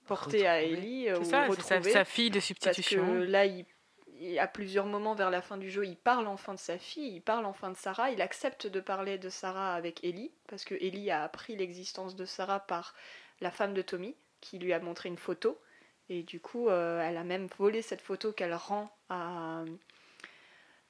[0.07, 0.62] porté à.
[0.62, 3.14] Ellie, euh, C'est ou ça, c'est sa, sa fille de parce que substitution.
[3.14, 3.64] là, il-
[4.39, 7.21] à plusieurs moments vers la fin du jeu, il parle enfin de sa fille, il
[7.21, 11.11] parle enfin de Sarah, il accepte de parler de Sarah avec Ellie, parce que Ellie
[11.11, 12.95] a appris l'existence de Sarah par
[13.41, 15.59] la femme de Tommy, qui lui a montré une photo.
[16.09, 19.64] Et du coup, euh, elle a même volé cette photo qu'elle rend à,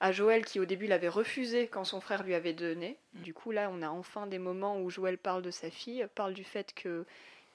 [0.00, 2.98] à Joël, qui au début l'avait refusée quand son frère lui avait donné.
[3.14, 6.34] Du coup, là, on a enfin des moments où Joël parle de sa fille, parle
[6.34, 7.06] du fait que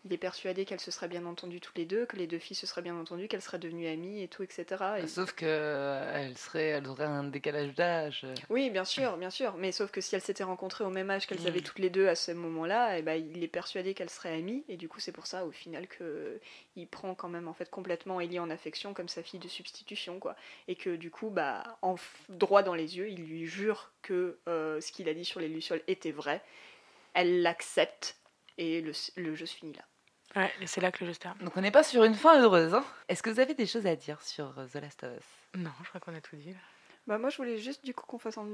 [0.03, 2.55] il est persuadé qu'elles se seraient bien entendues toutes les deux, que les deux filles
[2.55, 4.65] se seraient bien entendues, qu'elles seraient devenues amies et tout, etc.
[5.03, 8.25] Et- Sauf que euh, elle serait, elle aurait un décalage d'âge.
[8.49, 9.55] Oui, bien sûr, bien sûr.
[9.57, 11.47] Mais sauf que si elles s'étaient rencontrées au même âge qu'elles Mm.
[11.47, 14.63] avaient toutes les deux à ce moment-là, eh ben, il est persuadé qu'elles seraient amies.
[14.69, 16.39] Et du coup, c'est pour ça, au final, que
[16.75, 20.19] il prend quand même en fait complètement Ellie en affection comme sa fille de substitution,
[20.19, 20.35] quoi.
[20.67, 21.95] Et que du coup, bah, en
[22.29, 25.47] droit dans les yeux, il lui jure que euh, ce qu'il a dit sur les
[25.47, 26.41] lucioles était vrai.
[27.13, 28.15] Elle l'accepte
[28.57, 29.83] et le, le jeu se finit là.
[30.35, 31.43] Ouais, et c'est là que le jeu se termine.
[31.43, 32.73] Donc on n'est pas sur une fin heureuse.
[32.73, 35.25] Hein Est-ce que vous avez des choses à dire sur euh, The Last of Us?
[35.61, 36.51] Non, je crois qu'on a tout dit.
[36.51, 36.59] là.
[37.07, 38.45] Bah moi, je voulais juste du coup qu'on fasse un...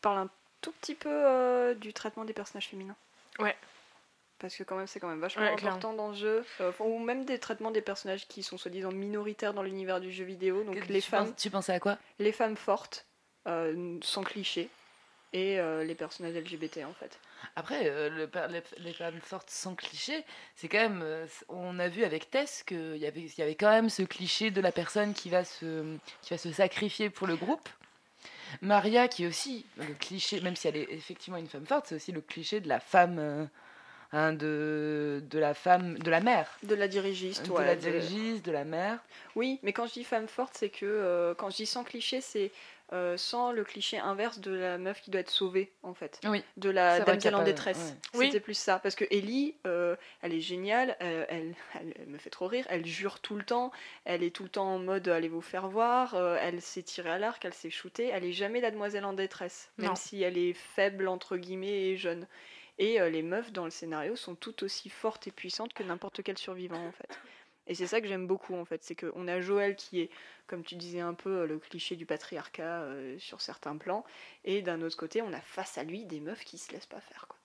[0.00, 0.28] parle un
[0.60, 2.96] tout petit peu euh, du traitement des personnages féminins.
[3.40, 3.56] Ouais.
[4.38, 6.44] Parce que quand même, c'est quand même vachement Ouais, important dans le jeu.
[6.60, 10.24] Euh, ou même des traitements des personnages qui sont soi-disant minoritaires dans l'univers du jeu
[10.24, 10.62] vidéo.
[10.62, 11.98] Donc Que- les tu femmes, penses- tu pensais à quoi?
[12.20, 13.04] les femmes fortes,
[13.48, 14.68] euh, sans cliché,
[15.32, 17.18] et euh, les personnages LGBT en fait.
[17.56, 20.24] Après, euh, le les, les femmes fortes sans cliché,
[20.56, 21.00] c'est quand même.
[21.02, 24.50] euh, on a vu avec Tess qu'il y avait, y avait quand même ce cliché
[24.50, 27.68] de la personne qui va se, qui va se sacrifier pour le groupe.
[28.62, 31.94] Maria, qui est aussi le cliché, même si elle est effectivement une femme forte, c'est
[31.96, 33.48] aussi le cliché de la femme.
[34.12, 38.42] hein, de, de la femme, de la mère, De la dirigiste, de ouais, la dirigiste,
[38.46, 38.98] de la mère.
[39.36, 42.50] Oui, mais quand je dis femme forte, c'est que quand je dis sans cliché, c'est
[42.92, 46.20] euh, sans le cliché inverse de la meuf qui doit être sauvée, en fait.
[46.24, 46.42] Oui.
[46.56, 47.94] De la damsel en détresse.
[48.14, 48.18] ouais.
[48.20, 48.26] Oui.
[48.26, 48.78] C'était plus ça.
[48.78, 52.64] Parce que Ellie, euh, elle est géniale, euh, elle, elle- elle me fait trop rire,
[52.70, 53.72] elle jure tout le temps,
[54.04, 57.10] elle est tout le temps en mode allez vous faire voir, euh, elle s'est tirée
[57.10, 59.94] à l'arc, elle s'est shootée, elle est jamais la demoiselle en détresse, même Non.
[59.94, 62.26] si elle est faible, entre guillemets, et jeune.
[62.80, 66.22] Et euh, les meufs dans le scénario sont tout aussi fortes et puissantes que n'importe
[66.22, 67.18] quel survivant, en fait.
[67.68, 70.10] Et c'est ça que j'aime beaucoup, en fait, c'est qu'on a Joël qui est,
[70.46, 74.04] comme tu disais un peu, euh, le cliché du patriarcat euh, sur certains plans,
[74.44, 77.00] et d'un autre côté, on a face à lui des meufs qui se laissent pas
[77.00, 77.38] faire, quoi.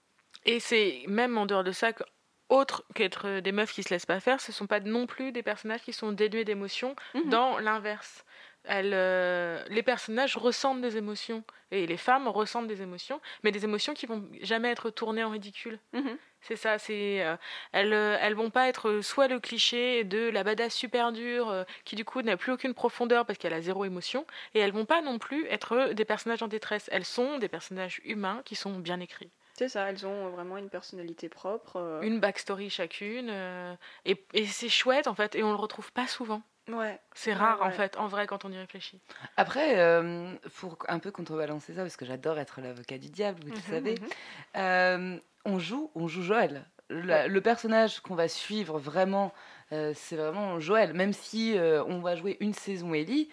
[0.45, 2.03] Et c'est même en dehors de ça, que-
[2.49, 5.43] autre qu'être des meufs qui se laissent pas faire, ce sont pas non plus des
[5.43, 7.29] personnages qui sont dénués d'émotions Mhm.
[7.29, 8.25] dans l'inverse.
[8.69, 13.93] Euh, les personnages ressentent des émotions et les femmes ressentent des émotions, mais des émotions
[13.93, 15.79] qui vont jamais être tournées en ridicule.
[15.93, 16.17] Mhm.
[16.45, 17.37] C'est ça, c'est euh,
[17.71, 21.63] elles, euh, elles vont pas être soit le cliché de la badass super dure euh,
[21.85, 24.85] qui du coup n'a plus aucune profondeur parce qu'elle a zéro émotion, et elles vont
[24.85, 26.89] pas non plus être des personnages en détresse.
[26.91, 29.31] Elles sont des personnages humains qui sont bien écrits.
[29.53, 31.77] C'est ça, elles ont vraiment une personnalité propre.
[31.77, 33.75] euh, une backstory chacune euh,
[34.05, 36.99] et, et c'est chouette en fait et on le retrouve pas souvent Ouais.
[37.13, 38.99] c'est Ouais, rare en fait en vrai quand on y réfléchit
[39.35, 43.51] Après, euh, pour un peu contrebalancer ça, parce que j'adore être l'avocat du diable, vous
[43.51, 44.07] le Mhm, savez, mhm.
[44.55, 46.65] euh, on joue, on joue Joël.
[46.89, 49.33] La- Le personnage qu'on va suivre vraiment,
[49.71, 50.93] euh, c'est vraiment Joël.
[50.93, 53.29] Même si euh, on va jouer une saison Ellie,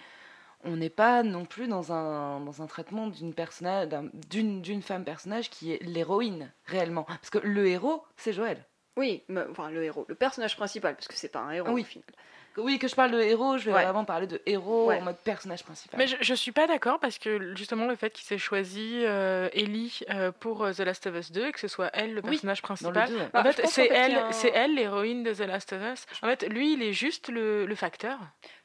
[0.64, 4.82] on n'est pas non plus dans un, dans un traitement d'une personnage, d'un- d'une d'une
[4.82, 7.04] femme personnage qui est l'héroïne réellement.
[7.04, 8.64] Parce que le héros, c'est Joël.
[8.96, 11.82] Oui, mais- enfin le héros, le personnage principal, parce que c'est pas un héros Oui.
[11.82, 12.04] au final.
[12.56, 13.84] Oui, que je parle de héros, je vais Ouais.
[13.84, 14.98] vraiment parler de héros Ouais.
[14.98, 15.96] en mode personnage principal.
[15.98, 19.48] mais je, je suis pas d'accord parce que justement le fait qu'il s'ait choisi euh,
[19.52, 22.20] Ellie euh, pour euh, The Last of Us 2 et que ce soit elle le
[22.24, 23.10] Oui, personnage le principal.
[23.32, 26.06] Bah, en je fait, c'est elle, un- c'est elle l'héroïne de The Last of Us.
[26.22, 28.18] En fait, lui, il est juste le, le facteur.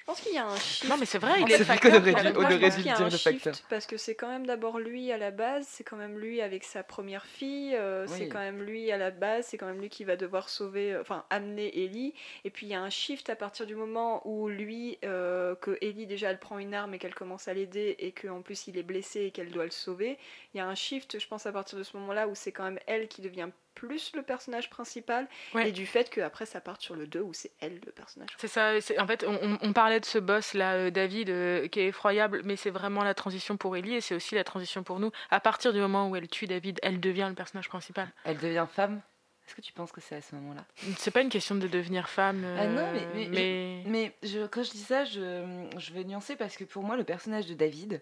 [0.06, 0.88] Je pense qu'il y a un shift.
[0.88, 2.00] Non, mais c'est vrai, il est vrai facteur.
[2.00, 3.56] Moi, je pense qu'il y a un shift, facteur.
[3.72, 6.64] parce que c'est quand même d'abord lui à la base, c'est quand même lui avec
[6.64, 9.90] sa première fille, euh, c'est quand même lui à la base, c'est quand même lui
[9.90, 12.14] qui va devoir sauver, euh, enfin amener Ellie.
[12.44, 15.76] Et puis il y a un shift à partir du moment où lui, euh, que
[15.82, 18.78] Ellie déjà elle prend une arme et qu'elle commence à l'aider et qu'en plus il
[18.78, 20.20] est blessé et qu'elle doit le sauver.
[20.54, 22.66] Il y a un shift, je pense, à partir de ce moment-là où c'est quand
[22.66, 25.70] même elle qui devient plus le personnage principal Ouais.
[25.70, 28.30] et du fait qu'après ça part sur le 2 où c'est elle le personnage.
[28.38, 28.80] C'est ça.
[28.82, 31.82] c'est- En fait, on, on- on parlait de ce boss là, euh, David, euh, qui
[31.82, 35.00] est effroyable, mais c'est vraiment la transition pour Ellie et c'est aussi la transition pour
[35.00, 35.12] nous.
[35.30, 38.08] À partir du moment où elle tue David, elle devient le personnage principal.
[38.24, 39.02] Elle devient femme?
[39.48, 40.66] Est-ce que tu penses que c'est à ce moment-là?
[40.98, 42.44] C'est pas une question de devenir femme.
[42.60, 45.46] Ah non, euh, mais- mais- mais- Mais je, quand je dis ça, je,
[45.78, 48.02] je vais nuancer parce que pour moi, le personnage de David,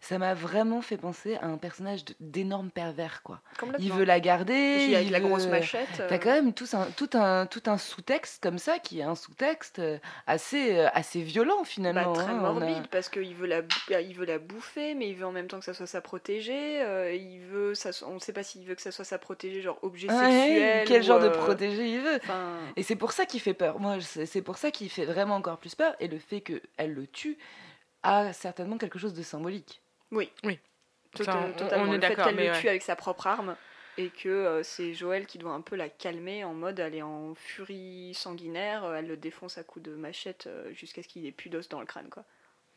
[0.00, 3.40] ça m'a vraiment fait penser à un personnage d'énorme pervers, quoi.
[3.80, 4.86] Il veut la garder.
[5.02, 5.88] Il la veut- grosse machette.
[5.96, 9.04] T'as euh, quand même tout un, tout un, tout un sous-texte comme ça qui est
[9.04, 12.12] un sous-texte euh, assez, euh, assez violent Bah, finalement.
[12.12, 12.38] très hein.
[12.38, 15.32] A- morbide parce qu'il veut la bah, il veut la bouffer mais il veut en
[15.32, 18.42] même temps que ça soit sa protégée euh, il veut ça on ne sait pas
[18.42, 21.88] s'il veut que ça soit sa protégée genre objet sexuel quel genre de euh, protégé
[21.88, 23.78] il veut enfin, Et c'est pour ça qu'il fait peur.
[23.80, 25.94] Moi, c'est pour ça qu'il fait vraiment encore plus peur.
[26.00, 27.36] Et le fait qu'elle le tue
[28.02, 29.80] a certainement quelque chose de symbolique.
[31.14, 32.60] tot- Ça, on- totalement on est le fait d'accord, qu'elle le ouais.
[32.60, 33.56] tue avec sa propre arme
[33.96, 37.02] et que euh, c'est Joël qui doit un peu la calmer en mode elle est
[37.02, 41.24] en furie sanguinaire euh, elle le défonce à coups de machette euh, jusqu'à ce qu'il
[41.26, 42.24] ait plus d'os dans le crâne quoi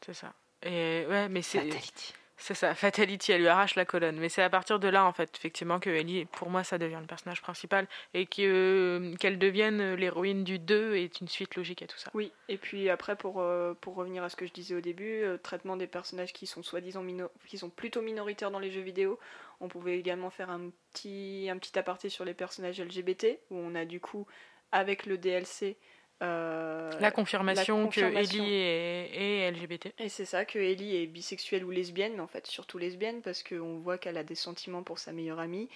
[0.06, 0.34] C'est ça.
[0.62, 2.14] Et ouais, mais c'est Fatality.
[2.38, 2.76] C'est ça.
[2.76, 4.18] Fatality, elle lui arrache la colonne.
[4.18, 7.00] Mais c'est à partir de là, en fait, effectivement, que Ellie, pour moi, ça devient
[7.02, 11.88] le personnage principal et que qu'elle devienne l'héroïne du 2 est une suite logique à
[11.88, 12.12] tout ça.
[12.14, 15.38] Oui, et puis après, pour, euh, revenir à ce que je disais au début, euh,
[15.38, 17.04] traitement des personnages qui sont soi-disant
[17.48, 19.18] qui plutôt minoritaires dans les jeux vidéo,
[19.60, 23.74] on pouvait également faire un petit, un petit aparté sur les personnages LGBT, où on
[23.74, 24.28] a du coup,
[24.72, 25.78] avec le DLC,
[26.24, 28.40] euh, La confirmation, la confirmation.
[28.40, 29.94] que Ellie est, est LGBT.
[30.00, 33.44] et c'est ça, que Ellie est bisexuelle ou lesbienne, mais en fait surtout lesbienne, parce
[33.44, 35.70] qu'on voit qu'elle a des sentiments pour sa meilleure amie,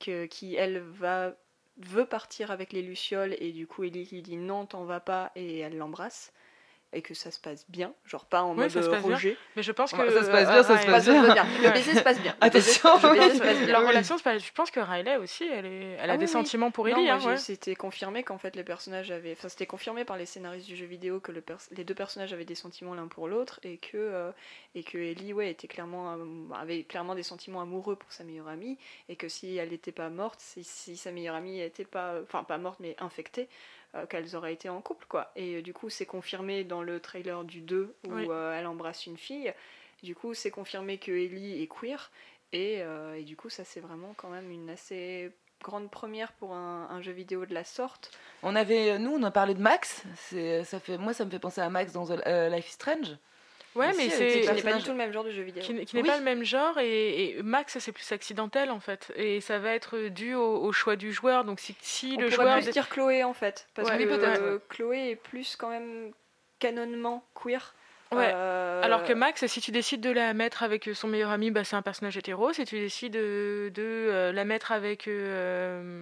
[0.00, 1.34] que, qui elle va
[1.78, 5.32] veut partir avec les Lucioles, et du coup Ellie lui dit non, t'en vas pas,
[5.34, 6.32] et elle l'embrasse,
[6.94, 9.14] et que ça se passe bien, genre pas en Oui, mode ça se passe bien.
[9.16, 9.36] rejet.
[9.56, 9.96] Mais je pense que.
[10.10, 11.44] Ça se passe bien, ça se Riley- passe Enfin, bien.
[11.44, 11.62] ça se passe bien.
[11.62, 12.36] Le baiser se passe bien.
[12.40, 12.90] Attention.
[13.02, 13.66] le baiser se passe bien.
[13.66, 16.26] Leur relation, se passe- je pense que Riley aussi, elle, est, elle a Ah des
[16.26, 17.08] oui, sentiments pour Ellie.
[17.10, 17.36] hein, ouais.
[17.36, 20.86] c'était confirmé qu'en fait les personnages avaient, enfin c'était confirmé par les scénaristes du jeu
[20.86, 23.96] vidéo que le pers- les deux personnages avaient des sentiments l'un pour l'autre et que
[23.96, 24.30] euh,
[24.74, 28.48] et que Ellie ouais était clairement euh, avait clairement des sentiments amoureux pour sa meilleure
[28.48, 28.78] amie
[29.08, 32.44] et que si elle n'était pas morte, si, si sa meilleure amie était pas, enfin
[32.44, 33.48] pas morte mais infectée,
[33.94, 35.30] euh, qu'elles auraient été en couple quoi.
[35.36, 38.26] Et euh, du coup c'est confirmé dans le trailer du 2 où Oui.
[38.28, 39.52] euh, elle embrasse une fille.
[40.02, 42.10] Du coup c'est confirmé que Ellie est queer
[42.52, 42.82] et,
[43.16, 45.32] et du coup ça c'est vraiment quand même une assez
[45.62, 48.10] grande première pour un, un jeu vidéo de la sorte.
[48.42, 50.02] On avait, nous, on a parlé de Max.
[50.14, 52.22] C'est, ça fait, moi, ça me fait penser à Max dans The-
[52.52, 53.16] Life is Strange.
[53.74, 55.62] Ouais, mais avec c'est Qui n'est pas du tout le même genre de jeu vidéo.
[55.62, 56.02] qui, n'est Oui.
[56.02, 59.70] pas le même genre et, et Max c'est plus accidentel en fait et ça va
[59.74, 62.88] être dû au, au choix du joueur donc si, si On le joueur plus dire
[62.88, 66.12] Chloé en fait, parce Ouais, que euh, Chloé est plus quand même
[66.60, 67.74] canonement queer.
[68.12, 68.30] Ouais.
[68.32, 71.64] Euh, alors que Max si tu décides de la mettre avec son meilleur ami bah,
[71.64, 76.00] c'est un personnage hétéro si tu décides de, de, euh, la mettre avec euh,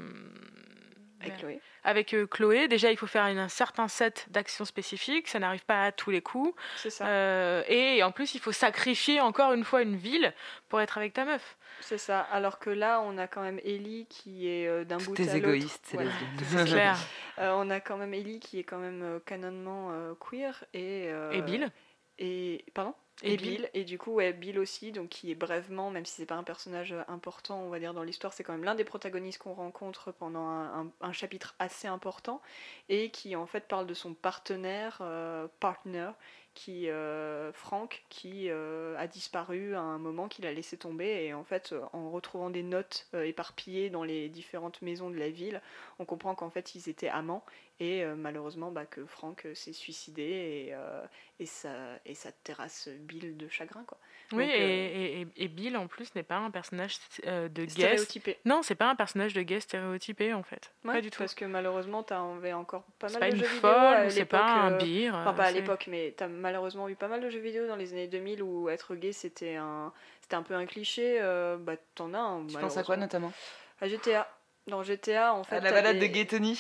[1.23, 1.61] avec Chloé.
[1.85, 5.65] avec euh, Chloé déjà il faut faire une- un certain set d'actions spécifiques ça n'arrive
[5.65, 7.07] pas à tous les coups C'est ça.
[7.07, 10.32] Euh, et en plus il faut sacrifier encore une fois une ville
[10.69, 12.20] pour être avec ta meuf C'est ça.
[12.20, 15.35] Alors que là, on a quand même Ellie qui est euh, d'un bout à l'autre.
[15.36, 16.28] égoïste, c'est lesbienne.
[16.44, 16.97] c'est clair
[17.39, 21.09] Euh, on a quand même Ellie qui est quand même euh, canonement euh, queer et
[21.11, 21.70] euh, et Bill
[22.19, 22.94] et pardon?
[23.20, 23.62] Et et, Bill.
[23.62, 23.70] Bill.
[23.74, 26.43] et du coup ouais, Bill aussi donc qui est brèvement même si c'est pas un
[26.43, 30.10] personnage important on va dire dans l'histoire c'est quand même l'un des protagonistes qu'on rencontre
[30.12, 32.43] pendant un, un- un chapitre assez important
[32.89, 36.10] et qui en fait parle de son partenaire euh, partner
[36.55, 41.32] qui euh, Frank qui euh, a disparu à un moment qu'il a laissé tomber et
[41.32, 45.62] en fait en retrouvant des notes éparpillées dans les différentes maisons de la ville
[46.01, 47.44] on comprend qu'en fait ils étaient amants
[47.82, 51.02] et euh, malheureusement bah, que Frank euh, s'est suicidé et, euh,
[51.40, 51.70] et, ça,
[52.06, 53.98] et ça terrasse Bill de chagrin quoi.
[54.32, 56.96] Oui, Donc, et, euh, et- et- et Bill en plus n'est pas un personnage
[57.26, 57.72] euh, de guest.
[57.72, 58.38] Stéréotypé.
[58.44, 60.70] Non, c'est pas un personnage de guest stéréotypé en fait.
[60.84, 61.18] Ouais, pas du tout.
[61.18, 64.10] Parce que malheureusement tu avais encore pas mal pas de jeux vidéo à folle, ou
[64.10, 65.09] c'est l'époque, pas un beer.
[65.14, 67.92] Enfin, pas à l'époque, mais t'as malheureusement eu pas mal de jeux vidéo dans les
[67.92, 71.18] années 2000 où être gay c'était un, c'était un peu un cliché.
[71.20, 72.46] euh, bah, t'en as un.
[72.46, 73.32] Tu penses à quoi notamment?
[73.80, 74.28] À GTA.
[74.68, 75.56] Dans GTA, en fait.
[75.56, 76.56] À la balade des- de Gay Tony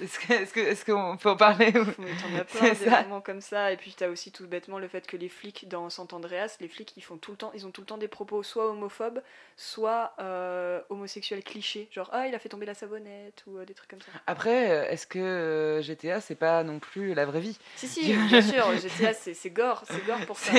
[0.00, 1.84] Est-ce que- est-ce que- est-ce qu'on peut en parler T'en as
[2.48, 3.02] C'est plein des ça.
[3.04, 3.72] moments comme ça.
[3.72, 6.68] Et puis t'as aussi tout bêtement le fait que les flics dans Sant Andreas, les
[6.68, 9.22] flics ils font tout le temps, ils ont tout le temps des propos soit homophobes,
[9.56, 11.88] soit euh, homosexuels clichés.
[11.92, 14.10] Genre ah il a fait tomber la savonnette ou euh, des trucs comme ça.
[14.26, 17.58] Après, euh, est-ce que GTA, c'est pas non plus la vraie vie?
[17.76, 20.52] Si si, bien sûr, GTA c'est gore, c'est gore pour ça.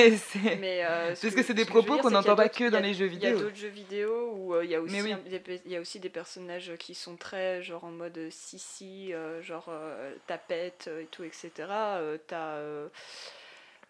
[0.60, 2.80] Mais euh, ce Parce que c'est des ce propos qu'on n'entend pas que dans a-
[2.80, 3.38] les jeux Il y a vidéo.
[3.44, 5.14] d'autres jeux vidéo où il y a aussi oui.
[5.66, 9.66] il y a aussi des personnages qui sont très genre en mode sissi, euh, genre
[9.68, 11.50] euh, tapette euh, et tout, etc.
[11.58, 12.88] Euh, T'as euh,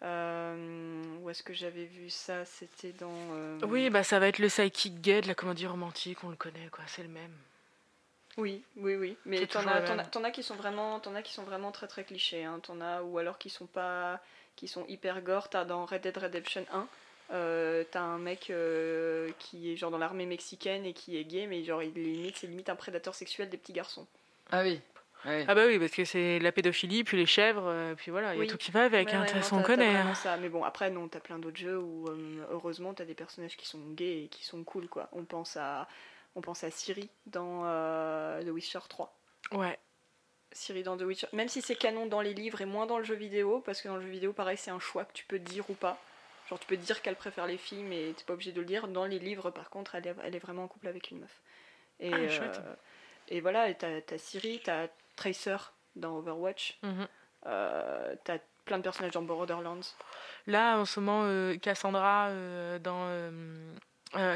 [0.03, 2.45] euh, où est-ce que j'avais vu ça?
[2.45, 3.11] C'était dans.
[3.33, 6.35] euh, Oui, bah ça va être le psychic gay de la comédie romantique, on le
[6.35, 7.31] connaît quoi, c'est le même.
[8.37, 9.17] Oui, oui, oui.
[9.25, 9.99] Mais t'en as, le t'en même.
[10.01, 12.43] as, t'en as qui sont vraiment, t'en as qui sont vraiment très très clichés.
[12.43, 12.59] Hein.
[12.61, 14.19] T'en as ou alors qui sont pas,
[14.55, 15.49] qui sont hyper gore.
[15.49, 16.87] T'as dans Red Dead Redemption 1,
[17.31, 21.47] euh, t'as un mec euh, qui est genre dans l'armée mexicaine et qui est gay,
[21.47, 24.05] mais genre il limite, c'est limite un prédateur sexuel des petits garçons.
[24.51, 24.79] Ah oui.
[25.25, 25.45] Ouais.
[25.47, 28.39] Ah bah oui, parce que c'est la pédophilie, puis les chèvres, euh, puis voilà, il
[28.41, 29.95] y a tout qui va avec, Ouais, hein, façon on connaît.
[29.95, 30.13] hein.
[30.15, 30.37] ça.
[30.37, 33.67] Mais bon, après non, t'as plein d'autres jeux où euh, heureusement t'as des personnages qui
[33.67, 35.09] sont gays et qui sont cool quoi.
[35.11, 35.87] On pense à,
[36.35, 39.13] on pense à Siri dans euh, The Witcher 3.
[39.53, 39.77] Ouais.
[40.53, 43.03] Siri dans The Witcher, même si c'est canon dans les livres et moins dans le
[43.03, 45.39] jeu vidéo, parce que dans le jeu vidéo, pareil, c'est un choix que tu peux
[45.39, 45.99] dire ou pas.
[46.49, 48.87] Genre, tu peux dire qu'elle préfère les filles, mais t'es pas obligé de le dire.
[48.87, 51.41] Dans les livres, par contre, elle est, elle est vraiment en couple avec une meuf.
[51.99, 52.61] Et, Ah, chouette.
[53.27, 54.87] et voilà, t'as Siri, t'as
[55.17, 55.57] Tracer
[55.97, 57.07] dans Overwatch, Mhm.
[57.47, 59.81] euh, t'as plein de personnages dans Borderlands.
[60.45, 63.09] Là, en ce moment, euh, Cassandra euh, dans.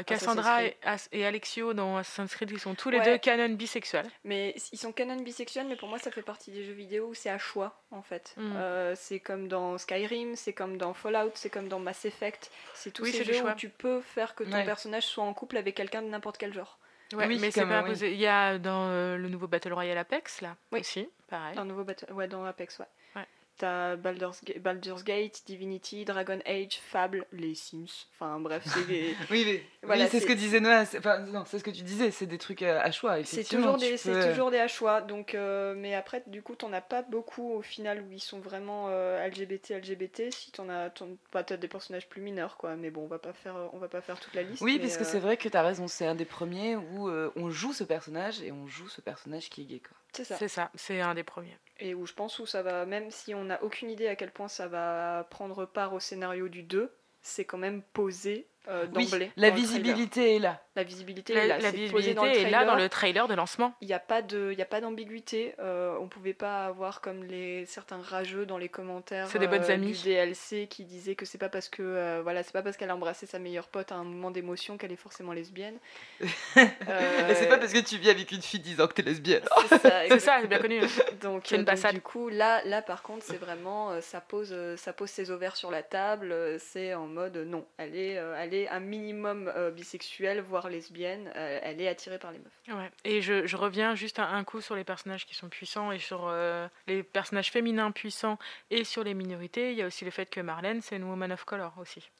[0.06, 3.04] Cassandra et, Alexio dans Assassin's Creed, ils sont tous les Ouais.
[3.04, 4.08] deux canon bisexuels.
[4.22, 7.14] Mais ils sont canon bisexuels, mais pour moi, ça fait partie des jeux vidéo où
[7.14, 8.34] c'est à choix, en fait.
[8.36, 8.94] Mhm.
[8.96, 12.50] C'est comme dans Skyrim, c'est comme dans Fallout, c'est comme dans Mass Effect.
[12.74, 13.52] C'est tous Oui, ces jeux choix.
[13.52, 14.64] où tu peux faire que ton Ouais.
[14.64, 16.78] personnage soit en couple avec quelqu'un de n'importe quel genre.
[17.14, 17.86] Ouais, Oui, mais c'est pas oui.
[17.88, 18.12] imposé.
[18.12, 20.80] Il y a dans euh, le nouveau Battle Royale Apex, là Oui.
[20.80, 21.54] aussi, pareil.
[21.56, 22.86] Dans, nouveau Battle- ouais, dans Apex, ouais.
[23.16, 23.26] Ouais.
[23.58, 28.06] T'as Baldur's, Ga- Baldur's Gate, Divinity, Dragon Age, Fable, les Sims.
[28.14, 29.14] Enfin bref, c'est des...
[29.30, 30.84] Oui, mais Voilà, oui, c'est ce que disait Noah.
[30.84, 33.22] c'est- Enfin, non, c'est ce que tu disais, c'est des trucs euh, à choix.
[33.24, 35.00] C'est toujours, des, peux- toujours des à choix.
[35.00, 38.40] Donc, euh, mais après, du coup, t'en as pas beaucoup au final où ils sont
[38.40, 40.32] vraiment euh, LGBT, LGBT.
[40.32, 40.90] Si t'en as,
[41.32, 42.74] bah, t'as des personnages plus mineurs, quoi.
[42.74, 44.62] Mais bon, on va pas faire, on va pas faire toute la liste.
[44.62, 47.08] Oui, mais, parce que euh, c'est vrai que t'as raison, c'est un des premiers où
[47.08, 49.78] euh, on joue ce personnage et on joue ce personnage qui est gay.
[49.80, 49.96] Quoi.
[50.12, 50.36] c'est ça.
[50.38, 51.56] C'est ça, c'est un des premiers.
[51.80, 54.30] Et où je pense où ça va, même si on n'a aucune idée à quel
[54.32, 59.04] point ça va prendre part au scénario du 2, c'est quand même posé euh, Oui,
[59.06, 59.30] d'emblée.
[59.36, 59.54] la le trailer.
[59.54, 60.62] visibilité est là.
[60.74, 61.58] La visibilité La, est là.
[61.58, 62.66] la c'est posé visibilité dans le est là trailer.
[62.66, 63.74] dans le trailer de lancement.
[63.82, 65.54] Il n'y a pas de, il y a pas d'ambiguïté.
[65.58, 69.26] Euh, on pouvait pas avoir comme les certains rageux dans les commentaires.
[69.28, 69.92] C'est des bonnes euh, amies.
[69.92, 72.88] Du DLC qui disaient que c'est pas parce que euh, voilà, c'est pas parce qu'elle
[72.90, 75.76] a embrassé sa meilleure pote à un moment d'émotion qu'elle est forcément lesbienne.
[76.56, 79.42] Euh, Et c'est pas parce que tu vis avec une fille disant que t'es lesbienne.
[79.68, 80.80] c'est ça, C'est bien connu.
[81.20, 81.94] Donc, C'est une donc, passade.
[81.94, 85.30] du coup, là, là par contre, c'est vraiment, euh, ça pose, euh, ça pose ses
[85.30, 86.32] ovaires sur la table.
[86.32, 90.61] euh, c'est en mode non, elle est, euh, elle est un minimum euh, bisexuelle, voire
[90.68, 92.76] lesbienne, euh, elle est attirée par les meufs.
[92.78, 92.90] Ouais.
[93.04, 95.98] Et je, je reviens juste un, un coup sur les personnages qui sont puissants et
[95.98, 98.38] sur euh, les personnages féminins puissants
[98.70, 99.72] et sur les minorités.
[99.72, 102.10] Il y a aussi le fait que Marlène, c'est une woman of color aussi.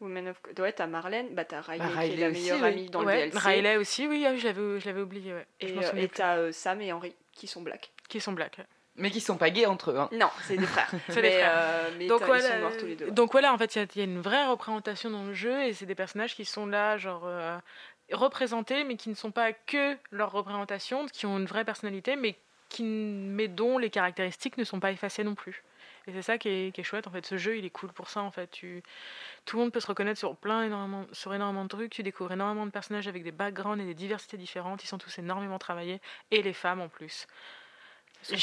[0.00, 0.40] Women of...
[0.58, 2.68] Ouais, t'as Marlène, bah t'as Riley, Bah, qui est Riley la aussi, meilleure oui.
[2.68, 3.48] amie dans Ouais, le DLC.
[3.48, 5.32] Riley aussi, oui, ah, je l'avais, je l'avais oublié.
[5.32, 5.46] Ouais.
[5.62, 6.16] Je Et euh, souviens et plus.
[6.16, 7.90] t'as euh, Sam et Henry qui sont black.
[8.08, 8.58] Qui sont blacks.
[8.98, 9.98] Mais qui sont pas gays entre eux.
[9.98, 10.08] Hein.
[10.12, 10.90] Non, c'est des frères.
[11.08, 11.52] C'est des mais, frères.
[11.54, 13.10] euh, mais Donc voilà, ils sont noirs tous les deux.
[13.10, 15.34] donc voilà, en fait, il y a- il y, a une vraie représentation dans le
[15.34, 17.58] jeu et c'est des personnages qui sont là, genre euh,
[18.12, 22.36] représentés, mais qui ne sont pas que leur représentation, qui ont une vraie personnalité, mais
[22.68, 25.62] qui, mais dont les caractéristiques ne sont pas effacées non plus.
[26.08, 27.06] Et c'est ça qui est, qui est chouette.
[27.08, 28.22] En fait, ce jeu, il est cool pour ça.
[28.22, 28.80] En fait, tu,
[29.44, 31.90] tout le monde peut se reconnaître sur plein, énormément, sur énormément de trucs.
[31.92, 34.84] Tu découvres énormément de personnages avec des backgrounds et des diversités différentes.
[34.84, 36.00] Ils sont tous énormément travaillés
[36.30, 37.26] et les femmes en plus.
[38.22, 38.34] sont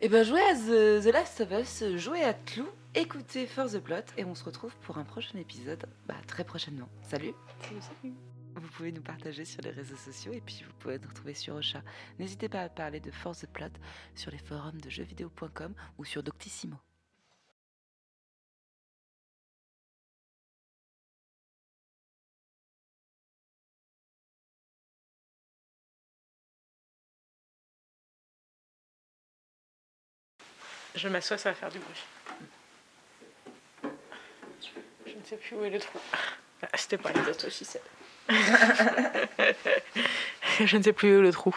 [0.00, 3.78] Et ben jouez à The, The Last of Us, jouez à Clou, écoutez For the
[3.78, 6.88] Plot et on se retrouve pour un prochain épisode bah, très prochainement.
[7.02, 7.32] Salut
[8.56, 11.54] Vous pouvez nous partager sur les réseaux sociaux et puis vous pouvez nous retrouver sur
[11.54, 11.80] Ocha.
[12.18, 13.70] N'hésitez pas à parler de For the Plot
[14.16, 16.76] sur les forums de jeuxvideo.com ou sur Doctissimo.
[30.94, 32.04] Je m'assois, ça va faire du bruit.
[35.06, 35.98] Je ne sais plus où est le trou.
[36.62, 37.20] Ah, C'était pas là.
[40.64, 41.54] Je ne sais plus où est le trou.